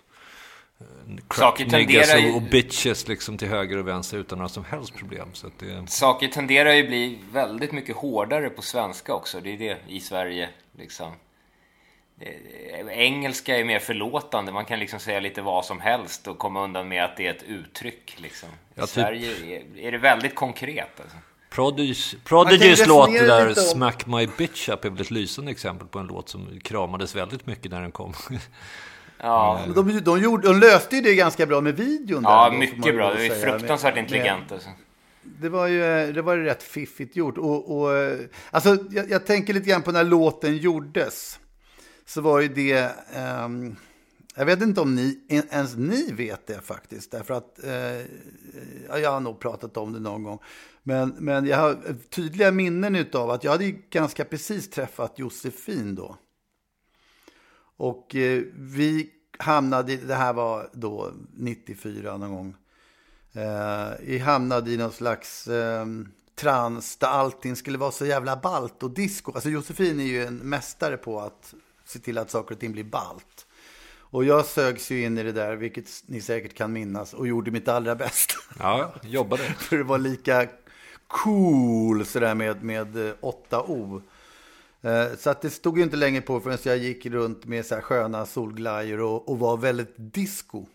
eh, 0.81 0.87
Saker 1.37 1.65
tenderar 1.71 2.19
ju- 2.19 2.31
och, 2.31 2.37
och 2.37 2.43
bitches 2.43 3.09
liksom 3.09 3.39
till 3.39 3.49
höger 3.49 3.77
och 3.79 3.89
vänster 3.89 4.19
utan 4.19 4.39
några 4.39 4.49
som 4.49 4.65
helst 4.65 4.95
problem. 4.95 5.29
Så 5.33 5.47
att 5.47 5.59
det, 5.59 5.91
saker 5.91 6.29
tenderar 6.29 6.73
ju 6.73 6.87
bli 6.89 7.19
väldigt 7.33 7.73
mycket 7.73 7.97
hårdare 7.97 8.51
på 8.51 8.63
svenska 8.63 9.15
också. 9.15 9.41
Det 9.41 9.51
är 9.55 9.59
det 9.59 9.79
i 9.89 10.01
Sverige 10.01 10.49
liksom. 10.79 11.13
Det- 12.15 12.93
Engelska 12.93 13.57
är 13.59 13.65
mer 13.65 13.79
förlåtande. 13.79 14.53
Man 14.53 14.65
kan 14.65 14.79
liksom 14.79 15.01
säga 15.01 15.21
lite 15.21 15.43
vad 15.43 15.65
som 15.65 15.81
helst 15.81 16.27
och 16.29 16.39
komma 16.39 16.65
undan 16.65 16.89
med 16.89 17.05
att 17.05 17.17
det 17.17 17.27
är 17.27 17.31
ett 17.31 17.43
uttryck. 17.43 18.15
Liksom. 18.17 18.49
I 18.49 18.53
Ja, 18.75 18.83
typ- 18.83 18.91
Sverige 18.91 19.31
är, 19.57 19.79
är 19.87 19.93
det 19.93 19.99
väldigt 19.99 20.35
konkret. 20.35 21.01
Alltså. 21.01 21.17
Kan 22.87 22.89
låt 22.89 23.09
där, 23.27 23.55
Smack 23.55 24.07
My 24.07 24.29
Bitch 24.39 24.69
Up, 24.69 24.85
är 24.85 24.91
väl 24.91 25.01
ett 25.01 25.11
lysande 25.11 25.51
exempel 25.51 25.89
på 25.89 25.99
en 25.99 26.07
låt 26.07 26.29
som 26.29 26.61
kramades 26.65 27.15
väldigt 27.17 27.47
mycket 27.47 27.71
när 27.73 27.81
den 27.81 27.93
kom. 27.93 28.13
Ja, 29.21 29.61
Men 29.67 29.75
De, 29.75 30.01
de, 30.01 30.21
gjorde, 30.23 30.49
de 30.49 30.61
löste 30.61 30.97
ju 30.97 31.03
det 31.03 31.15
ganska 31.15 31.47
bra 31.47 31.61
med 31.61 31.77
videon. 31.77 32.23
där, 32.23 32.31
ja 32.31 32.49
man 32.51 32.59
mycket 32.59 32.95
bra. 32.95 33.15
Det 33.15 33.27
är 33.27 33.51
fruktansvärt 33.51 33.95
Med- 33.95 34.05
intelligent. 34.05 34.53
Alltså. 34.53 34.69
Det 35.41 35.49
var 35.49 35.67
ju 35.67 35.85
eh, 35.85 36.15
det 36.15 36.23
var 36.23 36.35
ju 36.35 36.45
rätt 36.45 36.63
fiffigt 36.63 37.17
gjort. 37.17 37.39
Och, 37.39 37.79
och, 37.79 37.97
eh, 37.97 38.19
alltså, 38.51 38.77
jag, 38.91 39.11
jag 39.11 39.27
tänker 39.27 39.55
lite 39.55 39.71
grann 39.71 39.83
på 39.83 39.93
när 39.93 40.05
låten 40.05 40.57
gjordes. 40.57 41.39
Så 42.05 42.21
var 42.21 42.41
ju 42.41 42.49
det... 42.49 42.91
Um, 43.45 43.77
jag 44.39 44.47
vet 44.47 44.63
inte 44.63 44.81
om 44.81 44.95
ni, 44.95 45.21
ens 45.29 45.77
ni 45.77 46.13
vet 46.13 46.47
det 46.47 46.61
faktiskt. 46.61 47.11
Därför 47.11 47.35
att 47.35 47.65
eh, 47.65 49.01
jag 49.01 49.11
har 49.11 49.21
nog 49.21 49.41
pratat 49.41 49.77
om 49.77 49.93
det 49.93 50.01
någon 50.01 50.23
gång. 50.23 50.39
Men, 50.83 51.15
men 51.19 51.47
jag 51.47 51.57
har 51.57 51.97
tydliga 52.11 52.51
minnen 52.51 53.07
av 53.13 53.31
att 53.31 53.45
jag 53.45 53.51
hade 53.51 53.71
ganska 53.71 54.25
precis 54.25 54.71
träffat 54.71 55.19
Josefin 55.19 55.95
då. 55.95 56.17
Och 57.77 58.15
eh, 58.15 58.43
vi 58.55 59.11
hamnade, 59.39 59.97
det 59.97 60.15
här 60.15 60.33
var 60.33 60.71
då 60.73 61.13
94 61.33 62.17
någon 62.17 62.35
gång. 62.35 62.57
Eh, 63.39 64.21
hamnade 64.21 64.71
i 64.71 64.77
någon 64.77 64.93
slags 64.93 65.47
eh, 65.49 65.87
trans 66.35 66.97
där 66.97 67.09
allting 67.09 67.57
skulle 67.57 67.79
vara 67.79 67.91
så 67.91 68.07
jävla 68.07 68.37
balt 68.37 68.83
och 68.83 68.91
disco. 68.91 69.33
Alltså 69.35 69.49
Josefin 69.49 70.01
är 70.01 70.05
ju 70.05 70.25
en 70.25 70.37
mästare 70.37 70.97
på 70.97 71.21
att 71.21 71.55
se 71.85 71.99
till 71.99 72.19
att 72.19 72.31
saker 72.31 72.55
och 72.55 72.61
ting 72.61 72.73
blir 72.73 72.85
balt. 72.85 73.47
Och 74.11 74.25
jag 74.25 74.47
sögs 74.47 74.91
ju 74.91 75.05
in 75.05 75.19
i 75.19 75.23
det 75.23 75.33
där, 75.33 75.57
vilket 75.57 75.89
ni 76.07 76.21
säkert 76.21 76.55
kan 76.55 76.73
minnas, 76.73 77.15
och 77.15 77.29
gjorde 77.29 77.51
mitt 77.51 77.69
allra 77.69 77.95
bästa. 77.95 78.35
ja, 78.59 78.95
jobbade. 79.03 79.43
För 79.59 79.77
det 79.77 79.85
var 79.85 79.99
lika 79.99 80.49
cool 81.07 82.07
sådär 82.07 82.35
med, 82.35 82.63
med 82.63 83.09
eh, 83.09 83.15
åtta 83.21 83.63
O. 83.63 84.03
Eh, 84.83 85.07
Så 85.19 85.31
att 85.31 85.43
det 85.43 85.51
stod 85.51 85.79
ju 85.79 85.85
inte 85.85 85.97
länge 85.97 86.21
på 86.21 86.41
förrän 86.41 86.59
jag 86.63 86.79
gick 86.79 87.07
runt 87.07 87.45
med 87.45 87.67
så 87.67 87.75
här 87.75 87.83
sköna 87.83 88.27
solglajjor 88.27 89.01
och, 89.01 89.29
och 89.29 89.39
var 89.39 89.57
väldigt 89.57 89.95
disco. 89.97 90.67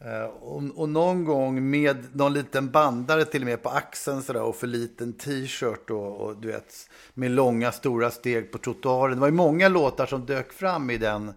Eh, 0.00 0.24
Och, 0.24 0.62
och 0.74 0.88
någon 0.88 1.24
gång 1.24 1.70
med 1.70 2.16
någon 2.16 2.32
liten 2.32 2.70
bandare 2.70 3.24
till 3.24 3.42
och 3.42 3.46
med 3.46 3.62
på 3.62 3.68
axeln 3.68 4.22
sådär 4.22 4.42
och 4.42 4.56
för 4.56 4.66
liten 4.66 5.12
t-shirt 5.12 5.90
och, 5.90 6.20
och 6.20 6.36
du 6.36 6.48
vet 6.48 6.90
med 7.14 7.30
långa 7.30 7.72
stora 7.72 8.10
steg 8.10 8.52
på 8.52 8.58
trottoaren. 8.58 9.14
Det 9.14 9.20
var 9.20 9.28
ju 9.28 9.34
många 9.34 9.68
låtar 9.68 10.06
som 10.06 10.26
dök 10.26 10.52
fram 10.52 10.90
i 10.90 10.98
den 10.98 11.32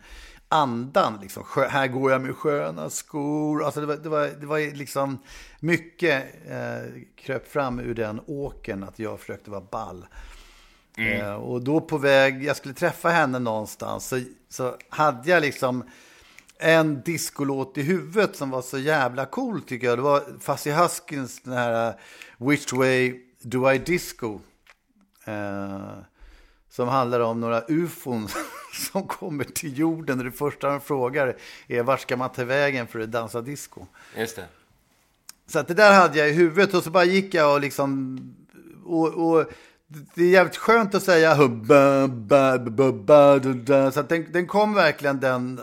andan. 0.50 1.20
Liksom. 1.22 1.44
Här 1.70 1.88
går 1.88 2.12
jag 2.12 2.22
med 2.22 2.36
sköna 2.36 2.90
skor. 2.90 3.64
Alltså 3.66 3.80
det 3.80 3.86
var, 3.86 3.96
det 3.96 4.10
var, 4.10 4.28
det 4.40 4.46
var 4.46 4.76
liksom 4.76 5.18
mycket 5.60 6.24
eh, 6.50 7.02
kröp 7.16 7.52
fram 7.52 7.80
ur 7.80 7.94
den 7.94 8.22
åken 8.28 8.84
att 8.84 9.00
jag 9.00 9.20
försökte 9.20 9.52
vara 9.52 9.62
ball. 9.62 10.06
Eh, 10.98 11.34
och 11.34 11.64
då 11.64 11.82
på 11.82 11.98
väg, 11.98 12.44
jag 12.44 12.58
skulle 12.58 12.74
träffa 12.74 13.10
henne 13.10 13.40
någonstans, 13.40 14.08
så, 14.08 14.22
så 14.50 14.76
hade 14.90 15.30
jag 15.30 15.42
liksom 15.42 15.84
en 16.60 17.02
discolåt 17.02 17.78
i 17.78 17.82
huvudet 17.82 18.36
som 18.36 18.50
var 18.50 18.62
så 18.62 18.78
jävla 18.78 19.26
cool 19.26 19.62
tycker 19.62 19.88
jag. 19.88 19.98
Det 19.98 20.02
var 20.02 20.24
Fuzzy 20.40 20.72
Huskins, 20.72 21.42
den 21.44 21.54
här 21.54 21.88
eh, 21.88 21.96
Which 22.48 22.74
Way 22.74 23.20
Do 23.42 23.72
I 23.72 23.78
Disco. 23.78 24.40
Eh, 25.26 25.92
som 26.70 26.88
handlar 26.88 27.20
om 27.20 27.40
några 27.40 27.62
ufon 27.68 28.28
som 28.92 29.08
kommer 29.08 29.44
till 29.44 29.78
jorden 29.78 30.20
och 30.20 30.26
det 30.26 30.32
första 30.32 30.70
de 30.70 30.82
frågar 30.82 31.38
är 31.68 31.84
vart 31.84 32.02
ska 32.02 32.18
man 32.18 32.30
ta 32.30 32.44
vägen 32.44 32.88
för 32.88 33.00
att 33.00 33.12
dansa 33.12 33.42
disco. 33.42 33.86
Just 34.18 34.36
det. 34.36 34.46
Så 35.48 35.60
att 35.60 35.68
det 35.68 35.74
där 35.74 35.94
hade 35.94 36.20
jag 36.20 36.30
i 36.30 36.34
huvudet 36.34 36.74
och 36.74 36.84
så 36.84 36.90
bara 36.90 37.04
gick 37.04 37.34
jag 37.34 37.54
och 37.54 37.62
liksom... 37.62 38.20
Och, 38.86 39.08
och 39.08 39.46
det 39.88 40.24
är 40.24 40.30
jävligt 40.30 40.58
skönt 40.58 40.96
att 40.96 41.04
säga 41.04 41.36
hubba, 41.36 42.08
ba, 42.08 42.58
ba, 42.58 42.92
ba, 42.92 43.40
da, 43.40 43.54
da. 43.54 43.92
Så 43.92 44.00
att 44.00 44.10
den, 44.10 44.32
den 44.32 44.48
kom 44.48 44.74
verkligen 44.74 45.20
den 45.20 45.60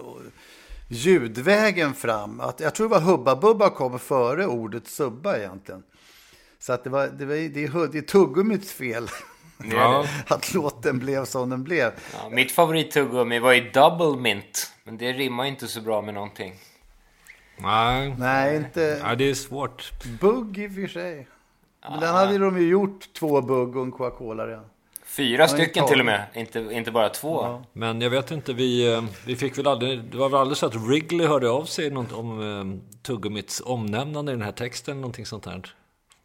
ljudvägen 0.89 1.95
fram. 1.95 2.41
Att, 2.41 2.61
jag 2.61 2.75
tror 2.75 2.89
det 2.89 2.95
var 2.95 3.01
hubba 3.01 3.37
bubba 3.37 3.71
kom 3.71 3.99
före 3.99 4.47
ordet 4.47 4.87
subba 4.87 5.37
egentligen. 5.37 5.83
Så 6.59 6.73
att 6.73 6.85
det, 6.85 6.91
var, 6.91 7.07
det, 7.07 7.25
var, 7.25 7.35
det, 7.35 7.65
är, 7.65 7.93
det 7.93 7.99
är 7.99 8.03
tuggummits 8.03 8.73
fel 8.73 9.09
Ja. 9.65 10.07
att 10.27 10.55
låten 10.55 10.99
blev 10.99 11.25
som 11.25 11.51
den 11.51 11.65
blev. 11.65 11.93
Ja, 12.13 12.29
mitt 12.31 12.53
favorittuggummi 12.53 13.39
var 13.39 13.53
ju 13.53 13.71
Double 13.71 14.21
Mint. 14.23 14.73
Men 14.85 14.99
det 14.99 15.13
rimmar 15.13 15.45
inte 15.45 15.69
så 15.69 15.81
bra 15.81 16.03
med 16.03 16.15
någonting. 16.15 16.55
Nej, 17.59 18.15
Nej, 18.19 18.57
inte 18.57 19.01
ja, 19.05 19.15
det 19.15 19.31
är 19.31 19.35
svårt. 19.35 19.93
bugg 20.21 20.59
i 20.59 20.69
och 20.69 20.73
för 20.73 20.87
sig. 20.87 21.29
Men 21.91 22.01
den 22.01 22.15
hade 22.15 22.39
de 22.39 22.59
ju 22.59 22.69
gjort 22.69 23.13
två 23.13 23.43
bugg 23.43 23.77
och 23.77 23.83
en 23.83 23.93
Coca-Cola 23.93 24.47
redan. 24.47 24.65
Fyra 25.07 25.43
Ja, 25.43 25.49
stycken 25.49 25.87
till 25.87 26.01
och 26.01 26.07
med, 26.07 26.27
inte, 26.35 26.59
inte 26.59 26.91
bara 26.91 27.09
två. 27.09 27.63
Men 27.73 28.01
jag 28.01 28.11
vet 28.11 28.31
inte, 28.31 28.53
vi, 28.53 28.93
eh, 28.93 29.05
vi 29.27 29.37
fick 29.37 29.59
väl 29.59 29.67
aldrig... 29.67 30.05
Det 30.05 30.19
var 30.19 30.29
väl 30.29 30.41
aldrig 30.41 30.57
så 30.57 30.67
att 30.67 30.75
Wrigley 30.75 31.27
hörde 31.27 31.51
av 31.51 31.65
sig 31.65 31.91
något 31.91 32.13
om 32.13 32.41
eh, 32.41 32.99
tuggummits 33.03 33.63
omnämnande 33.65 34.33
i 34.33 34.35
den 34.35 34.45
här 34.45 34.53
texten, 34.53 35.01
någonting 35.01 35.27
sånt 35.27 35.47
här. 35.47 35.75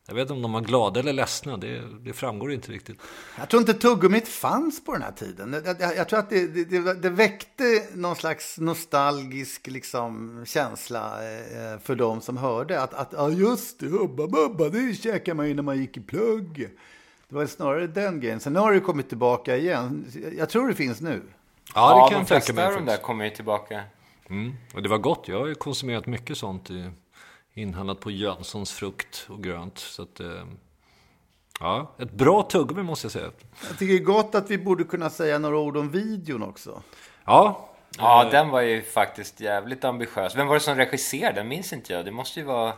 Jag 0.08 0.16
vet 0.16 0.22
inte 0.22 0.34
om 0.34 0.42
de 0.42 0.54
var 0.54 0.62
glada 0.62 1.00
eller 1.00 1.14
ledsna, 1.14 1.58
det, 1.58 1.82
det 2.06 2.14
framgår 2.14 2.54
inte 2.54 2.72
riktigt. 2.72 2.98
Jag 3.40 3.50
tror 3.50 3.62
inte 3.62 3.74
tuggummit 3.74 4.28
fanns 4.28 4.86
på 4.86 4.94
den 4.94 5.02
här 5.02 5.12
tiden. 5.12 5.62
Jag, 5.66 5.82
jag, 5.82 5.98
jag 5.98 6.10
tror 6.10 6.20
att 6.20 6.30
det, 6.30 6.48
det, 6.48 6.64
det, 6.64 6.94
det 6.94 7.10
väckte 7.10 7.64
någon 7.94 8.16
slags 8.16 8.58
nostalgisk 8.58 9.68
liksom, 9.68 10.44
känsla 10.48 11.14
eh, 11.24 11.80
för 11.80 11.96
de 11.96 12.22
som 12.22 12.38
hörde. 12.38 12.82
Att, 12.82 12.94
att 12.94 13.14
ja, 13.18 13.30
just 13.30 13.80
det, 13.80 13.88
hubba 13.88 14.28
bubba, 14.28 14.70
det 14.70 15.02
käkade 15.02 15.36
man 15.36 15.48
ju 15.48 15.54
när 15.54 15.64
man 15.64 15.78
gick 15.78 15.98
i 15.98 16.02
plugg. 16.02 16.70
Det 17.32 17.38
var 17.38 17.46
snarare 17.46 17.88
den 17.88 18.20
grejen. 18.20 18.40
Sen 18.40 18.56
har 18.56 18.74
det 18.74 18.80
kommit 18.80 19.10
tillbaka 19.10 19.58
igen. 19.58 20.06
Jag 20.38 20.50
tror 20.50 20.68
det 20.68 20.76
finns 20.76 21.02
nu. 21.02 21.22
Ja, 21.76 21.90
det 21.94 22.00
Ja, 22.00 22.08
kan 22.10 22.14
de 22.14 22.20
jag 22.20 22.28
tänka 22.28 22.28
flesta 22.28 22.54
mig. 22.54 22.66
av 22.66 22.72
de 22.74 22.80
där 22.80 22.86
faktiskt. 22.86 23.02
kommer 23.06 23.26
ju 23.26 23.30
tillbaka. 23.32 23.84
Mm. 24.30 24.54
Och 24.76 24.82
det 24.84 24.90
var 24.90 24.98
gott, 24.98 25.28
jag 25.28 25.40
har 25.40 25.48
ju 25.48 25.56
konsumerat 25.56 26.06
mycket 26.06 26.38
sånt. 26.38 26.70
i- 26.72 26.90
Inhandlat 27.54 28.00
på 28.00 28.12
Jönssons 28.12 28.72
frukt 28.72 29.26
och 29.30 29.44
grönt. 29.44 29.78
Så 29.80 30.02
att, 30.04 30.20
eh, 30.20 30.28
ja, 31.60 31.96
ett 32.00 32.12
bra 32.12 32.44
tuggummi 32.44 32.84
måste 32.84 33.06
jag 33.06 33.12
säga. 33.12 33.32
Jag 33.70 33.78
tycker 33.80 33.94
det 33.94 34.00
är 34.00 34.04
gott 34.04 34.36
att 34.36 34.50
vi 34.52 34.58
borde 34.58 34.84
kunna 34.84 35.10
säga 35.10 35.40
några 35.40 35.58
ord 35.58 35.78
om 35.78 35.90
videon 35.90 36.44
också. 36.44 36.82
Ja, 37.26 37.68
Ja, 37.98 38.28
den 38.32 38.50
var 38.50 38.62
ju 38.62 38.82
faktiskt 38.82 39.40
jävligt 39.40 39.84
ambitiös. 39.84 40.36
Vem 40.36 40.48
var 40.48 40.54
det 40.54 40.60
som 40.60 40.76
regisserade? 40.76 41.36
Den 41.40 41.48
minns 41.48 41.74
inte 41.74 41.94
jag. 41.94 42.06
Det 42.06 42.12
måste 42.12 42.40
ju 42.40 42.46
vara... 42.46 42.74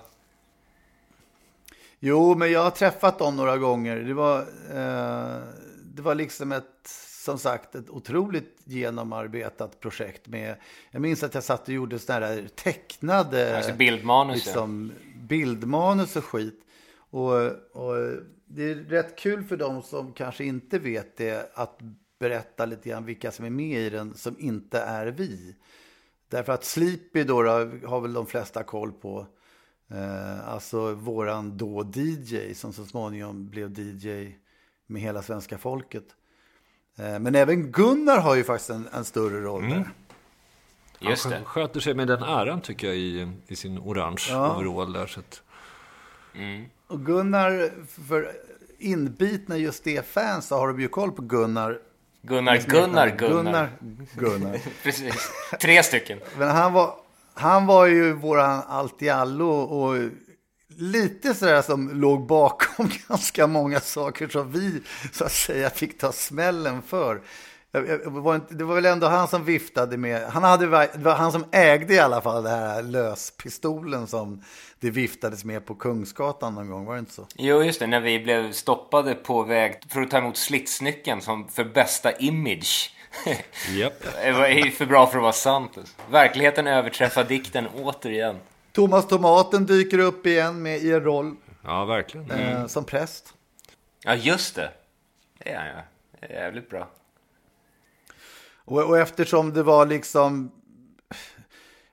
Jo, 2.06 2.36
men 2.36 2.52
jag 2.52 2.64
har 2.64 2.72
träffat 2.72 3.20
dem 3.20 3.36
några 3.36 3.58
gånger. 3.58 3.96
Det 3.96 4.14
var, 4.14 4.40
eh, 4.70 5.42
det 5.84 6.02
var 6.02 6.16
liksom 6.16 6.52
ett, 6.52 6.88
som 7.24 7.38
sagt, 7.38 7.76
ett 7.76 7.90
otroligt 7.90 8.62
genomarbetat 8.66 9.80
projekt. 9.80 10.28
Med, 10.28 10.56
jag 10.92 11.02
minns 11.02 11.24
att 11.24 11.34
jag 11.34 11.44
satt 11.44 11.68
och 11.68 11.74
gjorde 11.74 12.00
sådana 12.00 12.26
här 12.26 12.48
tecknade 12.56 13.58
Alltså 13.58 13.74
bildmanus, 13.74 14.46
liksom, 14.46 14.92
bildmanus 15.16 16.16
och 16.16 16.26
skit. 16.26 16.60
Och, 16.96 17.32
och 17.72 17.96
det 18.46 18.64
är 18.64 18.76
rätt 18.76 19.18
kul 19.18 19.44
för 19.44 19.58
dem 19.58 19.82
som 19.82 20.14
kanske 20.14 20.44
inte 20.44 20.80
vet 20.80 21.18
det 21.18 21.52
att 21.54 21.80
berätta 22.20 22.66
lite 22.66 22.90
grann 22.90 23.06
vilka 23.06 23.32
som 23.32 23.46
är 23.46 23.50
med 23.50 23.80
i 23.80 23.90
den 23.90 24.14
som 24.14 24.36
inte 24.40 24.80
är 24.80 25.08
vi. 25.08 25.56
Därför 26.30 26.54
att 26.54 26.64
Sleepy 26.64 27.24
då, 27.24 27.44
då 27.44 27.52
har 27.88 28.02
väl 28.02 28.14
de 28.14 28.26
flesta 28.26 28.64
koll 28.64 28.92
på. 28.92 29.28
Eh, 29.94 30.50
alltså 30.50 30.94
våran 30.94 31.58
då 31.58 31.92
DJ 31.94 32.54
som 32.54 32.74
så 32.74 32.86
småningom 32.86 33.50
blev 33.50 33.80
DJ 33.80 34.36
med 34.88 35.02
hela 35.02 35.22
svenska 35.22 35.58
folket. 35.58 36.06
Eh, 36.98 37.20
men 37.20 37.36
även 37.36 37.72
Gunnar 37.72 38.20
har 38.20 38.36
ju 38.36 38.44
faktiskt 38.44 38.70
en, 38.70 38.88
en 38.94 39.06
större 39.06 39.42
roll 39.42 39.64
mm. 39.64 39.78
där. 39.78 39.90
Just 41.10 41.26
Han 41.26 41.46
sköter 41.46 41.80
sig 41.80 41.94
med 41.94 42.08
den 42.08 42.24
äran 42.24 42.62
tycker 42.62 42.88
jag 42.88 42.96
i, 42.96 43.32
i 43.48 43.56
sin 43.56 43.78
orange 43.78 44.26
ja. 44.30 44.58
overall 44.58 44.94
där. 44.94 45.08
Så 45.08 45.20
att... 45.20 45.42
mm. 46.36 46.66
Och 46.88 47.06
Gunnar, 47.06 47.72
för 48.08 48.32
inbitna 48.78 49.58
just 49.58 49.84
det 49.84 50.08
fans 50.08 50.48
så 50.48 50.56
har 50.58 50.68
de 50.68 50.82
ju 50.82 50.88
koll 50.88 51.12
på 51.12 51.22
Gunnar. 51.22 51.80
Gunnar, 52.22 52.58
Gunnar, 52.58 53.10
Gunnar. 53.10 53.18
Gunnar, 53.18 53.70
Gunnar. 54.16 54.60
Precis, 54.84 55.32
tre 55.62 55.84
stycken. 55.84 56.20
Men 56.38 56.50
han 56.50 56.74
var, 56.74 56.96
han 57.34 57.66
var 57.66 57.86
ju 57.86 58.14
våran 58.14 58.62
allt 58.68 59.02
i 59.02 59.10
allo 59.10 59.50
och 59.50 60.10
lite 60.78 61.34
sådär 61.34 61.62
som 61.62 62.02
låg 62.02 62.28
bakom 62.28 62.90
ganska 63.08 63.48
många 63.48 63.80
saker 63.80 64.28
som 64.28 64.52
vi 64.52 64.82
så 65.12 65.26
att 65.26 65.32
säga 65.32 65.70
fick 65.70 66.00
ta 66.00 66.12
smällen 66.12 66.82
för. 66.82 67.22
Det 68.50 68.64
var 68.64 68.76
väl 68.76 68.86
ändå 68.86 69.08
han 69.08 69.28
som 69.28 69.46
viftade 69.46 69.98
med, 69.98 70.24
han 70.24 70.44
hade, 70.44 70.66
det 70.66 70.98
var 70.98 71.16
han 71.16 71.32
som 71.32 71.46
ägde 71.52 71.94
i 71.94 72.00
alla 72.00 72.22
fall 72.22 72.44
den 72.44 72.52
här 72.52 72.84
löspistolen 72.84 74.08
som 74.08 74.44
det 74.80 74.90
viftades 74.90 75.46
med 75.46 75.66
på 75.66 75.76
Kungsgatan 75.76 76.56
någon 76.56 76.70
gång, 76.70 76.86
var 76.86 76.94
det 76.94 77.00
inte 77.00 77.14
så? 77.14 77.28
Jo, 77.36 77.64
just 77.64 77.80
det, 77.80 77.88
när 77.88 78.02
vi 78.02 78.20
blev 78.20 78.52
stoppade 78.52 79.16
på 79.16 79.44
väg 79.44 79.80
för 79.90 80.02
att 80.02 80.12
ta 80.12 80.18
emot 80.18 80.38
slitsnyckeln 80.38 81.22
som 81.22 81.48
för 81.48 81.64
bästa 81.64 82.12
image. 82.12 82.96
Yep. 83.70 84.04
det 84.24 84.32
var 84.32 84.72
för 84.72 84.86
bra 84.86 85.08
för 85.08 85.18
att 85.18 85.22
vara 85.22 85.34
sant. 85.34 85.78
Verkligheten 86.10 86.68
överträffar 86.68 87.24
dikten 87.24 87.68
återigen. 87.68 88.40
Thomas 88.72 89.08
Tomaten 89.08 89.66
dyker 89.66 90.00
upp 90.00 90.26
igen 90.26 90.62
med 90.62 90.78
i 90.78 90.92
en 90.92 91.04
roll. 91.04 91.36
Ja, 91.64 91.86
verkligen. 91.86 92.32
Eh, 92.32 92.68
som 92.68 92.86
präst. 92.86 93.34
Ja, 94.04 94.16
just 94.16 94.56
det. 94.56 94.72
Det 95.38 95.50
är 95.50 95.58
han 95.58 95.68
ja. 95.68 96.28
Jävligt 96.30 96.70
bra. 96.70 96.90
Och, 98.66 98.84
och 98.84 98.98
eftersom 98.98 99.54
det 99.54 99.64
var 99.64 99.86
liksom... 99.86 100.52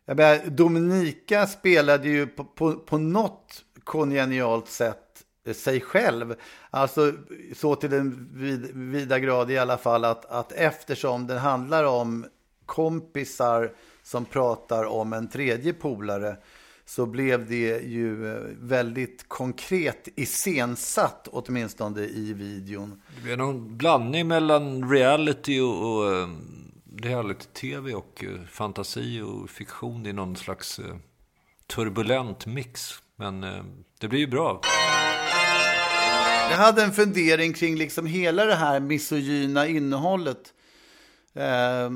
Jag 0.04 0.16
menar, 0.16 0.46
Dominika 0.46 1.46
spelade 1.46 2.08
ju 2.08 2.26
på, 2.26 2.44
på, 2.44 2.72
på 2.72 2.98
något 2.98 3.64
kongenialt 3.84 4.68
sätt 4.68 5.09
sig 5.54 5.80
själv. 5.80 6.34
Alltså 6.70 7.12
så 7.56 7.76
till 7.76 7.90
den 7.90 8.28
vid, 8.34 8.70
vida 8.74 9.18
grad 9.18 9.50
i 9.50 9.58
alla 9.58 9.78
fall 9.78 10.04
att, 10.04 10.24
att 10.24 10.52
eftersom 10.52 11.26
den 11.26 11.38
handlar 11.38 11.84
om 11.84 12.26
kompisar 12.66 13.72
som 14.02 14.24
pratar 14.24 14.84
om 14.84 15.12
en 15.12 15.28
tredje 15.28 15.72
polare 15.72 16.36
så 16.84 17.06
blev 17.06 17.48
det 17.48 17.80
ju 17.80 18.16
väldigt 18.60 19.28
konkret 19.28 20.08
iscensatt 20.16 21.28
åtminstone 21.32 22.00
i 22.00 22.32
videon. 22.32 23.02
Det 23.16 23.22
blev 23.22 23.38
någon 23.38 23.76
blandning 23.76 24.28
mellan 24.28 24.90
reality 24.90 25.60
och, 25.60 25.96
och 25.96 26.14
ehm, 26.14 26.72
reality-tv 27.02 27.94
och 27.94 28.24
eh, 28.24 28.44
fantasi 28.46 29.20
och 29.20 29.50
fiktion 29.50 30.06
i 30.06 30.12
någon 30.12 30.36
slags 30.36 30.78
eh, 30.78 30.96
turbulent 31.66 32.46
mix. 32.46 33.02
Men 33.16 33.44
ehm, 33.44 33.84
det 34.00 34.08
blir 34.08 34.20
ju 34.20 34.26
bra. 34.26 34.60
Jag 36.50 36.56
hade 36.56 36.82
en 36.82 36.92
fundering 36.92 37.52
kring 37.52 37.76
liksom 37.76 38.06
hela 38.06 38.44
det 38.44 38.54
här 38.54 38.80
misogyna 38.80 39.66
innehållet. 39.66 40.52
Eh, 41.34 41.90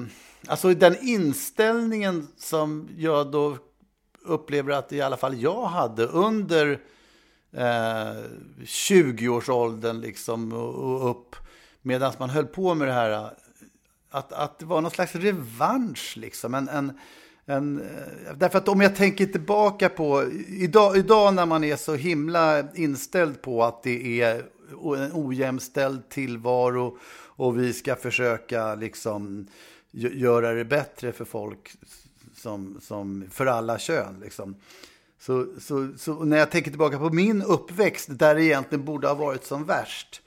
alltså 0.47 0.75
den 0.75 0.97
inställningen 1.01 2.29
som 2.37 2.89
jag 2.97 3.31
då 3.31 3.59
upplever 4.23 4.73
att 4.73 4.93
i 4.93 5.01
alla 5.01 5.17
fall 5.17 5.41
jag 5.41 5.67
hade 5.67 6.07
under 6.07 6.81
eh, 7.53 8.23
20-årsåldern 8.65 10.01
liksom 10.01 10.53
och, 10.53 11.11
upp. 11.11 11.37
Medan 11.83 12.13
man 12.19 12.31
höll 12.31 12.47
på 12.47 12.75
med 12.75 12.89
det 12.89 12.95
här 12.95 13.11
eh, 13.11 13.29
att, 14.11 14.33
att 14.33 14.59
det 14.59 14.65
var 14.65 14.81
någon 14.81 14.91
slags 14.91 15.15
revansch 15.15 16.15
liksom. 16.17 16.55
En, 16.55 16.69
en, 16.69 16.99
en, 17.47 17.81
eh, 17.81 18.37
därför 18.37 18.59
att 18.59 18.69
om 18.69 18.81
jag 18.81 18.97
tänker 18.97 19.27
tillbaka 19.27 19.89
på 19.89 20.25
idag, 20.49 20.97
idag 20.97 21.35
när 21.35 21.47
man 21.47 21.65
är 21.65 21.77
så 21.77 21.95
himla 21.95 22.73
inställd 22.75 23.43
på 23.43 23.65
att 23.65 23.83
det 23.83 24.21
är 24.23 24.45
en 24.97 25.11
ojämställd 25.15 26.09
tillvaro 26.09 26.99
och 27.37 27.59
vi 27.59 27.73
ska 27.73 27.97
försöka 27.97 28.75
liksom 28.75 29.47
göra 29.93 30.53
det 30.53 30.65
bättre 30.65 31.13
för 31.13 31.25
folk 31.25 31.73
som, 32.37 32.81
som 32.83 33.25
för 33.31 33.47
alla 33.47 33.79
kön. 33.79 34.21
Liksom. 34.23 34.57
Så, 35.19 35.47
så, 35.61 35.89
så 35.99 36.25
när 36.25 36.37
jag 36.37 36.51
tänker 36.51 36.71
tillbaka 36.71 36.99
på 36.99 37.11
min 37.11 37.43
uppväxt 37.43 38.09
där 38.11 38.35
det 38.35 38.45
egentligen 38.45 38.85
borde 38.85 39.09
ha 39.09 39.15
varit 39.15 39.45
som 39.45 39.65
värst 39.65 40.23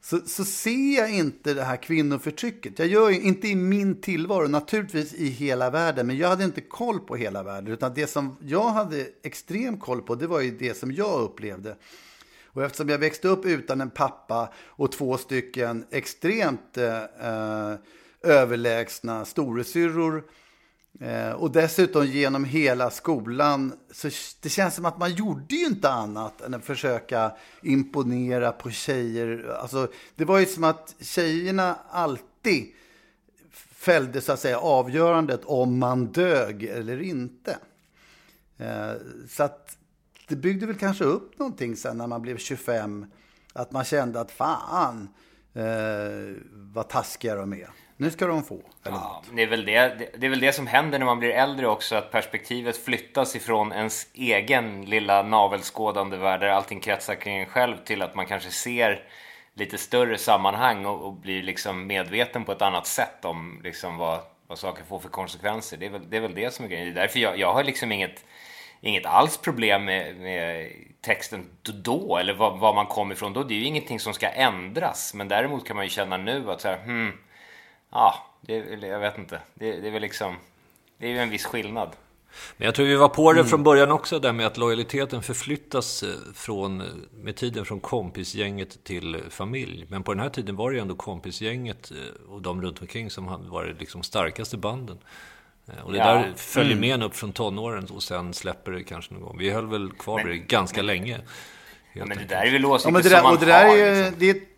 så, 0.00 0.20
så 0.26 0.44
ser 0.44 0.96
jag 0.96 1.14
inte 1.14 1.54
det 1.54 1.64
här 1.64 1.76
kvinnoförtrycket. 1.76 2.78
Jag 2.78 2.88
gör 2.88 3.10
inte 3.10 3.48
i 3.48 3.54
min 3.54 4.00
tillvaro, 4.00 4.48
naturligtvis 4.48 5.14
i 5.14 5.28
hela 5.28 5.70
världen, 5.70 6.06
men 6.06 6.16
jag 6.16 6.28
hade 6.28 6.44
inte 6.44 6.60
koll 6.60 7.00
på 7.00 7.16
hela 7.16 7.42
världen. 7.42 7.72
Utan 7.72 7.94
det 7.94 8.06
som 8.06 8.36
jag 8.40 8.68
hade 8.68 9.06
extrem 9.22 9.78
koll 9.78 10.02
på, 10.02 10.14
det 10.14 10.26
var 10.26 10.40
ju 10.40 10.50
det 10.50 10.74
som 10.74 10.92
jag 10.92 11.20
upplevde. 11.20 11.76
Och 12.44 12.64
eftersom 12.64 12.88
jag 12.88 12.98
växte 12.98 13.28
upp 13.28 13.44
utan 13.44 13.80
en 13.80 13.90
pappa 13.90 14.52
och 14.56 14.92
två 14.92 15.16
stycken 15.16 15.84
extremt 15.90 16.76
eh, 16.76 17.02
eh 17.02 17.74
överlägsna 18.22 19.24
storasyrror 19.24 20.24
Eh, 21.00 21.30
och 21.30 21.50
dessutom 21.50 22.06
genom 22.06 22.44
hela 22.44 22.90
skolan, 22.90 23.72
så 23.90 24.08
det 24.40 24.48
känns 24.48 24.74
som 24.74 24.84
att 24.84 24.98
man 24.98 25.14
gjorde 25.14 25.54
ju 25.54 25.66
inte 25.66 25.90
annat 25.90 26.40
än 26.40 26.54
att 26.54 26.64
försöka 26.64 27.32
imponera 27.62 28.52
på 28.52 28.70
tjejer. 28.70 29.56
Alltså, 29.60 29.88
det 30.14 30.24
var 30.24 30.38
ju 30.38 30.46
som 30.46 30.64
att 30.64 30.94
tjejerna 31.00 31.78
alltid 31.90 32.72
fällde 33.72 34.20
så 34.20 34.32
att 34.32 34.40
säga 34.40 34.58
avgörandet 34.58 35.40
om 35.44 35.78
man 35.78 36.06
dög 36.06 36.64
eller 36.64 37.02
inte. 37.02 37.58
Eh, 38.58 38.92
så 39.28 39.42
att 39.42 39.76
det 40.28 40.36
byggde 40.36 40.66
väl 40.66 40.76
kanske 40.76 41.04
upp 41.04 41.38
någonting 41.38 41.76
sen 41.76 41.98
när 41.98 42.06
man 42.06 42.22
blev 42.22 42.36
25. 42.36 43.06
Att 43.52 43.72
man 43.72 43.84
kände 43.84 44.20
att 44.20 44.30
fan 44.30 45.08
eh, 45.54 46.36
vad 46.52 46.88
taskiga 46.88 47.34
de 47.34 47.52
är. 47.52 47.70
Nu 48.00 48.10
ska 48.10 48.26
de 48.26 48.44
få. 48.44 48.60
Ja, 48.82 49.22
det, 49.32 49.42
är 49.42 49.46
väl 49.46 49.64
det, 49.64 50.10
det 50.18 50.26
är 50.26 50.30
väl 50.30 50.40
det 50.40 50.52
som 50.52 50.66
händer 50.66 50.98
när 50.98 51.06
man 51.06 51.18
blir 51.18 51.30
äldre 51.30 51.68
också, 51.68 51.96
att 51.96 52.10
perspektivet 52.10 52.84
flyttas 52.84 53.36
ifrån 53.36 53.72
ens 53.72 54.06
egen 54.14 54.84
lilla 54.84 55.22
navelskådande 55.22 56.16
värld 56.16 56.40
där 56.40 56.48
allting 56.48 56.80
kretsar 56.80 57.14
kring 57.14 57.36
en 57.36 57.46
själv 57.46 57.76
till 57.84 58.02
att 58.02 58.14
man 58.14 58.26
kanske 58.26 58.50
ser 58.50 59.02
lite 59.54 59.78
större 59.78 60.18
sammanhang 60.18 60.86
och, 60.86 61.06
och 61.06 61.12
blir 61.12 61.42
liksom 61.42 61.86
medveten 61.86 62.44
på 62.44 62.52
ett 62.52 62.62
annat 62.62 62.86
sätt 62.86 63.24
om 63.24 63.60
liksom 63.64 63.96
vad, 63.96 64.20
vad 64.46 64.58
saker 64.58 64.84
får 64.84 64.98
för 64.98 65.08
konsekvenser. 65.08 65.76
Det 65.76 65.86
är 65.86 65.90
väl 65.90 66.10
det, 66.10 66.16
är 66.16 66.20
väl 66.20 66.34
det 66.34 66.54
som 66.54 66.64
är 66.64 66.68
grejen. 66.68 66.86
Det 66.86 67.00
är 67.00 67.02
därför 67.02 67.18
jag, 67.18 67.38
jag 67.38 67.52
har 67.52 67.64
liksom 67.64 67.92
inget, 67.92 68.24
inget 68.80 69.06
alls 69.06 69.38
problem 69.38 69.84
med, 69.84 70.16
med 70.16 70.72
texten 71.00 71.50
då, 71.62 72.16
eller 72.16 72.34
vad, 72.34 72.58
vad 72.58 72.74
man 72.74 72.86
kom 72.86 73.12
ifrån 73.12 73.32
då. 73.32 73.42
Det 73.42 73.54
är 73.54 73.58
ju 73.58 73.64
ingenting 73.64 74.00
som 74.00 74.14
ska 74.14 74.28
ändras. 74.28 75.14
Men 75.14 75.28
däremot 75.28 75.66
kan 75.66 75.76
man 75.76 75.84
ju 75.84 75.90
känna 75.90 76.16
nu 76.16 76.50
att 76.50 76.60
så 76.60 76.68
här, 76.68 76.78
hmm, 76.78 77.12
ja, 77.90 78.26
det, 78.40 78.86
jag 78.86 79.00
vet 79.00 79.18
inte. 79.18 79.40
Det, 79.54 79.80
det 79.80 79.88
är 79.88 79.92
väl 79.92 80.02
liksom, 80.02 80.36
det 80.98 81.06
är 81.06 81.10
ju 81.10 81.18
en 81.18 81.30
viss 81.30 81.46
skillnad. 81.46 81.90
Men 82.56 82.66
jag 82.66 82.74
tror 82.74 82.86
vi 82.86 82.94
var 82.94 83.08
på 83.08 83.32
det 83.32 83.40
mm. 83.40 83.50
från 83.50 83.62
början 83.62 83.90
också, 83.90 84.18
där 84.18 84.32
med 84.32 84.46
att 84.46 84.56
lojaliteten 84.56 85.22
förflyttas 85.22 86.02
eh, 86.02 86.08
från, 86.34 86.82
med 87.12 87.36
tiden 87.36 87.64
från 87.64 87.80
kompisgänget 87.80 88.84
till 88.84 89.22
familj. 89.30 89.86
Men 89.88 90.02
på 90.02 90.14
den 90.14 90.22
här 90.22 90.30
tiden 90.30 90.56
var 90.56 90.70
det 90.70 90.76
ju 90.76 90.82
ändå 90.82 90.94
kompisgänget 90.94 91.90
eh, 91.90 92.32
och 92.32 92.42
de 92.42 92.62
runt 92.62 92.80
omkring 92.80 93.10
som 93.10 93.50
var 93.50 93.64
de 93.64 93.72
liksom 93.72 94.02
starkaste 94.02 94.56
banden. 94.56 94.98
Eh, 95.66 95.84
och 95.84 95.92
det 95.92 95.98
ja. 95.98 96.04
där 96.04 96.32
följer 96.36 96.72
mm. 96.72 96.80
med 96.80 96.94
en 96.94 97.02
upp 97.02 97.16
från 97.16 97.32
tonåren 97.32 97.86
och 97.86 98.02
sen 98.02 98.34
släpper 98.34 98.72
det 98.72 98.82
kanske 98.82 99.14
någon 99.14 99.22
gång. 99.22 99.38
Vi 99.38 99.50
höll 99.50 99.66
väl 99.66 99.92
kvar 99.92 100.24
vid 100.24 100.32
det 100.32 100.38
ganska 100.38 100.82
länge. 100.82 101.20
Ja, 101.92 102.04
men 102.04 102.18
det 102.18 102.24
där 102.24 102.46
är 102.46 102.52
väl 102.52 102.66
åsikter 102.66 102.88
ja, 102.88 102.92
men 102.92 103.02
det 103.02 103.08
där, 103.08 103.16
som 103.16 103.24
man 103.24 103.34
och 103.34 103.40
det 103.40 103.46
där 103.46 103.66
har. 103.66 103.76
Är, 103.76 104.04
liksom. 104.04 104.18
det, 104.18 104.57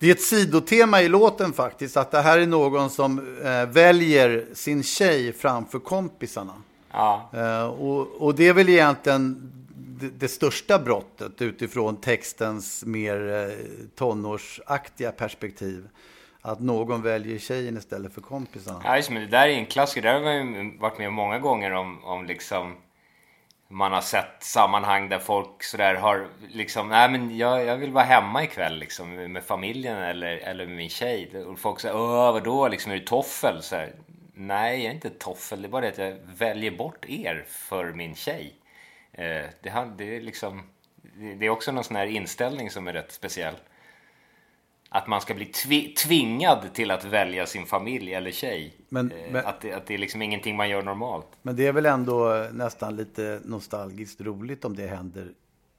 det 0.00 0.06
är 0.06 0.10
ett 0.10 0.22
sidotema 0.22 1.02
i 1.02 1.08
låten 1.08 1.52
faktiskt, 1.52 1.96
att 1.96 2.10
det 2.10 2.20
här 2.20 2.38
är 2.38 2.46
någon 2.46 2.90
som 2.90 3.36
eh, 3.44 3.66
väljer 3.66 4.46
sin 4.54 4.82
tjej 4.82 5.32
framför 5.32 5.78
kompisarna. 5.78 6.52
Ja. 6.92 7.30
Eh, 7.32 7.66
och, 7.66 8.22
och, 8.22 8.34
det 8.34 8.48
är 8.48 8.52
väl 8.52 8.68
egentligen 8.68 9.52
det, 10.00 10.08
det, 10.08 10.28
största 10.28 10.78
brottet 10.78 11.42
utifrån 11.42 11.96
textens 11.96 12.84
mer 12.84 13.32
eh, 13.32 13.66
tonårsaktiga 13.94 15.12
perspektiv. 15.12 15.88
Att 16.42 16.60
någon 16.60 17.02
väljer 17.02 17.38
tjejen 17.38 17.76
istället 17.76 18.14
för 18.14 18.20
kompisarna. 18.20 18.80
Ja, 18.84 18.96
just, 18.96 19.10
men 19.10 19.22
det 19.22 19.28
där 19.28 19.48
är 19.48 19.52
en 19.52 19.66
klassiker. 19.66 20.02
Det 20.02 20.12
har 20.12 20.20
man 20.20 20.54
ju 20.54 20.78
varit 20.78 20.98
med 20.98 21.12
många 21.12 21.38
gånger 21.38 21.72
om, 21.72 22.04
om 22.04 22.24
liksom 22.24 22.76
man 23.72 23.92
har 23.92 24.00
sett 24.00 24.42
sammanhang 24.42 25.08
där 25.08 25.18
folk 25.18 25.62
sådär 25.62 25.94
har 25.94 26.28
liksom, 26.48 26.88
nej 26.88 27.10
men 27.10 27.36
jag, 27.36 27.64
jag 27.64 27.76
vill 27.76 27.92
vara 27.92 28.04
hemma 28.04 28.44
ikväll 28.44 28.78
liksom 28.78 29.32
med 29.32 29.44
familjen 29.44 29.96
eller, 29.96 30.36
eller 30.36 30.66
med 30.66 30.76
min 30.76 30.88
tjej. 30.88 31.44
Och 31.44 31.58
folk 31.58 31.80
säger, 31.80 31.96
åh 31.96 32.32
vadå, 32.32 32.68
liksom 32.68 32.92
är 32.92 32.96
du 32.96 33.04
toffel? 33.04 33.62
Så 33.62 33.76
här, 33.76 33.92
nej, 34.34 34.78
jag 34.82 34.90
är 34.90 34.94
inte 34.94 35.10
toffel, 35.10 35.62
det 35.62 35.68
är 35.68 35.70
bara 35.70 35.80
det 35.80 35.88
att 35.88 35.98
jag 35.98 36.16
väljer 36.38 36.70
bort 36.70 37.04
er 37.08 37.44
för 37.48 37.92
min 37.92 38.14
tjej. 38.14 38.54
Eh, 39.12 39.44
det, 39.60 39.92
det, 39.96 40.16
är 40.16 40.20
liksom, 40.20 40.62
det 41.38 41.46
är 41.46 41.50
också 41.50 41.72
någon 41.72 41.84
sån 41.84 41.96
här 41.96 42.06
inställning 42.06 42.70
som 42.70 42.88
är 42.88 42.92
rätt 42.92 43.12
speciell. 43.12 43.54
Att 44.92 45.06
man 45.06 45.20
ska 45.20 45.34
bli 45.34 45.44
tvi 45.44 45.94
tvingad 45.94 46.74
till 46.74 46.90
att 46.90 47.04
välja 47.04 47.46
sin 47.46 47.66
familj 47.66 48.14
eller 48.14 48.30
tjej. 48.30 48.74
Men, 48.88 49.12
eh, 49.12 49.32
men, 49.32 49.46
att, 49.46 49.60
det, 49.60 49.72
att 49.72 49.86
det 49.86 49.94
är 49.94 49.98
liksom 49.98 50.22
ingenting 50.22 50.56
man 50.56 50.68
gör 50.68 50.82
normalt. 50.82 51.26
Men 51.42 51.56
det 51.56 51.66
är 51.66 51.72
väl 51.72 51.86
ändå 51.86 52.46
nästan 52.52 52.96
lite 52.96 53.40
nostalgiskt 53.44 54.20
roligt 54.20 54.64
om 54.64 54.76
det 54.76 54.86
händer 54.86 55.28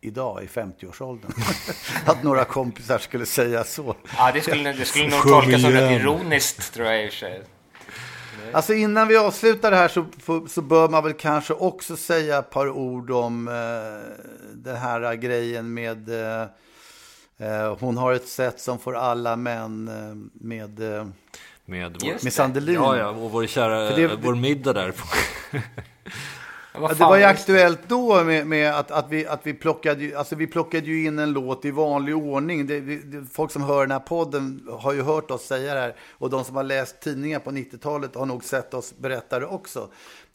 idag 0.02 0.44
i 0.44 0.48
50-årsåldern. 0.48 1.32
att 2.06 2.24
några 2.24 2.46
kompisar 2.46 2.98
skulle 2.98 3.26
säga 3.26 3.64
så. 3.64 3.96
Ja, 4.18 4.32
det 4.34 4.42
skulle, 4.42 4.74
det 4.74 4.86
skulle 4.86 5.10
nog 5.10 5.22
tolkas 5.22 5.62
som 5.62 5.72
rätt 5.72 6.02
ironiskt 6.02 6.74
tror 6.74 6.88
jag 6.88 7.06
i 7.06 7.08
och 7.08 7.12
för 7.12 7.20
sig. 7.20 7.44
Alltså 8.54 8.74
innan 8.74 9.08
vi 9.08 9.18
avslutar 9.18 9.72
det 9.72 9.78
här 9.78 9.88
så, 9.88 10.06
så 10.48 10.62
bör 10.62 10.90
man 10.90 11.04
väl 11.04 11.14
kanske 11.14 11.54
också 11.54 11.98
säga 11.98 12.40
ett 12.40 12.50
par 12.50 12.70
ord 12.70 13.12
om 13.12 13.48
eh, 13.48 13.54
den 14.54 14.76
här 14.76 15.16
grejen 15.16 15.74
med 15.74 16.10
Eh, 16.10 16.48
hon 17.80 17.98
har 17.98 18.14
ett 18.14 18.28
sätt 18.28 18.60
som 18.60 18.80
får 18.80 18.96
alla 18.96 19.36
män 19.36 19.88
eh, 19.88 20.44
med, 20.46 20.98
eh, 20.98 21.08
med, 21.66 21.98
vår, 22.02 22.24
med 22.24 22.34
Sandelin. 22.34 22.76
Ja, 22.76 22.98
ja, 22.98 23.10
och 23.10 23.32
vår 23.32 23.46
kära, 23.46 23.96
det, 23.96 24.16
vår 24.22 24.36
middag 24.36 24.74
där. 24.74 24.94
Ja, 26.74 26.88
det 26.88 27.04
var 27.04 27.18
ju 27.18 27.24
aktuellt 27.24 27.80
då 27.88 28.24
med, 28.24 28.48
med, 28.48 28.76
att, 28.76 28.92
att, 28.92 29.10
vi, 29.10 29.28
att 29.28 29.40
vi, 29.44 29.54
plockade, 29.54 30.18
alltså 30.18 30.36
vi 30.36 30.48
plockade 30.48 30.86
ju 30.86 31.06
in 31.06 31.20
en 31.20 31.32
låt 31.32 31.66
i 31.66 31.72
vanlig 31.72 32.16
ordning. 32.16 32.68
Det, 32.68 32.80
det, 32.80 33.26
folk 33.32 33.52
som 33.52 33.64
hör 33.64 33.82
den 33.82 33.92
här 33.92 34.00
podden 34.00 34.68
har 34.72 34.94
ju 34.94 35.02
hört 35.02 35.32
oss 35.32 35.46
säga 35.46 35.74
det 35.74 35.80
här. 35.80 35.96
Och 36.12 36.30
de 36.30 36.44
som 36.44 36.56
har 36.56 36.64
läst 36.64 37.00
tidningar 37.00 37.40
på 37.40 37.52
90-talet 37.52 38.16
har 38.16 38.26
nog 38.26 38.44
sett 38.44 38.74
oss 38.74 38.94
berätta 38.98 39.40
det 39.40 39.46
också 39.46 39.90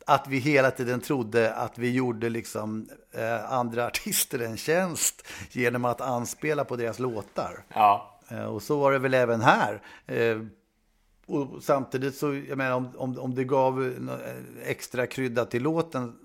att 0.09 0.29
vi 0.29 0.39
hela 0.39 0.71
tiden 0.71 1.01
trodde 1.01 1.55
att 1.55 1.79
vi 1.79 1.91
gjorde 1.91 2.29
liksom, 2.29 2.89
eh, 3.13 3.53
andra 3.53 3.87
artister 3.87 4.39
en 4.39 4.57
tjänst 4.57 5.27
genom 5.51 5.85
att 5.85 6.01
anspela 6.01 6.65
på 6.65 6.77
deras 6.77 6.99
låtar. 6.99 7.65
Ja. 7.69 8.21
Eh, 8.29 8.45
och 8.45 8.63
så 8.63 8.79
var 8.81 8.93
det 8.93 8.99
väl 8.99 9.15
även 9.15 9.41
här. 9.41 9.83
Eh, 10.07 10.41
och 11.27 11.63
samtidigt 11.63 12.17
så, 12.17 12.35
jag 12.35 12.59
menar 12.59 12.77
om, 12.77 12.91
om, 12.97 13.19
om 13.19 13.35
det 13.35 13.45
gav 13.45 13.95
extra 14.65 15.07
krydda 15.07 15.45
till 15.45 15.63
låten, 15.63 16.17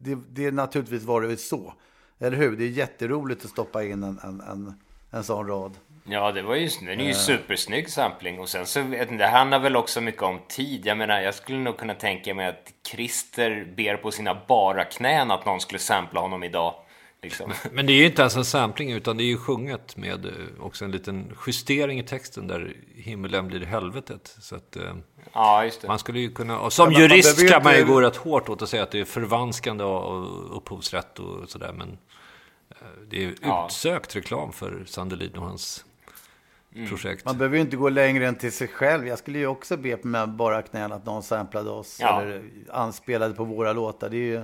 det, 0.00 0.18
det 0.30 0.50
naturligtvis 0.50 1.02
var 1.02 1.22
det 1.22 1.36
så. 1.36 1.74
Eller 2.18 2.36
hur? 2.36 2.56
Det 2.56 2.64
är 2.64 2.68
jätteroligt 2.68 3.44
att 3.44 3.50
stoppa 3.50 3.84
in 3.84 4.02
en, 4.02 4.18
en, 4.22 4.40
en, 4.40 4.74
en 5.10 5.24
sån 5.24 5.46
rad. 5.46 5.72
Ja, 6.08 6.32
det 6.32 6.42
var 6.42 6.54
ju, 6.54 6.68
den 6.80 7.00
är 7.00 7.04
ju 7.04 7.14
supersnygg 7.14 7.90
sampling. 7.90 8.40
Och 8.40 8.48
sen 8.48 8.66
så, 8.66 8.82
det 9.18 9.26
handlar 9.26 9.58
väl 9.58 9.76
också 9.76 10.00
mycket 10.00 10.22
om 10.22 10.40
tid. 10.48 10.86
Jag 10.86 10.98
menar, 10.98 11.20
jag 11.20 11.34
skulle 11.34 11.58
nog 11.58 11.76
kunna 11.76 11.94
tänka 11.94 12.34
mig 12.34 12.46
att 12.46 12.72
Christer 12.90 13.72
ber 13.76 13.96
på 13.96 14.10
sina 14.10 14.38
bara 14.48 14.84
knän 14.84 15.30
att 15.30 15.46
någon 15.46 15.60
skulle 15.60 15.78
sampla 15.78 16.20
honom 16.20 16.42
idag. 16.42 16.74
Liksom. 17.22 17.52
Men 17.72 17.86
det 17.86 17.92
är 17.92 17.96
ju 17.96 18.06
inte 18.06 18.22
ens 18.22 18.36
en 18.36 18.44
sampling, 18.44 18.92
utan 18.92 19.16
det 19.16 19.22
är 19.22 19.26
ju 19.26 19.38
sjunget 19.38 19.96
med 19.96 20.26
eh, 20.26 20.32
också 20.60 20.84
en 20.84 20.90
liten 20.90 21.36
justering 21.46 21.98
i 21.98 22.02
texten 22.02 22.46
där 22.46 22.76
himmelen 22.94 23.48
blir 23.48 23.60
helvetet. 23.60 24.36
Så 24.40 24.56
att, 24.56 24.76
eh, 24.76 24.94
ja, 25.32 25.64
just 25.64 25.80
det. 25.80 25.88
Man 25.88 25.98
skulle 25.98 26.20
ju 26.20 26.30
kunna, 26.30 26.58
och 26.58 26.72
som 26.72 26.92
jurist 26.92 27.48
kan 27.48 27.62
man 27.62 27.76
ju 27.76 27.84
gå 27.84 28.00
rätt 28.00 28.16
hårt 28.16 28.48
åt 28.48 28.62
att 28.62 28.68
säga 28.68 28.82
att 28.82 28.90
det 28.90 29.00
är 29.00 29.04
förvanskande 29.04 29.84
av 29.84 30.24
upphovsrätt 30.52 31.18
och 31.18 31.50
sådär. 31.50 31.72
Men 31.72 31.98
det 33.10 33.24
är 33.24 33.34
ja. 33.42 33.66
utsökt 33.68 34.16
reklam 34.16 34.52
för 34.52 34.84
Sandelin 34.86 35.36
och 35.36 35.46
hans 35.46 35.84
mm. 36.76 36.88
projekt. 36.88 37.24
Man 37.24 37.38
behöver 37.38 37.56
ju 37.56 37.62
inte 37.62 37.76
gå 37.76 37.88
längre 37.88 38.26
än 38.26 38.34
till 38.34 38.52
sig 38.52 38.68
själv. 38.68 39.06
Jag 39.06 39.18
skulle 39.18 39.38
ju 39.38 39.46
också 39.46 39.76
be 39.76 39.96
på 39.96 40.08
med 40.08 40.28
bara 40.28 40.62
knän 40.62 40.92
att 40.92 41.06
någon 41.06 41.22
samplade 41.22 41.70
oss 41.70 41.98
ja. 42.00 42.22
eller 42.22 42.42
anspelade 42.70 43.34
på 43.34 43.44
våra 43.44 43.72
låtar. 43.72 44.08
Det 44.08 44.16
är 44.16 44.20
ju, 44.20 44.42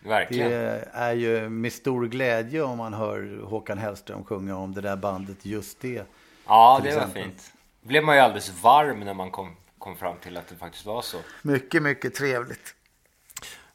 Verkligen. 0.00 0.50
Det 0.50 0.88
är 0.92 1.12
ju 1.12 1.48
med 1.48 1.72
stor 1.72 2.06
glädje 2.06 2.62
om 2.62 2.78
man 2.78 2.94
hör 2.94 3.40
Håkan 3.44 3.78
Hellström 3.78 4.24
sjunga 4.24 4.56
om 4.56 4.74
det 4.74 4.80
där 4.80 4.96
bandet 4.96 5.46
Just 5.46 5.80
det. 5.80 6.02
Ja, 6.46 6.80
det 6.82 6.88
exempel. 6.88 7.14
var 7.14 7.22
fint. 7.22 7.52
blev 7.80 8.04
man 8.04 8.16
ju 8.16 8.20
alldeles 8.20 8.62
varm 8.62 9.00
när 9.00 9.14
man 9.14 9.30
kom, 9.30 9.56
kom 9.78 9.96
fram 9.96 10.16
till 10.16 10.36
att 10.36 10.48
det 10.48 10.54
faktiskt 10.54 10.86
var 10.86 11.02
så. 11.02 11.18
Mycket, 11.42 11.82
mycket 11.82 12.14
trevligt. 12.14 12.74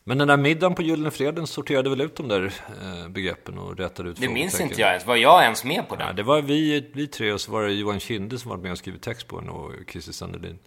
Men 0.03 0.17
den 0.17 0.27
där 0.27 0.37
middagen 0.37 0.75
på 0.75 0.81
Gyllene 0.81 1.11
Freden 1.11 1.47
sorterade 1.47 1.89
väl 1.89 2.01
ut 2.01 2.15
de 2.15 2.27
där 2.27 2.53
eh, 2.81 3.09
begreppen 3.09 3.57
och 3.57 3.77
rättade 3.77 4.09
ut 4.09 4.17
Det 4.19 4.29
minns 4.29 4.61
inte 4.61 4.81
jag 4.81 4.89
ens. 4.89 5.07
Var 5.07 5.15
jag 5.15 5.43
ens 5.43 5.63
med 5.63 5.89
på 5.89 5.95
det? 5.95 6.03
Ja, 6.03 6.13
det 6.13 6.23
var 6.23 6.41
vi, 6.41 6.91
vi 6.93 7.07
tre 7.07 7.31
och 7.31 7.41
så 7.41 7.51
var 7.51 7.63
det 7.63 7.73
Johan 7.73 7.99
Kinde 7.99 8.39
som 8.39 8.49
var 8.49 8.57
med 8.57 8.71
och 8.71 8.77
skrivit 8.77 9.01
text 9.01 9.27
på 9.27 9.39
den 9.39 9.49
och 9.49 9.71
Christer 9.87 10.13
Sandelin. 10.13 10.59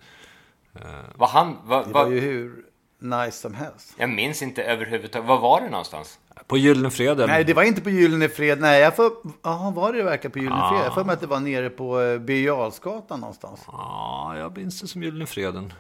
Eh. 0.75 0.83
Var 1.15 1.29
han... 1.29 1.57
Var, 1.65 1.85
det 1.85 1.93
var 1.93 2.11
ju 2.11 2.21
hur 2.21 2.65
nice 2.99 3.33
som 3.33 3.55
helst. 3.55 3.95
Jag 3.99 4.11
minns 4.11 4.43
inte 4.43 4.63
överhuvudtaget. 4.63 5.29
Var 5.29 5.41
var 5.41 5.61
det 5.61 5.71
någonstans? 5.71 6.19
På 6.47 6.57
Gyllene 6.57 6.91
Freden. 6.91 7.29
Nej, 7.29 7.45
det 7.45 7.55
var 7.55 7.63
inte 7.63 7.81
på 7.81 7.91
Gyllene 7.91 8.29
Freden. 8.29 8.61
Nej, 8.61 8.81
jag 8.81 8.97
får... 8.97 9.13
Jaha, 9.43 9.71
var 9.71 9.93
det 9.93 10.03
verkligen 10.03 10.33
på 10.33 10.39
Gyllene 10.39 10.69
Freden? 10.69 10.85
Jag 10.85 10.95
får 10.95 11.05
mig 11.05 11.13
att 11.13 11.21
det 11.21 11.27
var 11.27 11.41
nere 11.41 11.71
på 11.71 12.01
eh, 12.01 12.19
Birger 12.19 13.17
någonstans. 13.17 13.65
Ja, 13.67 14.35
jag 14.39 14.57
minns 14.57 14.81
det 14.81 14.89
som 14.89 15.03
Gyllene 15.03 15.27
Freden. 15.27 15.73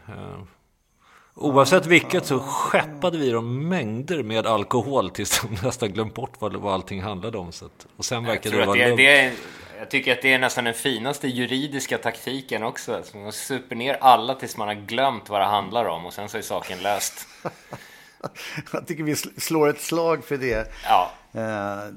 Oavsett 1.38 1.86
vilket 1.86 2.26
så 2.26 2.38
skeppade 2.38 3.18
vi 3.18 3.30
dem 3.30 3.68
mängder 3.68 4.22
med 4.22 4.46
alkohol 4.46 5.10
tills 5.10 5.40
de 5.40 5.48
nästan 5.66 5.92
glömt 5.92 6.14
bort 6.14 6.32
vad, 6.38 6.56
vad 6.56 6.74
allting 6.74 7.02
handlade 7.02 7.38
om. 7.38 7.52
Så 7.52 7.66
att, 7.66 7.86
och 7.96 8.04
sen 8.04 8.24
verkade 8.24 8.56
det 8.56 8.66
vara 8.66 8.78
det, 8.78 8.96
det 8.96 9.20
är, 9.20 9.32
Jag 9.78 9.90
tycker 9.90 10.12
att 10.12 10.22
det 10.22 10.32
är 10.32 10.38
nästan 10.38 10.64
den 10.64 10.74
finaste 10.74 11.28
juridiska 11.28 11.98
taktiken 11.98 12.62
också. 12.62 12.94
Alltså 12.94 13.16
man 13.16 13.32
super 13.32 13.76
ner 13.76 13.98
alla 14.00 14.34
tills 14.34 14.56
man 14.56 14.68
har 14.68 14.74
glömt 14.74 15.28
vad 15.28 15.40
det 15.40 15.44
handlar 15.44 15.84
om 15.84 16.06
och 16.06 16.12
sen 16.12 16.28
så 16.28 16.38
är 16.38 16.42
saken 16.42 16.78
löst. 16.82 17.28
jag 18.72 18.86
tycker 18.86 19.02
vi 19.02 19.16
slår 19.16 19.68
ett 19.68 19.80
slag 19.80 20.24
för 20.24 20.36
det. 20.36 20.72
Ja. 20.84 21.10
Eh, 21.32 21.94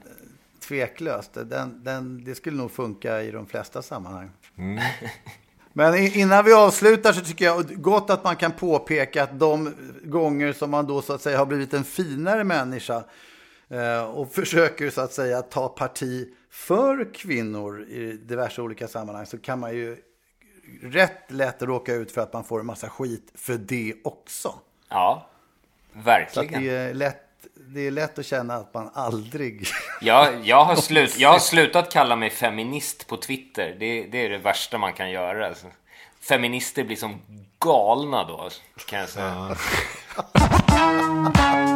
tveklöst. 0.68 1.34
Den, 1.34 1.84
den, 1.84 2.24
det 2.24 2.36
skulle 2.36 2.58
nog 2.58 2.72
funka 2.72 3.22
i 3.22 3.32
de 3.32 3.46
flesta 3.46 3.82
sammanhang. 3.82 4.32
Mm. 4.58 4.84
Men 5.80 5.98
innan 5.98 6.46
vi 6.46 6.54
avslutar 6.54 7.14
så 7.14 7.22
tycker 7.22 7.46
jag 7.46 7.82
gott 7.82 8.10
att 8.10 8.24
man 8.24 8.36
kan 8.36 8.52
påpeka 8.52 9.24
att 9.24 9.40
de 9.40 9.76
gånger 10.04 10.54
som 10.54 10.72
man 10.72 10.88
då 10.88 11.02
så 11.02 11.14
att 11.14 11.22
säga 11.22 11.38
har 11.38 11.46
blivit 11.46 11.74
en 11.74 11.84
finare 11.84 12.44
människa 12.44 13.04
eh, 13.70 14.04
och 14.04 14.32
försöker 14.32 14.90
så 14.90 15.02
att 15.02 15.14
säga 15.14 15.42
ta 15.42 15.70
parti 15.70 16.28
för 16.50 17.14
kvinnor 17.14 17.82
i 17.82 18.12
diverse 18.12 18.62
olika 18.62 18.88
sammanhang 18.88 19.26
så 19.26 19.38
kan 19.38 19.60
man 19.60 19.76
ju 19.76 19.98
rätt 20.82 21.32
lätt 21.32 21.62
råka 21.62 21.94
ut 21.94 22.12
för 22.12 22.22
att 22.22 22.34
man 22.34 22.44
får 22.44 22.60
en 22.60 22.66
massa 22.66 22.90
skit 22.90 23.32
för 23.36 23.58
det 23.58 23.94
också. 24.04 24.54
Ja, 24.90 25.30
verkligen. 25.94 26.54
Så 26.54 26.60
det 26.60 26.70
är 26.70 26.94
lätt 26.94 27.29
det 27.74 27.88
är 27.88 27.92
lätt 27.92 28.20
att 28.20 28.26
känna 28.26 28.56
att 28.56 28.74
man 28.74 28.90
aldrig... 28.94 29.68
Ja, 30.02 30.30
jag, 30.44 30.66
har 30.66 30.76
slut, 30.76 31.20
jag 31.20 31.30
har 31.30 31.40
slutat 31.40 31.92
kalla 31.92 32.16
mig 32.16 32.30
feminist 32.30 33.08
på 33.08 33.18
Twitter. 33.18 33.76
Det, 33.80 34.04
det 34.04 34.26
är 34.26 34.30
det 34.30 34.38
värsta 34.38 34.78
man 34.78 34.94
kan 34.94 35.12
göra. 35.12 35.48
Alltså. 35.48 35.68
Feminister 36.22 36.84
blir 36.84 36.96
som 36.96 37.22
galna 37.60 38.24
då, 38.24 38.50
kan 38.88 39.00
jag 39.00 39.10
säga. 39.10 39.56
slår. 39.56 41.60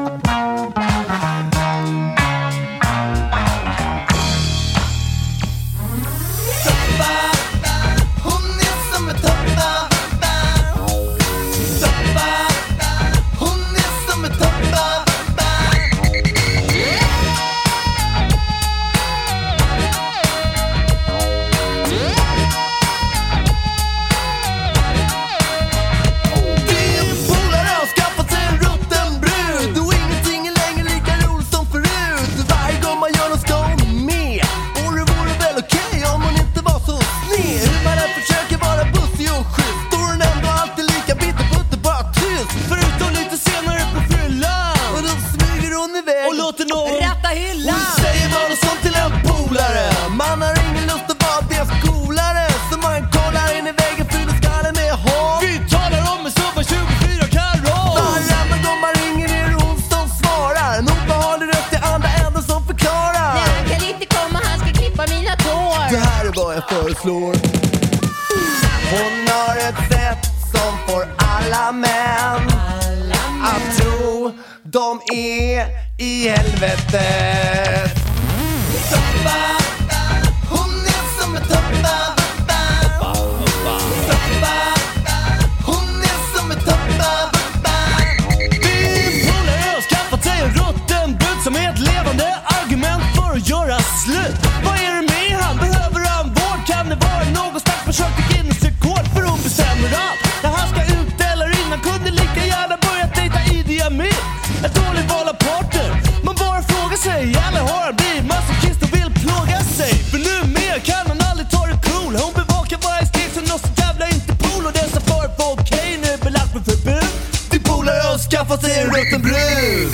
skaffat 118.34 118.62
sig 118.62 118.80
en 118.82 118.88
rutten 118.88 119.22
brud. 119.22 119.94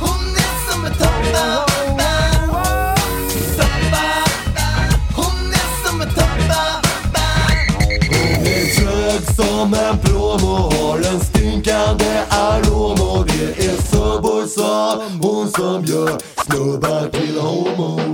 Hon 0.00 0.36
är 0.36 0.70
som 0.70 0.84
en 0.84 0.92
toppa. 0.92 1.66
Toppa, 3.56 4.24
hon 5.16 5.52
är 5.52 5.88
som 5.88 6.00
en 6.00 6.08
toppa. 6.08 6.82
Hon 8.10 8.46
är 8.46 8.74
trög 8.76 9.36
som 9.36 9.74
en 9.74 9.98
pråm 9.98 10.44
och 10.44 10.72
har 10.74 10.98
en 10.98 11.20
stinkande 11.20 12.22
arom 12.28 13.00
Och 13.00 13.26
det 13.26 13.66
är 13.66 13.76
Subway 13.82 14.48
som 14.48 15.20
hon 15.22 15.48
som 15.48 15.84
gör 15.84 16.18
snubbar 16.46 17.08
till 17.08 17.38
homo 17.38 18.13